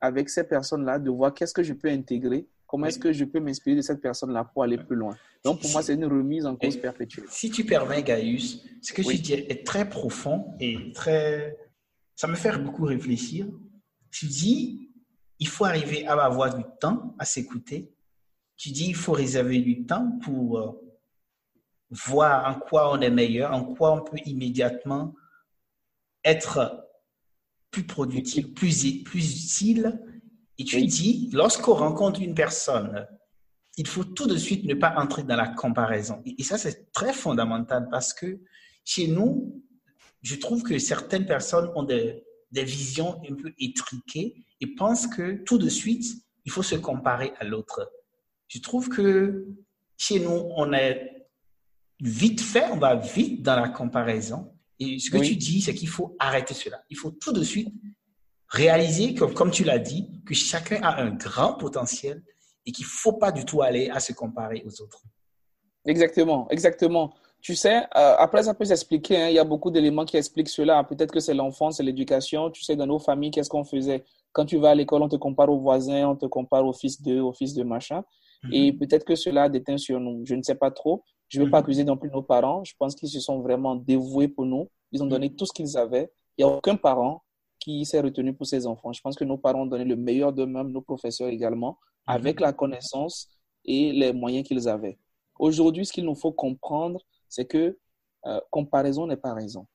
avec 0.00 0.30
ces 0.30 0.44
personnes-là, 0.44 0.98
de 0.98 1.10
voir 1.10 1.34
qu'est-ce 1.34 1.52
que 1.52 1.62
je 1.62 1.72
peux 1.72 1.88
intégrer, 1.88 2.46
comment 2.66 2.86
est-ce 2.86 2.98
que 2.98 3.12
je 3.12 3.24
peux 3.24 3.40
m'inspirer 3.40 3.76
de 3.76 3.80
cette 3.80 4.00
personne-là 4.00 4.44
pour 4.44 4.62
aller 4.62 4.78
plus 4.78 4.94
loin. 4.96 5.16
Donc, 5.44 5.60
pour 5.60 5.70
moi, 5.70 5.82
c'est 5.82 5.94
une 5.94 6.04
remise 6.04 6.46
en 6.46 6.56
cause 6.56 6.76
perpétuelle. 6.76 7.26
Si 7.28 7.50
tu 7.50 7.64
permets, 7.64 8.02
Gaius, 8.02 8.64
ce 8.82 8.92
que 8.92 9.02
tu 9.02 9.18
dis 9.18 9.32
est 9.32 9.66
très 9.66 9.88
profond 9.88 10.54
et 10.60 10.92
très... 10.92 11.56
Ça 12.14 12.28
me 12.28 12.34
fait 12.34 12.56
beaucoup 12.58 12.84
réfléchir. 12.84 13.46
Tu 14.10 14.26
dis, 14.26 14.85
il 15.38 15.48
faut 15.48 15.64
arriver 15.64 16.06
à 16.06 16.14
avoir 16.14 16.54
du 16.54 16.64
temps 16.80 17.14
à 17.18 17.24
s'écouter 17.24 17.92
tu 18.56 18.70
dis 18.70 18.86
il 18.86 18.94
faut 18.94 19.12
réserver 19.12 19.60
du 19.60 19.84
temps 19.84 20.18
pour 20.22 20.58
euh, 20.58 20.72
voir 21.90 22.48
en 22.48 22.58
quoi 22.58 22.92
on 22.92 23.00
est 23.00 23.10
meilleur, 23.10 23.52
en 23.52 23.64
quoi 23.64 23.92
on 23.92 24.02
peut 24.02 24.18
immédiatement 24.24 25.14
être 26.24 26.84
plus 27.70 27.84
productif, 27.84 28.54
plus, 28.54 29.02
plus 29.04 29.44
utile. 29.44 30.00
Et 30.58 30.64
tu 30.64 30.84
dis, 30.86 31.30
lorsqu'on 31.32 31.74
rencontre 31.74 32.20
une 32.20 32.34
personne, 32.34 33.06
il 33.76 33.86
faut 33.86 34.04
tout 34.04 34.26
de 34.26 34.38
suite 34.38 34.64
ne 34.64 34.74
pas 34.74 34.94
entrer 34.96 35.22
dans 35.22 35.36
la 35.36 35.48
comparaison. 35.48 36.22
Et, 36.24 36.42
ça, 36.42 36.56
c'est 36.56 36.90
très 36.92 37.12
fondamental 37.12 37.88
parce 37.90 38.14
que 38.14 38.40
chez 38.84 39.06
nous, 39.06 39.62
je 40.22 40.34
trouve 40.36 40.62
que 40.62 40.78
certaines 40.78 41.26
personnes 41.26 41.70
ont 41.74 41.82
des, 41.82 42.24
des 42.50 42.64
visions 42.64 43.20
un 43.30 43.34
peu 43.34 43.52
étriquées 43.58 44.45
et 44.60 44.74
pensent 44.74 45.06
que 45.06 45.42
tout 45.44 45.58
de 45.58 45.68
suite, 45.68 46.04
il 46.44 46.52
faut 46.52 46.62
se 46.62 46.76
comparer 46.76 47.32
à 47.38 47.44
l'autre. 47.44 47.90
Je 48.48 48.60
trouve 48.60 48.88
que 48.88 49.46
chez 49.96 50.20
nous, 50.20 50.48
on 50.56 50.72
est 50.72 51.28
vite 52.00 52.40
fait, 52.40 52.64
on 52.72 52.78
va 52.78 52.96
vite 52.96 53.42
dans 53.42 53.56
la 53.56 53.68
comparaison. 53.68 54.52
Et 54.78 54.98
ce 54.98 55.10
que 55.10 55.18
tu 55.18 55.36
dis, 55.36 55.62
c'est 55.62 55.74
qu'il 55.74 55.88
faut 55.88 56.14
arrêter 56.18 56.54
cela. 56.54 56.82
Il 56.90 56.96
faut 56.96 57.10
tout 57.10 57.32
de 57.32 57.42
suite 57.42 57.72
réaliser, 58.48 59.14
comme, 59.14 59.34
comme 59.34 59.50
tu 59.50 59.64
l'as 59.64 59.78
dit, 59.78 60.22
que 60.26 60.34
chacun 60.34 60.80
a 60.82 61.00
un 61.00 61.10
grand 61.10 61.54
potentiel 61.54 62.22
et 62.66 62.72
qu'il 62.72 62.84
ne 62.84 62.90
faut 62.90 63.14
pas 63.14 63.32
du 63.32 63.44
tout 63.44 63.62
aller 63.62 63.88
à 63.90 64.00
se 64.00 64.12
comparer 64.12 64.62
aux 64.66 64.82
autres. 64.82 65.02
Exactement, 65.86 66.48
exactement. 66.50 67.14
Tu 67.40 67.54
sais, 67.54 67.76
euh, 67.96 68.16
après, 68.18 68.42
ça 68.42 68.54
peut 68.54 68.64
s'expliquer. 68.64 69.16
Hein. 69.16 69.28
il 69.28 69.34
y 69.34 69.38
a 69.38 69.44
beaucoup 69.44 69.70
d'éléments 69.70 70.04
qui 70.04 70.16
expliquent 70.16 70.48
cela. 70.48 70.82
Peut-être 70.84 71.12
que 71.12 71.20
c'est 71.20 71.34
l'enfance, 71.34 71.76
c'est 71.76 71.82
l'éducation. 71.82 72.50
Tu 72.50 72.62
sais, 72.64 72.76
dans 72.76 72.86
nos 72.86 72.98
familles, 72.98 73.30
qu'est-ce 73.30 73.48
qu'on 73.48 73.64
faisait? 73.64 74.04
Quand 74.36 74.44
tu 74.44 74.58
vas 74.58 74.68
à 74.68 74.74
l'école, 74.74 75.00
on 75.00 75.08
te 75.08 75.16
compare 75.16 75.48
aux 75.48 75.58
voisins, 75.58 76.10
on 76.10 76.14
te 76.14 76.26
compare 76.26 76.66
au 76.66 76.74
fils 76.74 77.00
d'eux, 77.00 77.20
au 77.20 77.32
fils 77.32 77.54
de 77.54 77.62
machin. 77.62 78.04
Et 78.52 78.70
mhm. 78.70 78.78
peut-être 78.78 79.06
que 79.06 79.14
cela 79.14 79.48
déteint 79.48 79.78
sur 79.78 79.98
nous. 79.98 80.26
Je 80.26 80.34
ne 80.34 80.42
sais 80.42 80.56
pas 80.56 80.70
trop. 80.70 81.04
Je 81.28 81.40
ne 81.40 81.44
veux 81.46 81.50
pas 81.50 81.60
mhm. 81.60 81.64
accuser 81.64 81.84
non 81.84 81.96
plus 81.96 82.10
nos 82.10 82.20
parents. 82.20 82.62
Je 82.62 82.74
pense 82.78 82.94
qu'ils 82.94 83.08
se 83.08 83.18
sont 83.18 83.40
vraiment 83.40 83.76
dévoués 83.76 84.28
pour 84.28 84.44
nous. 84.44 84.68
Ils 84.92 85.02
ont 85.02 85.06
donné 85.06 85.30
mhm. 85.30 85.36
tout 85.36 85.46
ce 85.46 85.54
qu'ils 85.54 85.78
avaient. 85.78 86.12
Il 86.36 86.44
n'y 86.44 86.50
a 86.52 86.54
aucun 86.54 86.76
parent 86.76 87.22
qui 87.58 87.86
s'est 87.86 87.98
retenu 87.98 88.34
pour 88.34 88.46
ses 88.46 88.66
enfants. 88.66 88.92
Je 88.92 89.00
pense 89.00 89.16
que 89.16 89.24
nos 89.24 89.38
parents 89.38 89.62
ont 89.62 89.66
donné 89.74 89.86
le 89.86 89.96
meilleur 89.96 90.34
d'eux-mêmes, 90.34 90.70
nos 90.70 90.82
professeurs 90.82 91.28
également, 91.28 91.78
avec 92.06 92.38
la 92.38 92.52
connaissance 92.52 93.30
et 93.64 93.90
les 93.90 94.12
moyens 94.12 94.46
qu'ils 94.46 94.68
avaient. 94.68 94.98
Aujourd'hui, 95.38 95.86
ce 95.86 95.94
qu'il 95.94 96.04
nous 96.04 96.14
faut 96.14 96.32
comprendre, 96.32 97.00
c'est 97.26 97.46
que 97.46 97.78
euh, 98.26 98.40
comparaison 98.50 99.06
n'est 99.06 99.16
pas 99.16 99.32
raison. 99.32 99.66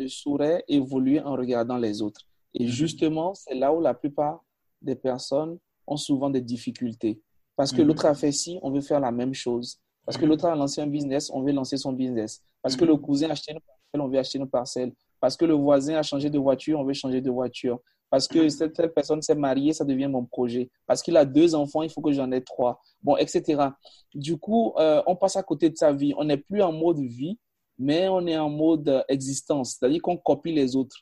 Je 0.00 0.08
saurais 0.08 0.64
évoluer 0.66 1.20
en 1.20 1.34
regardant 1.34 1.76
les 1.76 2.02
autres. 2.02 2.26
Et 2.56 2.66
justement, 2.66 3.34
c'est 3.34 3.54
là 3.54 3.72
où 3.72 3.80
la 3.80 3.94
plupart 3.94 4.42
des 4.80 4.96
personnes 4.96 5.58
ont 5.86 5.96
souvent 5.96 6.30
des 6.30 6.40
difficultés. 6.40 7.20
Parce 7.54 7.70
que 7.70 7.82
mhm. 7.82 7.88
l'autre 7.88 8.06
a 8.06 8.14
fait 8.14 8.32
ci, 8.32 8.58
on 8.62 8.70
veut 8.70 8.80
faire 8.80 9.00
la 9.00 9.12
même 9.12 9.34
chose. 9.34 9.78
Parce 10.04 10.16
que 10.16 10.24
mhm. 10.24 10.30
l'autre 10.30 10.46
a 10.46 10.56
lancé 10.56 10.80
un 10.80 10.86
business, 10.86 11.30
on 11.30 11.42
veut 11.42 11.52
lancer 11.52 11.76
son 11.76 11.92
business. 11.92 12.42
Parce 12.62 12.74
que 12.74 12.84
le 12.84 12.94
mhm. 12.94 13.00
cousin 13.00 13.28
a 13.28 13.32
acheté 13.32 13.52
une 13.52 13.60
parcelle, 13.60 14.00
on 14.00 14.08
veut 14.08 14.18
acheter 14.18 14.38
une 14.38 14.48
parcelle. 14.48 14.92
Parce 15.20 15.36
que 15.36 15.44
le 15.44 15.54
voisin 15.54 15.96
a 15.96 16.02
changé 16.02 16.30
de 16.30 16.38
voiture, 16.38 16.80
on 16.80 16.84
veut 16.84 16.94
changer 16.94 17.20
de 17.20 17.30
voiture. 17.30 17.78
Parce 18.08 18.28
que 18.28 18.48
cette 18.48 18.94
personne 18.94 19.20
s'est 19.20 19.34
mariée, 19.34 19.72
ça 19.72 19.84
devient 19.84 20.06
mon 20.06 20.24
projet. 20.24 20.70
Parce 20.86 21.02
qu'il 21.02 21.16
a 21.16 21.24
deux 21.24 21.54
enfants, 21.54 21.82
il 21.82 21.90
faut 21.90 22.00
que 22.00 22.12
j'en 22.12 22.30
ai 22.30 22.42
trois. 22.42 22.80
Bon, 23.02 23.16
etc. 23.16 23.68
Du 24.14 24.38
coup, 24.38 24.72
euh, 24.78 25.02
on 25.06 25.16
passe 25.16 25.36
à 25.36 25.42
côté 25.42 25.70
de 25.70 25.76
sa 25.76 25.92
vie. 25.92 26.14
On 26.16 26.24
n'est 26.24 26.36
plus 26.36 26.62
en 26.62 26.72
mode 26.72 27.00
vie, 27.00 27.38
mais 27.78 28.08
on 28.08 28.26
est 28.26 28.38
en 28.38 28.48
mode 28.48 29.04
existence. 29.08 29.76
C'est-à-dire 29.78 30.00
qu'on 30.00 30.16
copie 30.16 30.52
les 30.52 30.76
autres. 30.76 30.96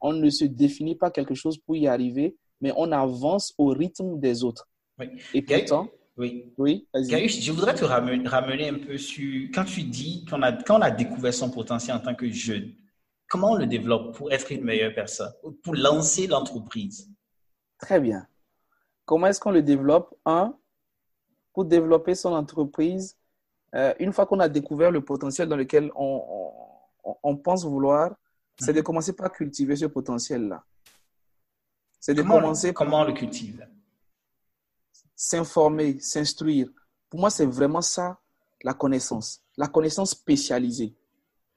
On 0.00 0.12
ne 0.12 0.30
se 0.30 0.44
définit 0.44 0.94
pas 0.94 1.10
quelque 1.10 1.34
chose 1.34 1.58
pour 1.58 1.76
y 1.76 1.86
arriver, 1.86 2.36
mais 2.60 2.72
on 2.76 2.92
avance 2.92 3.54
au 3.58 3.68
rythme 3.68 4.18
des 4.18 4.44
autres. 4.44 4.68
Oui. 4.98 5.06
Et 5.34 5.42
pourtant, 5.42 5.88
oui. 6.16 6.52
Oui, 6.56 6.86
je 6.94 7.52
voudrais 7.52 7.74
te 7.74 7.84
ramener, 7.84 8.68
un 8.68 8.78
peu 8.78 8.96
sur 8.96 9.50
quand 9.52 9.64
tu 9.64 9.82
dis 9.82 10.24
qu'on 10.24 10.42
a, 10.42 10.52
quand 10.52 10.78
on 10.78 10.82
a 10.82 10.90
découvert 10.90 11.34
son 11.34 11.50
potentiel 11.50 11.96
en 11.96 12.00
tant 12.00 12.14
que 12.14 12.28
jeune, 12.30 12.72
comment 13.28 13.52
on 13.52 13.56
le 13.56 13.66
développe 13.66 14.16
pour 14.16 14.32
être 14.32 14.50
une 14.50 14.64
meilleure 14.64 14.94
personne, 14.94 15.32
pour 15.62 15.74
lancer 15.74 16.26
l'entreprise? 16.26 17.10
Très 17.78 18.00
bien. 18.00 18.26
Comment 19.04 19.26
est-ce 19.26 19.40
qu'on 19.40 19.50
le 19.50 19.62
développe? 19.62 20.14
Un, 20.24 20.56
pour 21.52 21.66
développer 21.66 22.14
son 22.14 22.32
entreprise, 22.32 23.16
euh, 23.74 23.94
une 23.98 24.12
fois 24.12 24.26
qu'on 24.26 24.40
a 24.40 24.48
découvert 24.48 24.90
le 24.90 25.04
potentiel 25.04 25.48
dans 25.48 25.56
lequel 25.56 25.90
on, 25.96 26.50
on, 27.22 27.36
pense 27.36 27.64
vouloir, 27.64 28.14
c'est 28.58 28.72
de 28.72 28.78
mhm. 28.78 28.84
commencer 28.84 29.12
par 29.12 29.32
cultiver 29.32 29.76
ce 29.76 29.86
potentiel-là. 29.86 30.64
C'est 32.00 32.14
de 32.14 32.22
commencer. 32.22 32.72
Comment 32.72 33.00
on 33.00 33.04
le 33.04 33.12
cultive? 33.12 33.66
S'informer, 35.14 35.98
s'instruire. 36.00 36.68
Pour 37.10 37.20
moi, 37.20 37.30
c'est 37.30 37.46
vraiment 37.46 37.80
ça, 37.80 38.18
la 38.62 38.74
connaissance. 38.74 39.42
La 39.56 39.66
connaissance 39.66 40.10
spécialisée. 40.10 40.94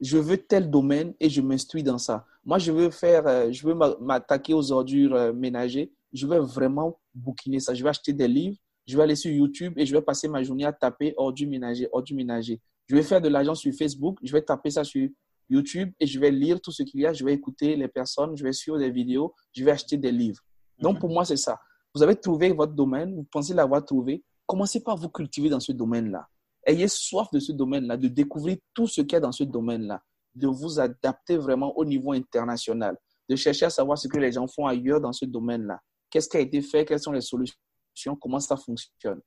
Je 0.00 0.18
veux 0.18 0.38
tel 0.38 0.70
domaine 0.70 1.14
et 1.20 1.28
je 1.28 1.40
m'instruis 1.40 1.82
dans 1.82 1.98
ça. 1.98 2.26
Moi, 2.44 2.58
je 2.58 2.72
veux 2.72 2.90
faire, 2.90 3.26
euh, 3.26 3.52
je 3.52 3.66
veux 3.66 3.74
m'attaquer 3.74 4.54
aux 4.54 4.72
ordures 4.72 5.14
euh, 5.14 5.32
ménagères. 5.32 5.88
Je 6.12 6.26
veux 6.26 6.38
vraiment 6.38 6.98
bouquiner 7.14 7.60
ça. 7.60 7.74
Je 7.74 7.82
vais 7.82 7.90
acheter 7.90 8.12
des 8.12 8.28
livres. 8.28 8.56
Je 8.86 8.96
vais 8.96 9.02
aller 9.02 9.14
sur 9.14 9.30
YouTube 9.30 9.74
et 9.76 9.86
je 9.86 9.94
vais 9.94 10.02
passer 10.02 10.26
ma 10.26 10.42
journée 10.42 10.64
à 10.64 10.72
taper 10.72 11.14
ordures 11.16 11.48
ménagères, 11.48 11.88
ordures 11.92 12.16
ménagères. 12.16 12.58
Je 12.88 12.96
vais 12.96 13.02
faire 13.02 13.20
de 13.20 13.28
l'argent 13.28 13.54
sur 13.54 13.72
Facebook. 13.74 14.18
Je 14.22 14.32
vais 14.32 14.42
taper 14.42 14.70
ça 14.70 14.82
sur 14.82 15.08
YouTube 15.50 15.92
et 16.00 16.06
je 16.06 16.18
vais 16.18 16.30
lire 16.30 16.60
tout 16.60 16.72
ce 16.72 16.82
qu'il 16.82 17.00
y 17.00 17.06
a. 17.06 17.12
Je 17.12 17.24
vais 17.24 17.34
écouter 17.34 17.76
les 17.76 17.88
personnes. 17.88 18.36
Je 18.36 18.42
vais 18.42 18.52
suivre 18.52 18.78
des 18.78 18.90
vidéos. 18.90 19.34
Je 19.52 19.64
vais 19.64 19.72
acheter 19.72 19.96
des 19.98 20.12
livres. 20.12 20.40
Donc, 20.78 20.98
pour 20.98 21.10
moi, 21.10 21.24
c'est 21.24 21.36
ça. 21.36 21.58
Vous 21.94 22.02
avez 22.02 22.16
trouvé 22.16 22.52
votre 22.52 22.72
domaine, 22.72 23.14
vous 23.14 23.24
pensez 23.24 23.52
l'avoir 23.52 23.84
trouvé. 23.84 24.24
Commencez 24.46 24.82
par 24.82 24.96
vous 24.96 25.08
cultiver 25.08 25.48
dans 25.48 25.60
ce 25.60 25.72
domaine-là. 25.72 26.26
ayez 26.64 26.88
soif 26.88 27.28
de 27.32 27.40
ce 27.40 27.52
domaine-là, 27.52 27.96
de 27.96 28.08
découvrir 28.08 28.58
tout 28.74 28.86
ce 28.86 29.00
qu'il 29.00 29.12
y 29.12 29.16
a 29.16 29.20
dans 29.20 29.32
ce 29.32 29.44
domaine-là, 29.44 30.02
de 30.34 30.46
vous 30.46 30.78
adapter 30.78 31.36
vraiment 31.36 31.76
au 31.76 31.84
niveau 31.84 32.12
international, 32.12 32.96
de 33.28 33.36
chercher 33.36 33.66
à 33.66 33.70
savoir 33.70 33.98
ce 33.98 34.08
que 34.08 34.18
les 34.18 34.32
gens 34.32 34.46
font 34.46 34.66
ailleurs 34.66 35.00
dans 35.00 35.12
ce 35.12 35.24
domaine-là. 35.24 35.80
Qu'est-ce 36.10 36.28
qui 36.28 36.36
a 36.36 36.40
été 36.40 36.62
fait, 36.62 36.84
quelles 36.84 37.00
sont 37.00 37.12
les 37.12 37.20
solutions, 37.20 38.16
comment 38.20 38.40
ça 38.40 38.56
fonctionne. 38.56 39.20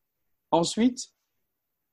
Ensuite, 0.51 0.99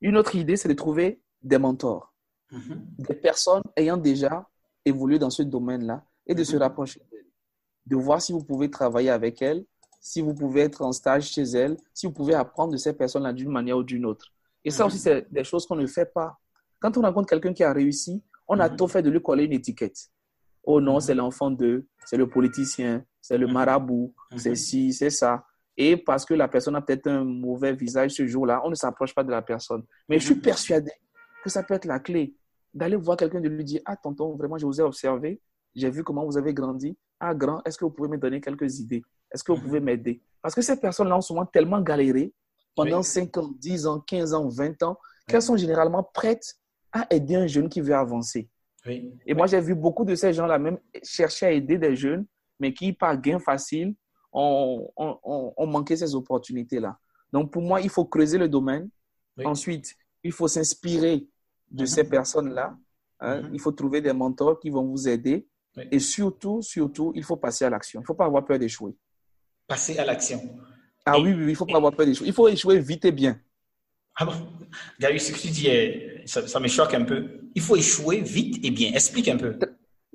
une 0.00 0.16
autre 0.16 0.34
idée, 0.34 0.56
c'est 0.56 0.68
de 0.68 0.74
trouver 0.74 1.22
des 1.42 1.58
mentors, 1.58 2.09
mm-hmm. 2.52 3.06
des 3.06 3.14
personnes 3.14 3.62
ayant 3.76 3.96
déjà 3.96 4.48
évolué 4.84 5.18
dans 5.18 5.30
ce 5.30 5.42
domaine-là 5.42 6.04
et 6.26 6.34
de 6.34 6.44
se 6.44 6.56
mm-hmm. 6.56 6.60
rapprocher 6.60 7.00
d'elles, 7.10 7.26
de 7.86 7.96
voir 7.96 8.20
si 8.20 8.32
vous 8.32 8.44
pouvez 8.44 8.70
travailler 8.70 9.10
avec 9.10 9.42
elles, 9.42 9.64
si 10.00 10.22
vous 10.22 10.34
pouvez 10.34 10.62
être 10.62 10.82
en 10.82 10.92
stage 10.92 11.28
chez 11.28 11.42
elles, 11.42 11.76
si 11.92 12.06
vous 12.06 12.12
pouvez 12.12 12.34
apprendre 12.34 12.72
de 12.72 12.78
ces 12.78 12.94
personnes-là 12.94 13.32
d'une 13.32 13.50
manière 13.50 13.76
ou 13.76 13.82
d'une 13.82 14.06
autre. 14.06 14.32
Et 14.64 14.70
ça 14.70 14.86
aussi, 14.86 14.96
mhm. 14.96 15.02
c'est 15.02 15.32
des 15.32 15.44
choses 15.44 15.66
qu'on 15.66 15.76
ne 15.76 15.86
fait 15.86 16.12
pas. 16.12 16.38
Quand 16.80 16.96
on 16.96 17.02
rencontre 17.02 17.28
quelqu'un 17.28 17.52
qui 17.52 17.62
a 17.62 17.72
réussi, 17.72 18.22
on 18.48 18.58
a 18.58 18.68
mhm. 18.68 18.76
tout 18.76 18.88
fait 18.88 19.02
de 19.02 19.10
lui 19.10 19.22
coller 19.22 19.44
une 19.44 19.52
étiquette. 19.52 20.08
Oh 20.64 20.80
non, 20.80 20.94
mhm. 20.94 21.00
c'est 21.00 21.14
l'enfant 21.14 21.50
de, 21.50 21.86
c'est 22.06 22.16
le 22.16 22.28
politicien, 22.28 23.04
c'est 23.20 23.38
le 23.38 23.46
marabout, 23.46 24.14
c'est 24.36 24.54
ci, 24.54 24.92
c'est 24.92 25.10
ça. 25.10 25.44
Et 25.76 25.96
parce 25.96 26.24
que 26.24 26.34
la 26.34 26.48
personne 26.48 26.76
a 26.76 26.82
peut-être 26.82 27.06
un 27.06 27.24
mauvais 27.24 27.74
visage 27.74 28.12
ce 28.12 28.26
jour-là, 28.26 28.60
on 28.64 28.70
ne 28.70 28.74
s'approche 28.74 29.14
pas 29.14 29.24
de 29.24 29.30
la 29.30 29.40
personne. 29.40 29.84
Mais 30.08 30.18
je 30.18 30.26
suis 30.26 30.34
persuadé 30.34 30.92
que 31.42 31.48
ça 31.48 31.62
peut 31.62 31.74
être 31.74 31.86
la 31.86 32.00
clé 32.00 32.34
d'aller 32.74 32.96
voir 32.96 33.16
quelqu'un, 33.16 33.40
de 33.40 33.48
lui 33.48 33.64
dire 33.64 33.80
Ah, 33.84 33.96
tonton, 33.96 34.36
vraiment, 34.36 34.58
je 34.58 34.66
vous 34.66 34.80
ai 34.80 34.84
observé, 34.84 35.40
j'ai 35.74 35.90
vu 35.90 36.02
comment 36.02 36.24
vous 36.24 36.36
avez 36.36 36.54
grandi. 36.54 36.96
Ah, 37.18 37.34
grand, 37.34 37.62
est-ce 37.64 37.78
que 37.78 37.84
vous 37.84 37.90
pouvez 37.90 38.08
me 38.08 38.18
donner 38.18 38.40
quelques 38.40 38.78
idées? 38.78 39.02
Est-ce 39.32 39.44
que 39.44 39.52
vous 39.52 39.60
pouvez 39.60 39.80
m'aider? 39.80 40.22
Parce 40.42 40.54
que 40.54 40.62
ces 40.62 40.78
personnes-là 40.80 41.16
ont 41.16 41.20
souvent 41.20 41.46
tellement 41.46 41.80
galéré 41.80 42.32
pendant 42.74 43.02
5 43.02 43.36
ans, 43.38 43.50
10 43.58 43.86
ans, 43.86 44.00
15 44.00 44.34
ans, 44.34 44.48
20 44.48 44.82
ans, 44.82 44.98
qu'elles 45.26 45.42
sont 45.42 45.56
généralement 45.56 46.02
prêtes 46.02 46.56
à 46.92 47.06
aider 47.10 47.36
un 47.36 47.46
jeune 47.46 47.68
qui 47.68 47.80
veut 47.80 47.94
avancer. 47.94 48.48
Et 48.86 49.34
moi, 49.34 49.46
j'ai 49.46 49.60
vu 49.60 49.74
beaucoup 49.74 50.04
de 50.04 50.14
ces 50.14 50.32
gens-là 50.32 50.58
même 50.58 50.78
chercher 51.02 51.46
à 51.46 51.52
aider 51.52 51.78
des 51.78 51.94
jeunes, 51.94 52.26
mais 52.58 52.72
qui, 52.72 52.92
par 52.92 53.20
gain 53.20 53.38
facile, 53.38 53.94
ont, 54.32 54.90
ont, 54.96 55.66
manqué 55.66 55.96
ces 55.96 56.14
opportunités-là. 56.14 56.98
Donc, 57.32 57.52
pour 57.52 57.62
moi, 57.62 57.80
il 57.80 57.90
faut 57.90 58.04
creuser 58.04 58.38
le 58.38 58.48
domaine. 58.48 58.88
Ensuite, 59.44 59.94
il 60.22 60.32
faut 60.32 60.48
s'inspirer 60.48 61.26
de 61.70 61.84
ces 61.84 62.02
mhm. 62.02 62.10
personnes-là. 62.10 62.76
Hein. 63.20 63.42
Mhm. 63.42 63.50
Il 63.54 63.60
faut 63.60 63.72
trouver 63.72 64.00
des 64.00 64.12
mentors 64.12 64.58
qui 64.58 64.70
vont 64.70 64.84
vous 64.84 65.08
aider. 65.08 65.46
Et 65.90 66.00
surtout, 66.00 66.62
surtout, 66.62 67.12
il 67.14 67.22
faut 67.22 67.36
passer 67.36 67.64
à 67.64 67.70
l'action. 67.70 68.00
Il 68.00 68.02
ne 68.02 68.06
faut 68.06 68.14
pas 68.14 68.26
avoir 68.26 68.44
peur 68.44 68.58
d'échouer. 68.58 68.92
Passer 69.68 69.96
à 69.98 70.04
l'action. 70.04 70.40
Ah 71.06 71.18
oui, 71.18 71.32
oui, 71.32 71.50
il 71.50 71.56
faut 71.56 71.64
pas 71.64 71.76
avoir 71.76 71.94
peur 71.94 72.06
d'échouer. 72.06 72.26
Il 72.26 72.32
faut 72.32 72.48
échouer 72.48 72.80
vite 72.80 73.04
et 73.04 73.12
bien. 73.12 73.40
Ah 74.16 74.26
bon? 74.26 74.32
Gary, 74.98 75.20
ce 75.20 75.32
que 75.32 75.38
tu 75.38 75.48
dis, 75.48 75.68
ça, 76.26 76.60
me 76.60 76.68
choque 76.68 76.92
un 76.94 77.04
peu. 77.04 77.40
Il 77.54 77.62
faut 77.62 77.76
échouer 77.76 78.20
vite 78.20 78.64
et 78.64 78.70
bien. 78.70 78.92
Explique 78.92 79.28
un 79.28 79.36
peu. 79.36 79.56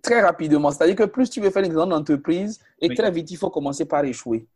Très 0.03 0.21
rapidement. 0.21 0.71
C'est-à-dire 0.71 0.95
que 0.95 1.03
plus 1.03 1.29
tu 1.29 1.41
veux 1.41 1.49
faire 1.49 1.63
une 1.63 1.73
grande 1.73 1.93
entreprise, 1.93 2.59
et 2.79 2.93
très 2.93 3.09
vite, 3.09 3.31
il 3.31 3.37
faut 3.37 3.49
commencer 3.49 3.85
par 3.85 4.03
échouer. 4.03 4.47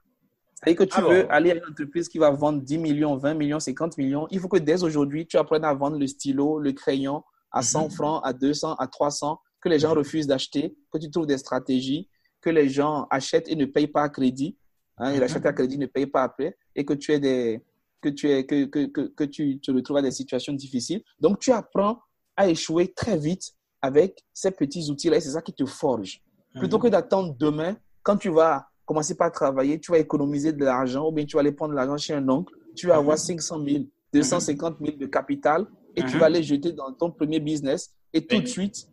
C'est-à-dire 0.63 0.77
que 0.77 0.83
tu 0.83 1.01
veux 1.01 1.31
aller 1.31 1.51
à 1.51 1.55
une 1.55 1.65
entreprise 1.69 2.09
qui 2.09 2.17
va 2.17 2.31
vendre 2.31 2.61
10 2.61 2.77
millions, 2.77 3.15
20 3.15 3.33
millions, 3.33 3.59
50 3.59 3.97
millions. 3.97 4.27
Il 4.29 4.39
faut 4.39 4.49
que 4.49 4.57
dès 4.57 4.83
aujourd'hui, 4.83 5.25
tu 5.25 5.37
apprennes 5.37 5.63
à 5.63 5.73
vendre 5.73 5.97
le 5.97 6.07
stylo, 6.07 6.59
le 6.59 6.73
crayon 6.73 7.23
à 7.51 7.61
100 7.61 7.85
mhm. 7.85 7.91
francs, 7.91 8.21
à 8.23 8.33
200, 8.33 8.75
à 8.75 8.87
300, 8.87 9.39
que 9.61 9.69
les 9.69 9.79
gens 9.79 9.91
mhm. 9.91 9.99
refusent 9.99 10.27
d'acheter, 10.27 10.75
que 10.91 10.97
tu 10.97 11.09
trouves 11.09 11.27
des 11.27 11.37
stratégies, 11.37 12.09
que 12.41 12.49
les 12.49 12.69
gens 12.69 13.07
achètent 13.09 13.47
et 13.47 13.55
ne 13.55 13.65
payent 13.65 13.87
pas 13.87 14.03
à 14.03 14.09
crédit 14.09 14.57
Hein, 14.99 15.13
il 15.13 15.23
achète 15.23 15.45
à 15.45 15.53
crédit, 15.53 15.77
ne 15.77 15.85
paye 15.85 16.05
pas 16.05 16.23
après, 16.23 16.57
et 16.75 16.85
que 16.85 16.93
tu 16.93 17.13
es 17.13 17.19
des, 17.19 17.63
que 18.01 18.09
tu 18.09 18.29
es, 18.29 18.45
que, 18.45 18.65
que, 18.65 18.85
que, 18.87 19.01
que 19.07 19.23
tu 19.23 19.59
te 19.59 19.71
retrouves 19.71 19.97
à 19.97 20.01
des 20.01 20.11
situations 20.11 20.53
difficiles. 20.53 21.01
Donc, 21.19 21.39
tu 21.39 21.51
apprends 21.51 22.01
à 22.35 22.49
échouer 22.49 22.93
très 22.93 23.17
vite 23.17 23.53
avec 23.81 24.23
ces 24.33 24.51
petits 24.51 24.89
outils-là, 24.89 25.17
et 25.17 25.21
c'est 25.21 25.31
ça 25.31 25.41
qui 25.41 25.53
te 25.53 25.65
forge. 25.65 26.21
Plutôt 26.55 26.77
mhm. 26.77 26.83
que 26.83 26.87
d'attendre 26.89 27.35
demain, 27.37 27.77
quand 28.03 28.17
tu 28.17 28.29
vas 28.29 28.68
commencer 28.89 29.13
par 29.13 29.31
travailler, 29.31 29.79
tu 29.79 29.91
vas 29.91 29.99
économiser 29.99 30.51
de 30.51 30.65
l'argent, 30.65 31.07
ou 31.07 31.11
bien 31.11 31.23
tu 31.23 31.35
vas 31.35 31.41
aller 31.41 31.51
prendre 31.51 31.75
l'argent 31.75 31.95
chez 31.95 32.15
un 32.15 32.27
oncle, 32.27 32.55
tu 32.75 32.87
vas 32.87 32.95
avoir 32.95 33.19
500 33.19 33.63
000, 33.63 33.83
250 34.11 34.77
000 34.83 34.97
de 34.97 35.05
capital, 35.05 35.67
et 35.95 36.01
tu 36.01 36.15
mhm. 36.15 36.19
vas 36.19 36.25
aller 36.25 36.41
jeter 36.41 36.73
dans 36.73 36.91
ton 36.93 37.11
premier 37.11 37.39
business, 37.39 37.95
et 38.11 38.25
tout 38.25 38.41
de 38.41 38.47
suite, 38.47 38.87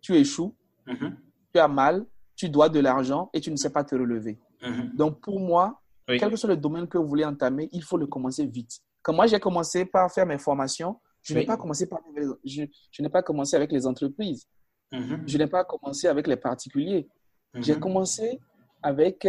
tu 0.00 0.16
échoues, 0.16 0.52
mhm. 0.84 1.16
tu 1.54 1.60
as 1.60 1.68
mal, 1.68 2.04
tu 2.34 2.48
dois 2.48 2.68
de 2.68 2.80
l'argent, 2.80 3.30
et 3.32 3.40
tu 3.40 3.52
ne 3.52 3.56
sais 3.56 3.70
pas 3.70 3.84
te 3.84 3.94
relever. 3.94 4.36
Mhm. 4.62 4.96
Donc, 4.96 5.20
pour 5.20 5.38
moi, 5.38 5.80
quel 6.08 6.28
que 6.28 6.34
soit 6.34 6.48
le 6.48 6.56
domaine 6.56 6.88
que 6.88 6.98
vous 6.98 7.06
voulez 7.06 7.24
entamer, 7.24 7.68
il 7.70 7.84
faut 7.84 7.98
le 7.98 8.08
commencer 8.08 8.44
vite. 8.44 8.80
Quand 9.00 9.12
moi, 9.12 9.28
j'ai 9.28 9.38
commencé 9.38 9.84
par 9.84 10.10
faire 10.10 10.26
mes 10.26 10.38
formations, 10.38 10.96
je 11.22 11.34
n'ai 11.34 11.44
pas 11.44 11.56
commencé 11.56 11.86
par, 11.86 12.00
je, 12.44 12.64
n'ai 12.98 13.08
pas 13.08 13.22
commencé 13.22 13.54
avec 13.54 13.70
les 13.70 13.86
entreprises. 13.86 14.48
Mhm. 14.90 15.22
Je 15.24 15.38
n'ai 15.38 15.46
pas 15.46 15.62
commencé 15.62 16.08
avec 16.08 16.26
les 16.26 16.36
particuliers. 16.36 17.08
J'ai 17.54 17.74
mhm. 17.74 17.80
commencé 17.80 18.40
avec 18.82 19.28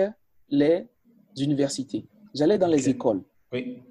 les 0.49 0.87
universités. 1.37 2.07
J'allais 2.33 2.57
dans 2.57 2.67
les 2.67 2.89
écoles. 2.89 3.21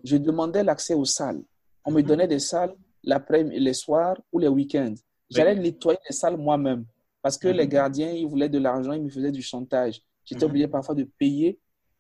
Je 0.04 0.16
demandais 0.16 0.64
l'accès 0.64 0.94
aux 0.94 1.04
salles. 1.04 1.42
On 1.84 1.92
me 1.92 2.02
donnait 2.02 2.28
des 2.28 2.38
salles 2.38 2.74
l'après, 3.02 3.42
les 3.44 3.74
soirs 3.74 4.16
ou 4.32 4.38
les 4.38 4.48
week-ends. 4.48 4.94
J'allais 5.30 5.54
nettoyer 5.54 5.98
les 6.08 6.14
salles 6.14 6.36
moi-même 6.36 6.84
parce 7.22 7.36
que 7.38 7.48
les 7.48 7.68
gardiens, 7.68 8.10
ils 8.10 8.26
voulaient 8.26 8.48
de 8.48 8.58
l'argent, 8.58 8.92
ils 8.92 9.02
me 9.02 9.08
faisaient 9.08 9.32
du 9.32 9.42
chantage. 9.42 10.00
J'étais 10.24 10.44
mhm. 10.44 10.50
obligé 10.50 10.68
parfois 10.68 10.94
de 10.94 11.04
payer 11.04 11.58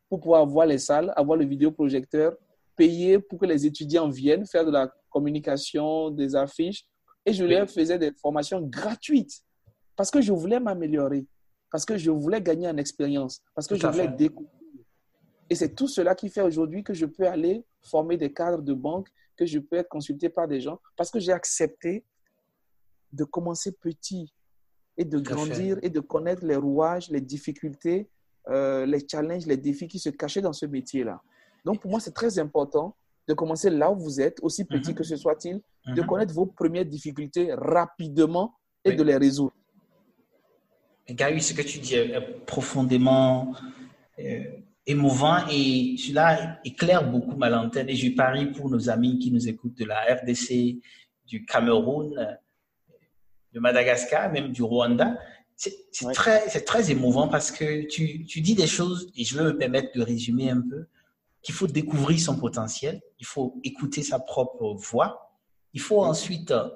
pour 0.08 0.20
pouvoir 0.20 0.46
voir 0.46 0.66
les 0.66 0.78
salles, 0.78 1.12
avoir 1.16 1.38
le 1.38 1.44
vidéoprojecteur, 1.44 2.34
payer 2.76 3.18
pour 3.18 3.38
que 3.38 3.46
les 3.46 3.66
étudiants 3.66 4.08
viennent 4.08 4.46
faire 4.46 4.64
de 4.64 4.70
la 4.70 4.92
communication, 5.10 6.10
des 6.10 6.34
affiches. 6.34 6.84
Et 7.26 7.32
je 7.32 7.44
leur 7.44 7.68
faisais 7.68 7.98
des 7.98 8.12
formations 8.12 8.60
gratuites 8.62 9.42
parce 9.94 10.10
que 10.10 10.20
je 10.20 10.32
voulais 10.32 10.58
m'améliorer, 10.58 11.26
parce 11.70 11.84
que 11.84 11.96
je 11.96 12.10
voulais 12.10 12.40
gagner 12.40 12.68
en 12.68 12.76
expérience, 12.76 13.42
parce 13.54 13.66
que 13.66 13.76
je 13.76 13.86
voulais 13.86 14.08
découvrir. 14.08 14.50
Et 15.48 15.54
c'est 15.54 15.74
tout 15.74 15.88
cela 15.88 16.14
qui 16.14 16.28
fait 16.28 16.42
aujourd'hui 16.42 16.84
que 16.84 16.94
je 16.94 17.06
peux 17.06 17.26
aller 17.26 17.64
former 17.82 18.16
des 18.16 18.32
cadres 18.32 18.62
de 18.62 18.72
banque, 18.72 19.08
que 19.36 19.46
je 19.46 19.58
peux 19.58 19.76
être 19.76 19.88
consulté 19.88 20.28
par 20.28 20.46
des 20.46 20.60
gens, 20.60 20.80
parce 20.96 21.10
que 21.10 21.18
j'ai 21.18 21.32
accepté 21.32 22.04
de 23.12 23.24
commencer 23.24 23.72
petit 23.72 24.32
et 24.96 25.04
de 25.04 25.18
grandir 25.18 25.78
et 25.82 25.90
de 25.90 26.00
connaître 26.00 26.44
les 26.44 26.56
rouages, 26.56 27.10
les 27.10 27.20
difficultés, 27.20 28.08
euh, 28.48 28.86
les 28.86 29.06
challenges, 29.08 29.46
les 29.46 29.56
défis 29.56 29.88
qui 29.88 29.98
se 29.98 30.10
cachaient 30.10 30.40
dans 30.40 30.52
ce 30.52 30.66
métier-là. 30.66 31.20
Donc, 31.64 31.80
pour 31.80 31.90
moi, 31.90 32.00
c'est 32.00 32.12
très 32.12 32.38
important 32.38 32.96
de 33.28 33.34
commencer 33.34 33.70
là 33.70 33.90
où 33.90 33.96
vous 33.96 34.20
êtes, 34.20 34.38
aussi 34.42 34.64
petit 34.64 34.90
mhm. 34.90 34.96
que 34.96 35.04
ce 35.04 35.16
soit-il, 35.16 35.60
de 35.86 36.00
mhm. 36.00 36.06
connaître 36.06 36.34
vos 36.34 36.46
premières 36.46 36.84
difficultés 36.84 37.52
rapidement 37.54 38.54
et 38.84 38.94
de 38.94 39.02
les 39.02 39.16
résoudre. 39.16 39.54
Gary, 41.14 41.40
ce 41.40 41.54
que 41.54 41.62
tu 41.62 41.78
dis 41.78 41.94
est 41.94 42.20
profondément 42.46 43.54
euh, 44.18 44.44
émouvant 44.86 45.46
et 45.50 45.96
cela 45.98 46.58
éclaire 46.64 47.10
beaucoup 47.10 47.36
ma 47.36 47.48
lanterne. 47.48 47.88
Et 47.88 47.96
je 47.96 48.10
parie 48.10 48.46
pour 48.46 48.70
nos 48.70 48.88
amis 48.90 49.18
qui 49.18 49.30
nous 49.30 49.48
écoutent 49.48 49.76
de 49.76 49.84
la 49.84 50.00
RDC, 50.00 50.80
du 51.26 51.44
Cameroun, 51.44 52.38
de 53.52 53.60
Madagascar, 53.60 54.32
même 54.32 54.52
du 54.52 54.62
Rwanda. 54.62 55.16
C'est 55.56 56.12
très, 56.14 56.48
très 56.48 56.90
émouvant 56.90 57.28
parce 57.28 57.50
que 57.50 57.86
tu, 57.86 58.24
tu 58.24 58.40
dis 58.40 58.54
des 58.54 58.66
choses, 58.66 59.12
et 59.14 59.24
je 59.24 59.36
veux 59.36 59.44
me 59.44 59.58
permettre 59.58 59.90
de 59.94 60.02
résumer 60.02 60.50
un 60.50 60.62
peu, 60.62 60.86
qu'il 61.42 61.54
faut 61.54 61.66
découvrir 61.66 62.18
son 62.18 62.36
potentiel, 62.38 63.00
il 63.18 63.26
faut 63.26 63.60
écouter 63.64 64.02
sa 64.02 64.18
propre 64.18 64.74
voix, 64.74 65.38
il 65.72 65.80
faut 65.80 66.02
ensuite 66.02 66.50
euh, 66.50 66.68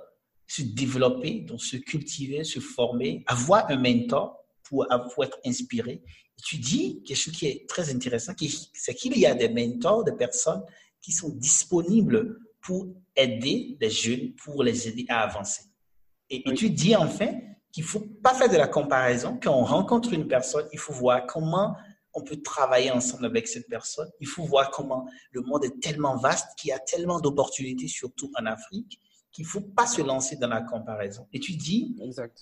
se 0.46 0.62
développer, 0.62 1.40
donc 1.40 1.62
se 1.62 1.76
cultiver, 1.76 2.44
se 2.44 2.60
former, 2.60 3.24
avoir 3.26 3.70
un 3.70 3.76
mentor 3.76 4.38
pour, 4.62 4.86
pour 5.12 5.24
être 5.24 5.38
inspiré. 5.44 6.02
Et 6.38 6.42
tu 6.42 6.56
dis 6.56 7.02
quelque 7.04 7.16
chose 7.16 7.34
qui 7.34 7.46
est 7.46 7.68
très 7.68 7.90
intéressant, 7.90 8.32
c'est 8.72 8.94
qu'il 8.94 9.16
y 9.18 9.26
a 9.26 9.34
des 9.34 9.48
mentors, 9.48 10.04
des 10.04 10.12
personnes 10.12 10.62
qui 11.00 11.12
sont 11.12 11.30
disponibles 11.30 12.38
pour 12.60 12.86
aider 13.14 13.76
les 13.80 13.90
jeunes, 13.90 14.34
pour 14.42 14.62
les 14.62 14.88
aider 14.88 15.04
à 15.08 15.20
avancer. 15.20 15.62
Et, 16.30 16.42
tu 16.54 16.70
dis 16.70 16.96
enfin 16.96 17.32
qu'il 17.70 17.84
ne 17.84 17.88
faut 17.88 18.04
pas 18.22 18.34
faire 18.34 18.48
de 18.48 18.56
la 18.56 18.68
comparaison. 18.68 19.38
Quand 19.42 19.54
on 19.54 19.64
rencontre 19.64 20.12
une 20.12 20.26
personne, 20.26 20.66
il 20.72 20.78
faut 20.78 20.92
voir 20.92 21.26
comment 21.26 21.76
on 22.14 22.22
peut 22.22 22.40
travailler 22.40 22.90
ensemble 22.90 23.26
avec 23.26 23.48
cette 23.48 23.68
personne. 23.68 24.08
Il 24.20 24.28
faut 24.28 24.44
voir 24.44 24.70
comment 24.70 25.06
le 25.32 25.42
monde 25.42 25.64
est 25.64 25.80
tellement 25.80 26.16
vaste, 26.16 26.46
qu'il 26.56 26.68
y 26.68 26.72
a 26.72 26.78
tellement 26.78 27.20
d'opportunités, 27.20 27.88
surtout 27.88 28.30
en 28.38 28.46
Afrique, 28.46 29.00
qu'il 29.34 29.44
ne 29.44 29.50
faut 29.50 29.60
pas 29.60 29.86
se 29.86 30.00
lancer 30.00 30.36
dans 30.36 30.48
la 30.48 30.62
comparaison. 30.62 31.26
Et 31.32 31.40
tu 31.40 31.56
dis 31.56 31.96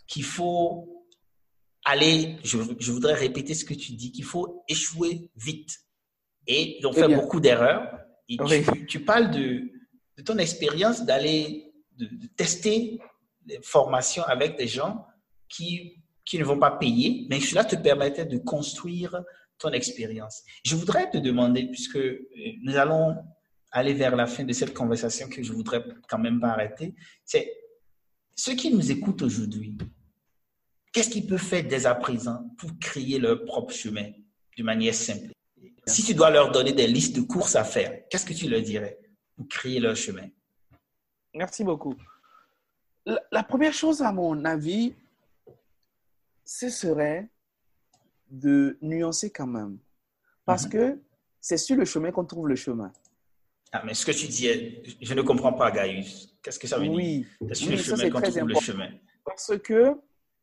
qu'il 0.07 0.25
faut 0.25 1.07
aller, 1.85 2.37
je, 2.45 2.59
voudrais 2.59 3.15
répéter 3.15 3.55
ce 3.55 3.65
que 3.65 3.73
tu 3.73 3.93
dis, 3.93 4.13
qu'il 4.13 4.25
faut 4.25 4.63
échouer 4.69 5.31
vite. 5.35 5.81
Et 6.47 6.79
on 6.85 6.93
fait 6.93 7.09
beaucoup 7.09 7.41
d'erreurs. 7.41 7.99
Et 8.29 8.37
tu, 8.87 9.05
parles 9.05 9.31
de, 9.31 9.71
ton 10.25 10.37
expérience 10.37 11.05
d'aller, 11.05 11.73
de, 11.97 12.09
tester 12.37 13.01
des 13.47 13.59
formations 13.63 14.23
avec 14.25 14.59
des 14.59 14.69
gens 14.69 15.07
qui, 15.49 16.05
qui 16.27 16.39
ne 16.39 16.45
vont 16.45 16.59
pas 16.59 16.73
payer, 16.73 17.27
mais 17.31 17.41
cela 17.41 17.65
te 17.65 17.75
permettait 17.75 18.27
de 18.27 18.37
construire 18.37 19.23
ton 19.59 19.71
expérience. 19.71 20.43
Je 20.63 20.77
voudrais 20.77 21.11
te 21.11 21.17
demander, 21.17 21.69
puisque 21.69 21.97
euh, 21.97 22.19
nous 22.63 22.77
allons 22.77 23.17
aller 23.73 23.95
vers 23.95 24.15
la 24.15 24.27
fin 24.27 24.45
de 24.45 24.53
cette 24.53 24.75
conversation 24.75 25.29
que 25.29 25.43
je 25.43 25.53
voudrais 25.53 25.83
quand 26.09 26.19
même 26.19 26.39
pas 26.39 26.51
arrêter, 26.51 26.95
c'est 27.25 27.53
ceux 28.35 28.55
qui 28.55 28.73
nous 28.73 28.91
écoutent 28.91 29.23
aujourd'hui, 29.23 29.77
qu'est-ce 30.93 31.11
qu'ils 31.11 31.27
peuvent 31.27 31.39
faire 31.39 31.65
dès 31.65 31.87
à 31.87 31.95
présent 31.95 32.49
pour 32.59 32.71
créer 32.79 33.19
leur 33.19 33.45
propre 33.45 33.73
chemin 33.73 34.11
de 34.57 34.63
manière 34.63 34.95
simple? 34.95 35.33
Si 35.87 36.05
tu 36.05 36.15
dois 36.15 36.31
leur 36.31 36.53
donner 36.53 36.73
des 36.73 36.87
listes 36.87 37.17
de 37.17 37.23
courses 37.23 37.57
à 37.57 37.65
faire, 37.65 38.03
qu'est-ce 38.09 38.27
que 38.27 38.35
tu 38.35 38.49
leur 38.49 38.63
dirais 38.63 38.99
pour 39.37 39.49
créer 39.49 39.81
leur 39.81 39.97
chemin? 39.97 40.29
Merci 41.35 41.65
beaucoup. 41.65 41.95
La, 43.05 43.43
première 43.43 43.73
chose, 43.73 44.03
à 44.03 44.13
mon 44.13 44.45
avis, 44.45 44.95
ce 46.45 46.69
serait 46.69 47.29
de 48.31 48.79
nuancer 48.81 49.31
quand 49.31 49.47
même. 49.47 49.79
Parce 50.45 50.67
mhm. 50.67 50.71
que 50.71 51.01
c'est 51.41 51.57
sur 51.57 51.77
le 51.77 51.85
chemin 51.85 52.13
qu'on 52.13 52.25
trouve 52.25 52.49
le 52.49 52.55
chemin. 52.55 52.93
Ah, 53.73 53.83
mais 53.87 53.95
ce 53.95 54.05
que 54.05 54.13
tu 54.13 54.27
dis, 54.27 54.49
je 55.01 55.15
ne 55.15 55.23
comprends 55.23 55.55
pas, 55.55 55.71
Gaius. 55.71 56.37
Qu'est-ce 56.43 56.59
que 56.59 56.67
ça 56.67 56.79
veut 56.79 56.89
oui. 56.89 57.27
dire? 57.41 57.71
Le 57.71 57.77
chemin 57.77 58.11
qu'on 58.11 58.21
trouve 58.21 58.49
le 58.49 58.55
chemin. 58.57 58.91
Parce 59.25 59.57
que 59.59 59.95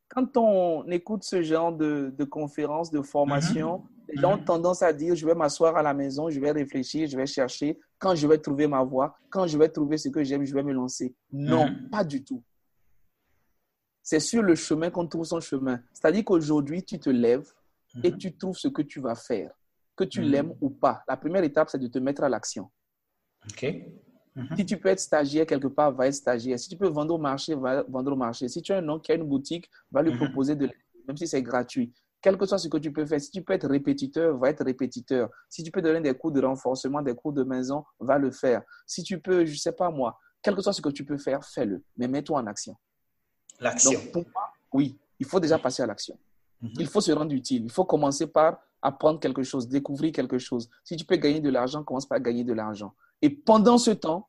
quand 0.08 0.36
on 0.36 0.90
écoute 0.90 1.22
ce 1.22 1.40
genre 1.40 1.72
de, 1.72 2.12
de 2.16 2.24
conférences, 2.24 2.90
de 2.90 3.02
formation, 3.02 3.78
mhm. 3.78 3.84
les 4.08 4.20
gens 4.20 4.32
ont 4.32 4.38
mhm. 4.38 4.44
tendance 4.44 4.82
à 4.82 4.92
dire, 4.92 5.14
je 5.14 5.24
vais 5.24 5.36
m'asseoir 5.36 5.76
à 5.76 5.82
la 5.82 5.94
maison, 5.94 6.28
je 6.28 6.40
vais 6.40 6.50
réfléchir, 6.50 7.08
je 7.08 7.16
vais 7.16 7.26
chercher. 7.26 7.78
Quand 8.00 8.16
je 8.16 8.26
vais 8.26 8.38
trouver 8.38 8.66
ma 8.66 8.82
voie, 8.82 9.16
quand 9.30 9.46
je 9.46 9.56
vais 9.56 9.68
trouver 9.68 9.96
ce 9.96 10.08
que 10.08 10.24
j'aime, 10.24 10.44
je 10.44 10.52
vais 10.52 10.64
me 10.64 10.72
lancer. 10.72 11.14
Non, 11.32 11.68
pas 11.90 12.02
du 12.02 12.24
tout. 12.24 12.42
C'est 14.02 14.18
sur 14.20 14.42
le 14.42 14.56
chemin 14.56 14.90
qu'on 14.90 15.06
trouve 15.06 15.24
son 15.24 15.38
chemin. 15.38 15.80
C'est-à-dire 15.92 16.24
qu'aujourd'hui, 16.24 16.82
tu 16.82 16.98
te 16.98 17.10
lèves 17.10 17.52
et 18.02 18.16
tu 18.16 18.36
trouves 18.36 18.56
ce 18.56 18.66
que 18.66 18.82
tu 18.82 19.00
vas 19.00 19.14
faire 19.14 19.52
que 20.00 20.04
tu 20.04 20.22
mhm. 20.22 20.28
l'aimes 20.30 20.54
ou 20.60 20.70
pas. 20.70 21.04
La 21.06 21.16
première 21.16 21.44
étape, 21.44 21.68
c'est 21.68 21.78
de 21.78 21.86
te 21.86 21.98
mettre 21.98 22.24
à 22.24 22.28
l'action. 22.28 22.70
OK. 23.46 23.74
Mhm. 24.36 24.56
Si 24.56 24.66
tu 24.66 24.76
peux 24.76 24.88
être 24.88 25.00
stagiaire 25.00 25.46
quelque 25.46 25.66
part, 25.68 25.92
va 25.92 26.06
être 26.06 26.14
stagiaire. 26.14 26.58
Si 26.58 26.68
tu 26.68 26.76
peux 26.76 26.88
vendre 26.88 27.14
au 27.14 27.18
marché, 27.18 27.54
va 27.54 27.82
vendre 27.88 28.12
au 28.12 28.16
marché. 28.16 28.48
Si 28.48 28.62
tu 28.62 28.72
as 28.72 28.78
un 28.78 28.82
nom 28.82 28.98
qui 28.98 29.12
a 29.12 29.14
une 29.16 29.24
boutique, 29.24 29.68
va 29.90 30.02
lui 30.02 30.12
mhm. 30.12 30.18
proposer 30.18 30.54
de 30.54 30.70
même 31.06 31.16
si 31.16 31.26
c'est 31.26 31.42
gratuit. 31.42 31.92
Quel 32.22 32.36
que 32.36 32.44
soit 32.46 32.58
ce 32.58 32.68
que 32.68 32.76
tu 32.76 32.92
peux 32.92 33.06
faire, 33.06 33.20
si 33.20 33.30
tu 33.30 33.42
peux 33.42 33.54
être 33.54 33.66
répétiteur, 33.66 34.36
va 34.36 34.50
être 34.50 34.64
répétiteur. 34.64 35.30
Si 35.48 35.64
tu 35.64 35.70
peux 35.70 35.80
donner 35.80 36.00
des 36.00 36.14
cours 36.14 36.30
de 36.30 36.40
renforcement, 36.44 37.00
des 37.00 37.14
cours 37.14 37.32
de 37.32 37.42
maison, 37.42 37.84
va 37.98 38.18
le 38.18 38.30
faire. 38.30 38.62
Si 38.86 39.02
tu 39.02 39.18
peux, 39.20 39.44
je 39.46 39.52
ne 39.52 39.56
sais 39.56 39.72
pas 39.72 39.90
moi, 39.90 40.18
quel 40.42 40.54
que 40.54 40.62
soit 40.62 40.72
ce 40.72 40.82
que 40.82 40.90
tu 40.90 41.04
peux 41.04 41.16
faire, 41.16 41.44
fais-le. 41.44 41.82
Mais 41.96 42.08
mets-toi 42.08 42.38
en 42.38 42.46
action. 42.46 42.76
L'action. 43.58 43.98
oui, 44.72 44.98
il 45.18 45.26
faut 45.26 45.40
déjà 45.40 45.58
passer 45.58 45.82
à 45.82 45.86
l'action. 45.86 46.18
Il 46.78 46.86
faut 46.86 47.00
se 47.00 47.10
rendre 47.12 47.32
utile. 47.32 47.64
Il 47.64 47.72
faut 47.72 47.84
commencer 47.84 48.26
par 48.26 48.60
apprendre 48.82 49.18
quelque 49.18 49.42
chose, 49.42 49.68
découvrir 49.68 50.12
quelque 50.12 50.38
chose. 50.38 50.68
Si 50.84 50.96
tu 50.96 51.04
peux 51.04 51.16
gagner 51.16 51.40
de 51.40 51.50
l'argent, 51.50 51.82
commence 51.82 52.06
par 52.06 52.20
gagner 52.20 52.44
de 52.44 52.52
l'argent. 52.52 52.94
Et 53.22 53.30
pendant 53.30 53.78
ce 53.78 53.90
temps, 53.90 54.28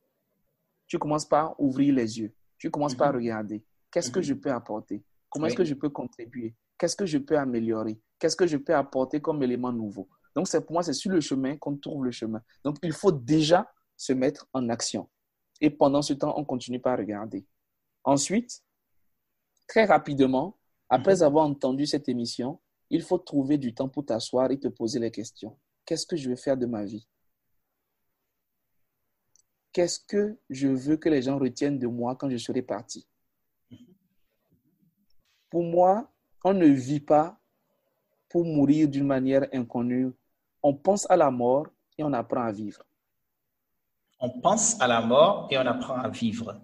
tu 0.88 1.00
commences 1.00 1.26
par 1.26 1.60
ouvrir 1.60 1.96
les 1.96 2.20
yeux. 2.20 2.34
Tu 2.58 2.70
commences 2.70 2.96
par 2.96 3.14
mhm. 3.14 3.20
regarder. 3.20 3.64
Qu'est-ce 3.89 4.12
que 4.12 4.20
mhm. 4.20 4.26
je 4.26 4.34
peux 4.34 4.52
apporter? 4.52 5.04
Comment 5.30 5.48
est-ce 5.48 5.56
que 5.56 5.64
je 5.64 5.74
peux 5.74 5.89
contribuer? 5.89 6.56
Qu'est-ce 6.78 6.96
que 6.96 7.06
je 7.06 7.18
peux 7.18 7.38
améliorer? 7.38 8.00
Qu'est-ce 8.20 8.36
que 8.36 8.48
je 8.48 8.58
peux 8.58 8.76
apporter 8.76 9.22
comme 9.22 9.42
élément 9.44 9.72
nouveau? 9.72 10.10
Donc, 10.36 10.48
c'est 10.48 10.62
pour 10.62 10.74
moi, 10.74 10.84
c'est 10.84 10.94
sur 10.94 11.12
le 11.12 11.22
chemin 11.22 11.58
qu'on 11.58 11.78
trouve 11.78 12.06
le 12.06 12.12
chemin. 12.12 12.42
Donc, 12.64 12.78
il 12.84 12.92
faut 12.94 13.12
déjà 13.12 13.72
se 13.96 14.14
mettre 14.14 14.48
en 14.54 14.68
action. 14.70 15.10
Et 15.60 15.70
pendant 15.70 16.02
ce 16.02 16.14
temps, 16.14 16.34
on 16.38 16.44
continue 16.44 16.80
par 16.80 16.98
regarder. 16.98 17.46
Ensuite, 18.04 18.62
très 19.68 19.86
rapidement, 19.86 20.58
après 20.89 21.18
mhm. 21.18 21.24
avoir 21.24 21.46
entendu 21.46 21.86
cette 21.86 22.10
émission, 22.10 22.60
il 22.89 23.02
faut 23.02 23.18
trouver 23.18 23.58
du 23.58 23.74
temps 23.74 23.88
pour 23.88 24.06
t'asseoir 24.06 24.52
et 24.52 24.60
te 24.60 24.68
poser 24.68 25.00
les 25.00 25.12
questions. 25.12 25.58
Qu'est-ce 25.86 26.06
que 26.06 26.18
je 26.18 26.30
vais 26.30 26.36
faire 26.36 26.58
de 26.58 26.66
ma 26.66 26.84
vie? 26.84 27.08
Qu'est-ce 29.74 29.99
que 29.99 30.38
je 30.49 30.67
veux 30.67 30.97
que 30.97 31.07
les 31.07 31.22
gens 31.22 31.39
retiennent 31.39 31.80
de 31.80 31.88
moi 31.88 32.15
quand 32.15 32.30
je 32.30 32.38
serai 32.38 32.61
parti? 32.61 33.07
Pour 35.49 35.63
moi, 35.63 36.09
on 36.43 36.53
ne 36.53 36.65
vit 36.65 36.99
pas 36.99 37.38
pour 38.30 38.45
mourir 38.45 38.88
d'une 38.88 39.05
manière 39.05 39.47
inconnue. 39.53 40.11
On 40.63 40.74
pense 40.74 41.09
à 41.09 41.17
la 41.17 41.32
mort 41.32 41.67
et 41.97 42.03
on 42.03 42.13
apprend 42.13 42.43
à 42.43 42.51
vivre. 42.51 42.84
On 44.19 44.30
pense 44.30 44.80
à 44.80 44.88
la 44.88 45.01
mort 45.01 45.47
et 45.51 45.57
on 45.57 45.65
apprend 45.65 45.95
à 45.95 46.09
vivre. 46.09 46.61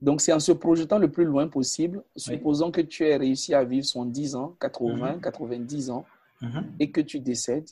Donc, 0.00 0.20
c'est 0.20 0.32
en 0.32 0.40
se 0.40 0.52
projetant 0.52 0.98
le 0.98 1.10
plus 1.10 1.24
loin 1.24 1.46
possible, 1.46 2.02
supposons 2.16 2.70
que 2.72 2.80
tu 2.80 3.04
aies 3.04 3.16
réussi 3.16 3.54
à 3.54 3.64
vivre 3.64 4.04
10 4.04 4.34
ans, 4.34 4.56
80, 4.60 5.20
90 5.20 5.90
ans, 5.90 6.04
mm-hmm. 6.40 6.64
et 6.80 6.90
que 6.90 7.00
tu 7.00 7.20
décèdes, 7.20 7.70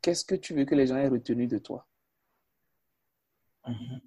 qu'est-ce 0.00 0.24
que 0.24 0.34
tu 0.34 0.54
veux 0.54 0.64
que 0.64 0.74
les 0.74 0.86
gens 0.86 0.96
aient 0.96 1.08
retenu 1.08 1.46
de 1.46 1.58
toi? 1.58 1.86
Mm-hmm. 3.66 4.00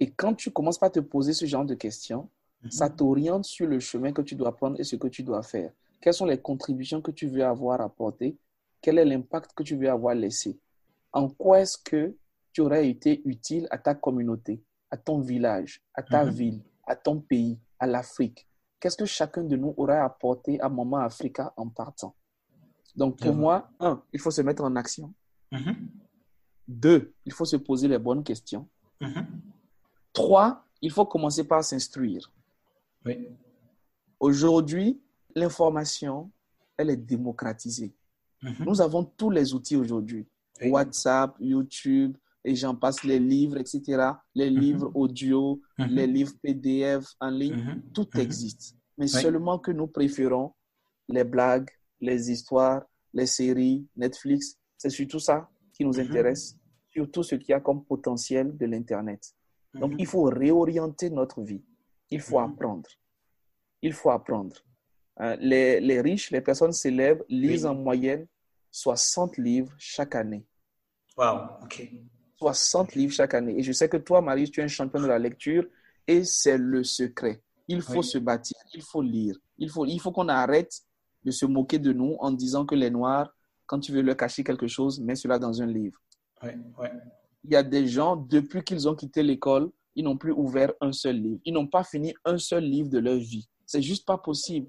Et 0.00 0.10
quand 0.10 0.34
tu 0.34 0.50
commences 0.50 0.78
par 0.78 0.92
te 0.92 1.00
poser 1.00 1.32
ce 1.32 1.46
genre 1.46 1.64
de 1.64 1.74
questions, 1.74 2.28
mm-hmm. 2.64 2.70
ça 2.70 2.90
t'oriente 2.90 3.44
sur 3.44 3.66
le 3.66 3.80
chemin 3.80 4.12
que 4.12 4.22
tu 4.22 4.34
dois 4.34 4.54
prendre 4.54 4.78
et 4.78 4.84
ce 4.84 4.96
que 4.96 5.08
tu 5.08 5.22
dois 5.22 5.42
faire. 5.42 5.72
Quelles 6.00 6.14
sont 6.14 6.26
les 6.26 6.38
contributions 6.40 7.02
que 7.02 7.10
tu 7.10 7.26
veux 7.26 7.44
avoir 7.44 7.80
apportées? 7.80 8.36
Quel 8.80 8.98
est 8.98 9.04
l'impact 9.04 9.52
que 9.54 9.62
tu 9.62 9.76
veux 9.76 9.90
avoir 9.90 10.14
laissé? 10.14 10.58
En 11.12 11.28
quoi 11.28 11.60
est-ce 11.60 11.78
que 11.78 12.14
tu 12.52 12.60
aurais 12.60 12.88
été 12.88 13.22
utile 13.24 13.66
à 13.70 13.78
ta 13.78 13.94
communauté 13.94 14.62
à 14.90 14.96
ton 14.96 15.20
village, 15.20 15.82
à 15.94 16.02
ta 16.02 16.24
mhm. 16.24 16.30
ville, 16.30 16.62
à 16.86 16.96
ton 16.96 17.20
pays, 17.20 17.58
à 17.78 17.86
l'Afrique? 17.86 18.46
Qu'est-ce 18.80 18.96
que 18.96 19.04
chacun 19.04 19.44
de 19.44 19.56
nous 19.56 19.74
aurait 19.76 19.98
apporté 19.98 20.60
à 20.60 20.68
Maman 20.68 20.98
Africa 20.98 21.52
en 21.56 21.68
partant? 21.68 22.14
Donc, 22.94 23.18
pour 23.18 23.34
moi, 23.34 23.70
un, 23.80 24.02
il 24.12 24.20
faut 24.20 24.30
se 24.30 24.42
mettre 24.42 24.62
en 24.62 24.74
action. 24.76 25.12
Mhm. 25.52 25.88
Deux, 26.66 27.12
il 27.24 27.32
faut 27.32 27.44
se 27.44 27.56
poser 27.56 27.88
les 27.88 27.98
bonnes 27.98 28.22
questions. 28.22 28.68
Mhm. 30.18 30.24
Trois, 30.24 30.64
il 30.82 30.90
faut 30.90 31.06
commencer 31.06 31.44
par 31.44 31.62
s'instruire. 31.64 32.30
Oui. 33.04 33.28
Aujourd'hui, 34.20 35.00
l'information, 35.34 36.30
elle 36.76 36.90
est 36.90 36.96
démocratisée. 36.96 37.92
Nous 38.60 38.80
avons 38.80 39.04
tous 39.04 39.30
les 39.30 39.52
outils 39.52 39.76
aujourd'hui. 39.76 40.26
WhatsApp, 40.62 41.36
YouTube, 41.40 42.16
et 42.44 42.54
j'en 42.54 42.74
passe 42.74 43.04
les 43.04 43.18
livres, 43.18 43.58
etc., 43.58 44.12
les 44.34 44.50
mhm. 44.50 44.58
livres 44.58 44.90
audio, 44.94 45.60
mhm. 45.78 45.86
les 45.86 46.06
livres 46.06 46.32
PDF 46.42 47.06
en 47.20 47.30
ligne, 47.30 47.56
mhm. 47.56 47.82
tout 47.92 48.08
existe. 48.18 48.76
Mais 48.96 49.06
seulement 49.06 49.58
que 49.58 49.70
nous 49.70 49.86
préférons 49.86 50.52
les 51.08 51.24
blagues, 51.24 51.70
les 52.00 52.30
histoires, 52.30 52.82
les 53.12 53.26
séries, 53.26 53.86
Netflix. 53.96 54.56
C'est 54.76 54.90
surtout 54.90 55.20
ça 55.20 55.48
qui 55.72 55.84
nous 55.84 55.98
intéresse, 55.98 56.56
surtout 56.90 57.22
ce 57.22 57.36
qui 57.36 57.52
a 57.52 57.60
comme 57.60 57.84
potentiel 57.84 58.56
de 58.56 58.66
l'Internet. 58.66 59.34
Donc, 59.80 59.92
il 59.98 60.06
faut 60.06 60.24
réorienter 60.24 61.10
notre 61.10 61.42
vie. 61.42 61.62
Il 62.10 62.20
faut 62.20 62.38
apprendre. 62.38 62.88
Il 63.82 63.92
faut 63.92 64.10
apprendre. 64.10 64.56
Euh, 65.20 65.36
les, 65.40 65.80
les, 65.80 66.00
riches, 66.00 66.30
les 66.30 66.40
personnes 66.40 66.72
célèbres 66.72 67.24
lisent 67.28 67.66
en 67.66 67.74
moyenne 67.74 68.26
60 68.70 69.36
livres 69.38 69.74
chaque 69.78 70.14
année. 70.14 70.44
Wow, 71.16 71.64
OK. 71.64 71.90
60 72.36 72.94
livres 72.94 73.12
chaque 73.12 73.34
année. 73.34 73.58
Et 73.58 73.62
je 73.62 73.72
sais 73.72 73.88
que 73.88 73.96
toi, 73.96 74.20
Marie, 74.20 74.50
tu 74.50 74.60
es 74.60 74.62
un 74.62 74.68
champion 74.68 75.00
de 75.00 75.06
la 75.06 75.18
lecture 75.18 75.66
et 76.06 76.24
c'est 76.24 76.56
le 76.56 76.84
secret. 76.84 77.42
Il 77.66 77.82
faut 77.82 78.02
se 78.02 78.18
bâtir, 78.18 78.56
il 78.72 78.82
faut 78.82 79.02
lire. 79.02 79.36
Il 79.58 79.68
faut, 79.68 79.84
il 79.84 79.98
faut 80.00 80.12
qu'on 80.12 80.28
arrête 80.28 80.80
de 81.24 81.30
se 81.30 81.44
moquer 81.44 81.78
de 81.78 81.92
nous 81.92 82.16
en 82.20 82.30
disant 82.30 82.64
que 82.64 82.74
les 82.74 82.90
Noirs, 82.90 83.34
quand 83.66 83.80
tu 83.80 83.92
veux 83.92 84.00
leur 84.00 84.16
cacher 84.16 84.44
quelque 84.44 84.68
chose, 84.68 85.00
mets 85.00 85.16
cela 85.16 85.38
dans 85.38 85.60
un 85.60 85.66
livre. 85.66 86.00
Il 87.44 87.52
y 87.52 87.56
a 87.56 87.62
des 87.62 87.86
gens, 87.86 88.16
depuis 88.16 88.62
qu'ils 88.62 88.88
ont 88.88 88.94
quitté 88.94 89.22
l'école, 89.22 89.70
ils 89.94 90.04
n'ont 90.04 90.16
plus 90.16 90.32
ouvert 90.32 90.72
un 90.80 90.92
seul 90.92 91.16
livre. 91.16 91.40
Ils 91.44 91.52
n'ont 91.52 91.66
pas 91.66 91.84
fini 91.84 92.14
un 92.24 92.38
seul 92.38 92.64
livre 92.64 92.88
de 92.88 92.98
leur 92.98 93.16
vie. 93.16 93.48
C'est 93.66 93.82
juste 93.82 94.06
pas 94.06 94.18
possible. 94.18 94.68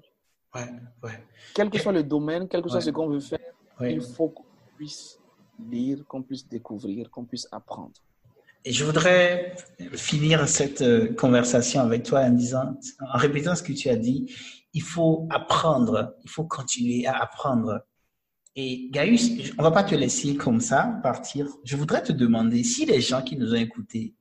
Quel 1.54 1.70
que 1.70 1.78
soit 1.78 1.92
le 1.92 2.02
domaine, 2.02 2.48
quel 2.48 2.62
que 2.62 2.68
soit 2.68 2.80
ce 2.80 2.90
qu'on 2.90 3.08
veut 3.08 3.20
faire, 3.20 3.38
il 3.80 4.00
faut 4.00 4.28
qu'on 4.28 4.44
puisse 4.76 5.18
lire, 5.70 6.04
qu'on 6.06 6.22
puisse 6.22 6.48
découvrir, 6.48 7.10
qu'on 7.10 7.24
puisse 7.24 7.46
apprendre. 7.52 7.92
Et 8.64 8.72
je 8.72 8.84
voudrais 8.84 9.54
finir 9.92 10.46
cette 10.46 10.82
euh, 10.82 11.14
conversation 11.14 11.80
avec 11.80 12.02
toi 12.02 12.20
en 12.20 12.30
disant, 12.30 12.76
en 13.00 13.16
répétant 13.16 13.54
ce 13.54 13.62
que 13.62 13.72
tu 13.72 13.88
as 13.88 13.96
dit, 13.96 14.34
il 14.74 14.82
faut 14.82 15.26
apprendre, 15.30 16.14
il 16.22 16.30
faut 16.30 16.44
continuer 16.44 17.06
à 17.06 17.22
apprendre. 17.22 17.80
Et 18.56 18.88
Gaius, 18.90 19.52
on 19.58 19.62
va 19.62 19.70
pas 19.70 19.84
te 19.84 19.94
laisser 19.94 20.36
comme 20.36 20.60
ça 20.60 20.98
partir. 21.02 21.48
Je 21.64 21.76
voudrais 21.76 22.02
te 22.02 22.12
demander 22.12 22.64
si 22.64 22.84
les 22.84 23.00
gens 23.00 23.22
qui 23.22 23.36
nous 23.36 23.52
ont 23.52 23.56
écoutés 23.56 24.16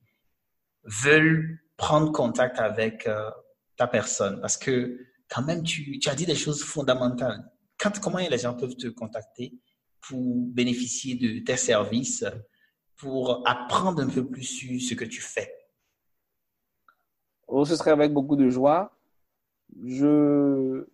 veulent 0.84 1.60
prendre 1.78 2.12
contact 2.12 2.60
avec 2.60 3.08
euh, 3.08 3.30
ta 3.76 3.88
personne, 3.88 4.40
parce 4.42 4.58
que 4.58 5.00
quand 5.30 5.44
même, 5.44 5.64
tu, 5.64 6.00
tu 6.00 6.10
as 6.10 6.16
dit 6.16 6.26
des 6.26 6.36
choses 6.36 6.64
fondamentales. 6.64 7.50
Quand, 7.78 8.00
comment 8.00 8.18
les 8.18 8.38
gens 8.38 8.54
peuvent 8.54 8.76
te 8.76 8.88
contacter 8.88 9.54
pour 10.02 10.36
bénéficier 10.36 11.16
de 11.16 11.40
tes 11.44 11.58
services, 11.58 12.26
pour 12.98 13.48
apprendre 13.48 14.02
un 14.02 14.10
peu 14.10 14.28
plus 14.28 14.44
sur 14.44 14.82
ce 14.82 14.94
que 14.94 15.06
tu 15.06 15.22
fais? 15.22 15.54
Oh, 17.48 17.64
Ce 17.66 17.76
serait 17.76 17.92
avec 17.92 18.14
beaucoup 18.14 18.36
de 18.36 18.50
joie. 18.50 18.96
Je, 19.86 20.86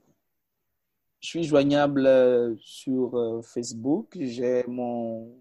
suis 1.26 1.44
joignable 1.44 2.06
euh, 2.06 2.56
sur 2.60 3.16
euh, 3.16 3.42
Facebook. 3.42 4.16
J'ai 4.20 4.64
mon 4.68 5.36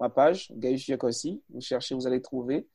ma 0.00 0.08
page, 0.08 0.50
Gaius 0.56 0.88
Yokossi. 0.88 1.42
Vous 1.50 1.60
cherchez, 1.60 1.94
vous 1.94 2.06
allez 2.06 2.22
trouver. 2.22 2.66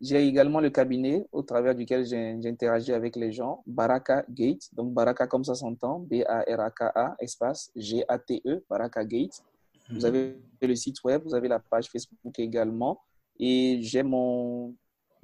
J'ai 0.00 0.26
également 0.26 0.60
le 0.60 0.70
cabinet 0.70 1.26
au 1.32 1.42
travers 1.42 1.74
duquel 1.74 2.06
j'interagis 2.06 2.92
avec 2.92 3.16
les 3.16 3.32
gens, 3.32 3.64
Baraka 3.66 4.24
Gate. 4.30 4.72
Donc, 4.72 4.92
Baraka 4.94 5.26
comme 5.26 5.42
ça 5.42 5.56
s'entend, 5.56 5.98
B-A-R-A-K-A, 6.00 7.16
espace 7.18 7.72
G-A-T-E, 7.74 8.64
Baraka 8.70 9.04
Gate. 9.04 9.42
Vous 9.90 9.96
mhm. 9.96 10.04
avez 10.04 10.36
le 10.62 10.74
site 10.76 11.02
web, 11.02 11.22
vous 11.24 11.34
avez 11.34 11.48
la 11.48 11.58
page 11.58 11.88
Facebook 11.90 12.38
également. 12.38 13.00
Et 13.40 13.80
j'ai 13.82 14.04
mon 14.04 14.74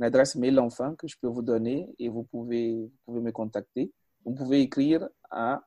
adresse 0.00 0.34
mail 0.34 0.58
enfin 0.58 0.96
que 0.96 1.06
je 1.06 1.16
peux 1.20 1.28
vous 1.28 1.42
donner 1.42 1.88
et 2.00 2.08
vous 2.08 2.24
pouvez, 2.24 2.74
vous 2.74 2.90
pouvez 3.04 3.20
me 3.20 3.30
contacter. 3.30 3.92
Vous 4.24 4.34
pouvez 4.34 4.60
écrire 4.60 5.08
à 5.30 5.62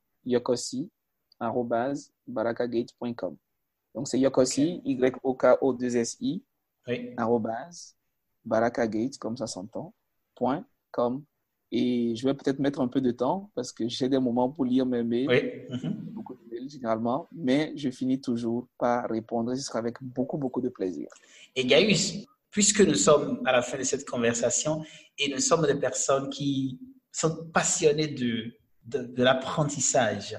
yokosi.barakagate.com. 1.42 3.38
Donc, 3.96 4.08
c'est 4.08 4.20
yokosi, 4.20 4.82
Y-O-K-O-2-S-I, 4.86 6.44
oui. 6.88 7.16
barakagate, 8.46 9.18
comme 9.18 9.36
ça 9.38 9.48
s'entend, 9.48 9.94
point 10.36 10.66
com. 10.92 11.24
Et 11.72 12.16
je 12.16 12.26
vais 12.26 12.34
peut-être 12.34 12.60
mettre 12.60 12.80
un 12.80 12.88
peu 12.88 13.02
de 13.02 13.12
temps 13.12 13.52
parce 13.54 13.74
que 13.74 13.88
j'ai 13.90 14.08
des 14.08 14.20
moments 14.20 14.50
pour 14.50 14.64
lire 14.64 14.86
mes 14.86 15.04
mails, 15.04 15.28
oui. 15.28 15.78
Mhm. 15.84 15.94
beaucoup 16.14 16.36
de 16.36 16.50
mails 16.50 16.70
généralement, 16.70 17.28
mais 17.34 17.74
je 17.76 17.90
finis 17.90 18.22
toujours 18.22 18.68
par 18.78 19.10
répondre. 19.10 19.54
Ce 19.56 19.62
sera 19.64 19.80
avec 19.80 19.96
beaucoup, 20.02 20.38
beaucoup 20.38 20.62
de 20.62 20.70
plaisir. 20.70 21.10
Et 21.56 21.66
Gaius, 21.66 22.26
puisque 22.50 22.82
nous 22.82 22.96
sommes 22.96 23.42
à 23.46 23.52
la 23.52 23.62
fin 23.62 23.78
de 23.78 23.84
cette 23.84 24.08
conversation 24.10 24.84
et 25.18 25.30
nous 25.30 25.40
sommes 25.40 25.66
des 25.66 25.76
personnes 25.76 26.30
qui 26.30 26.80
sont 27.12 27.50
passionnées 27.52 28.08
de, 28.08 28.54
de, 28.86 29.04
de 29.04 29.24
l'apprentissage 29.24 30.38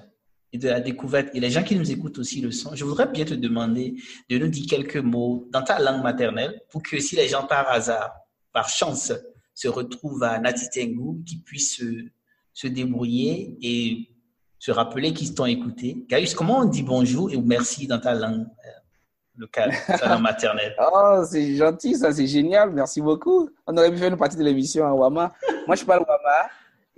et 0.53 0.59
de 0.59 0.69
la 0.69 0.81
découverte, 0.81 1.29
et 1.35 1.41
les 1.41 1.51
gens 1.51 1.63
qui 1.63 1.77
nous 1.77 1.91
écoutent 1.91 2.19
aussi 2.19 2.41
le 2.41 2.51
sont, 2.51 2.75
je 2.75 2.85
voudrais 2.85 3.07
bien 3.07 3.25
te 3.25 3.35
demander 3.35 3.95
de 4.31 4.39
nous 4.39 4.49
dire 4.49 4.67
quelques 4.69 4.97
mots 4.97 5.47
dans 5.53 5.63
ta 5.63 5.79
langue 5.79 6.03
maternelle 6.03 6.63
pour 6.71 6.83
que 6.83 6.99
si 7.01 7.17
les 7.17 7.29
gens 7.29 7.47
par 7.47 7.69
hasard, 7.69 8.13
par 8.53 8.69
chance, 8.69 9.13
se 9.55 9.69
retrouvent 9.69 10.23
à 10.23 10.39
Natitengu, 10.39 11.23
qu'ils 11.25 11.43
puissent 11.43 11.83
se, 12.55 12.67
débrouiller 12.69 13.57
et 13.61 14.09
se 14.59 14.71
rappeler 14.71 15.13
qu'ils 15.13 15.35
t'ont 15.35 15.47
écouté. 15.47 16.05
Gaius, 16.09 16.35
comment 16.35 16.61
on 16.61 16.65
dit 16.65 16.83
bonjour 16.83 17.31
et 17.31 17.37
merci 17.37 17.87
dans 17.87 17.99
ta 17.99 18.15
langue 18.15 18.47
euh, 18.47 18.71
locale, 19.37 19.73
ta 19.87 20.09
langue 20.09 20.23
maternelle? 20.23 20.75
Oh, 20.93 21.25
c'est 21.29 21.57
gentil, 21.57 21.97
ça, 21.97 22.13
c'est 22.13 22.27
génial. 22.27 22.71
Merci 22.71 23.01
beaucoup. 23.01 23.51
On 23.67 23.77
aurait 23.77 23.91
pu 23.91 23.99
faire 23.99 24.11
une 24.11 24.17
partie 24.17 24.37
de 24.37 24.45
l'émission 24.45 24.87
à 24.87 24.93
Wama. 24.93 25.35
Moi, 25.67 25.77
je 25.77 25.85
parle 25.85 26.05
Wama. 26.09 26.51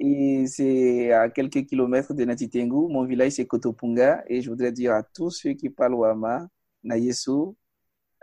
Et 0.02 0.46
c'est 0.46 1.12
à 1.12 1.28
quelques 1.28 1.66
kilomètres 1.66 2.14
de 2.14 2.24
Natitengu. 2.24 2.88
Mon 2.90 3.04
village, 3.04 3.32
c'est 3.32 3.46
Kotopunga. 3.46 4.24
Et 4.28 4.40
je 4.40 4.48
voudrais 4.48 4.72
dire 4.72 4.94
à 4.94 5.02
tous 5.02 5.30
ceux 5.30 5.52
qui 5.52 5.68
parlent 5.68 5.94
Wama, 5.94 6.48
Nayesu. 6.82 7.54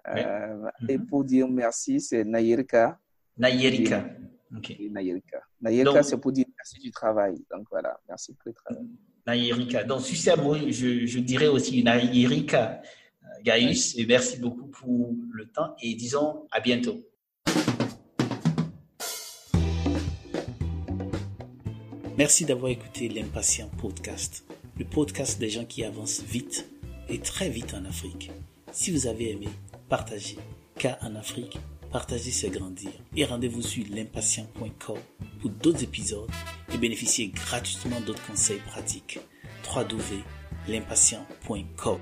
Euh, 0.07 0.69
Et 0.89 0.97
mhm. 0.97 1.05
pour 1.05 1.23
dire 1.23 1.47
merci, 1.47 2.01
c'est 2.01 2.23
Nayerika. 2.23 2.99
Nayerika. 3.37 4.09
Okay. 4.57 4.89
Nayerika. 4.89 5.41
Nayerika, 5.61 6.01
c'est 6.01 6.17
pour 6.17 6.31
dire 6.31 6.45
merci 6.57 6.79
du 6.79 6.89
travail. 6.89 7.35
Donc 7.51 7.67
voilà, 7.69 7.99
merci 8.09 8.33
pour 8.33 8.47
le 8.47 8.53
travail. 8.53 8.87
Nayerika. 9.27 9.83
Donc, 9.83 10.01
sur 10.01 10.17
ces 10.17 10.41
mots, 10.41 10.55
je, 10.55 11.05
je 11.05 11.19
dirais 11.19 11.47
aussi 11.47 11.83
Nayerika, 11.83 12.81
euh, 13.23 13.27
Gaius. 13.43 13.95
Et 13.99 14.05
merci 14.07 14.39
beaucoup 14.39 14.67
pour 14.67 15.13
le 15.31 15.45
temps. 15.45 15.75
Et 15.83 15.93
disons 15.93 16.47
à 16.49 16.59
bientôt. 16.59 16.97
Merci 22.17 22.45
d'avoir 22.45 22.71
écouté 22.71 23.09
l'Impatient 23.09 23.69
Podcast, 23.79 24.43
le 24.79 24.85
podcast 24.85 25.39
des 25.39 25.49
gens 25.49 25.65
qui 25.65 25.83
avancent 25.83 26.23
vite 26.23 26.67
et 27.09 27.19
très 27.19 27.47
vite 27.47 27.75
en 27.75 27.85
Afrique. 27.85 28.31
Si 28.71 28.89
vous 28.89 29.05
avez 29.05 29.33
aimé, 29.33 29.49
partagez, 29.87 30.39
car 30.79 30.97
en 31.01 31.13
Afrique, 31.13 31.59
partager 31.91 32.31
c'est 32.31 32.49
grandir. 32.49 32.89
Et 33.15 33.23
rendez-vous 33.23 33.61
sur 33.61 33.85
l'impatient.com 33.91 34.97
pour 35.41 35.49
d'autres 35.51 35.83
épisodes 35.83 36.31
et 36.73 36.79
bénéficiez 36.79 37.27
gratuitement 37.27 38.01
d'autres 38.01 38.25
conseils 38.25 38.61
pratiques. 38.65 39.19
www.l'impatient.com 39.75 41.99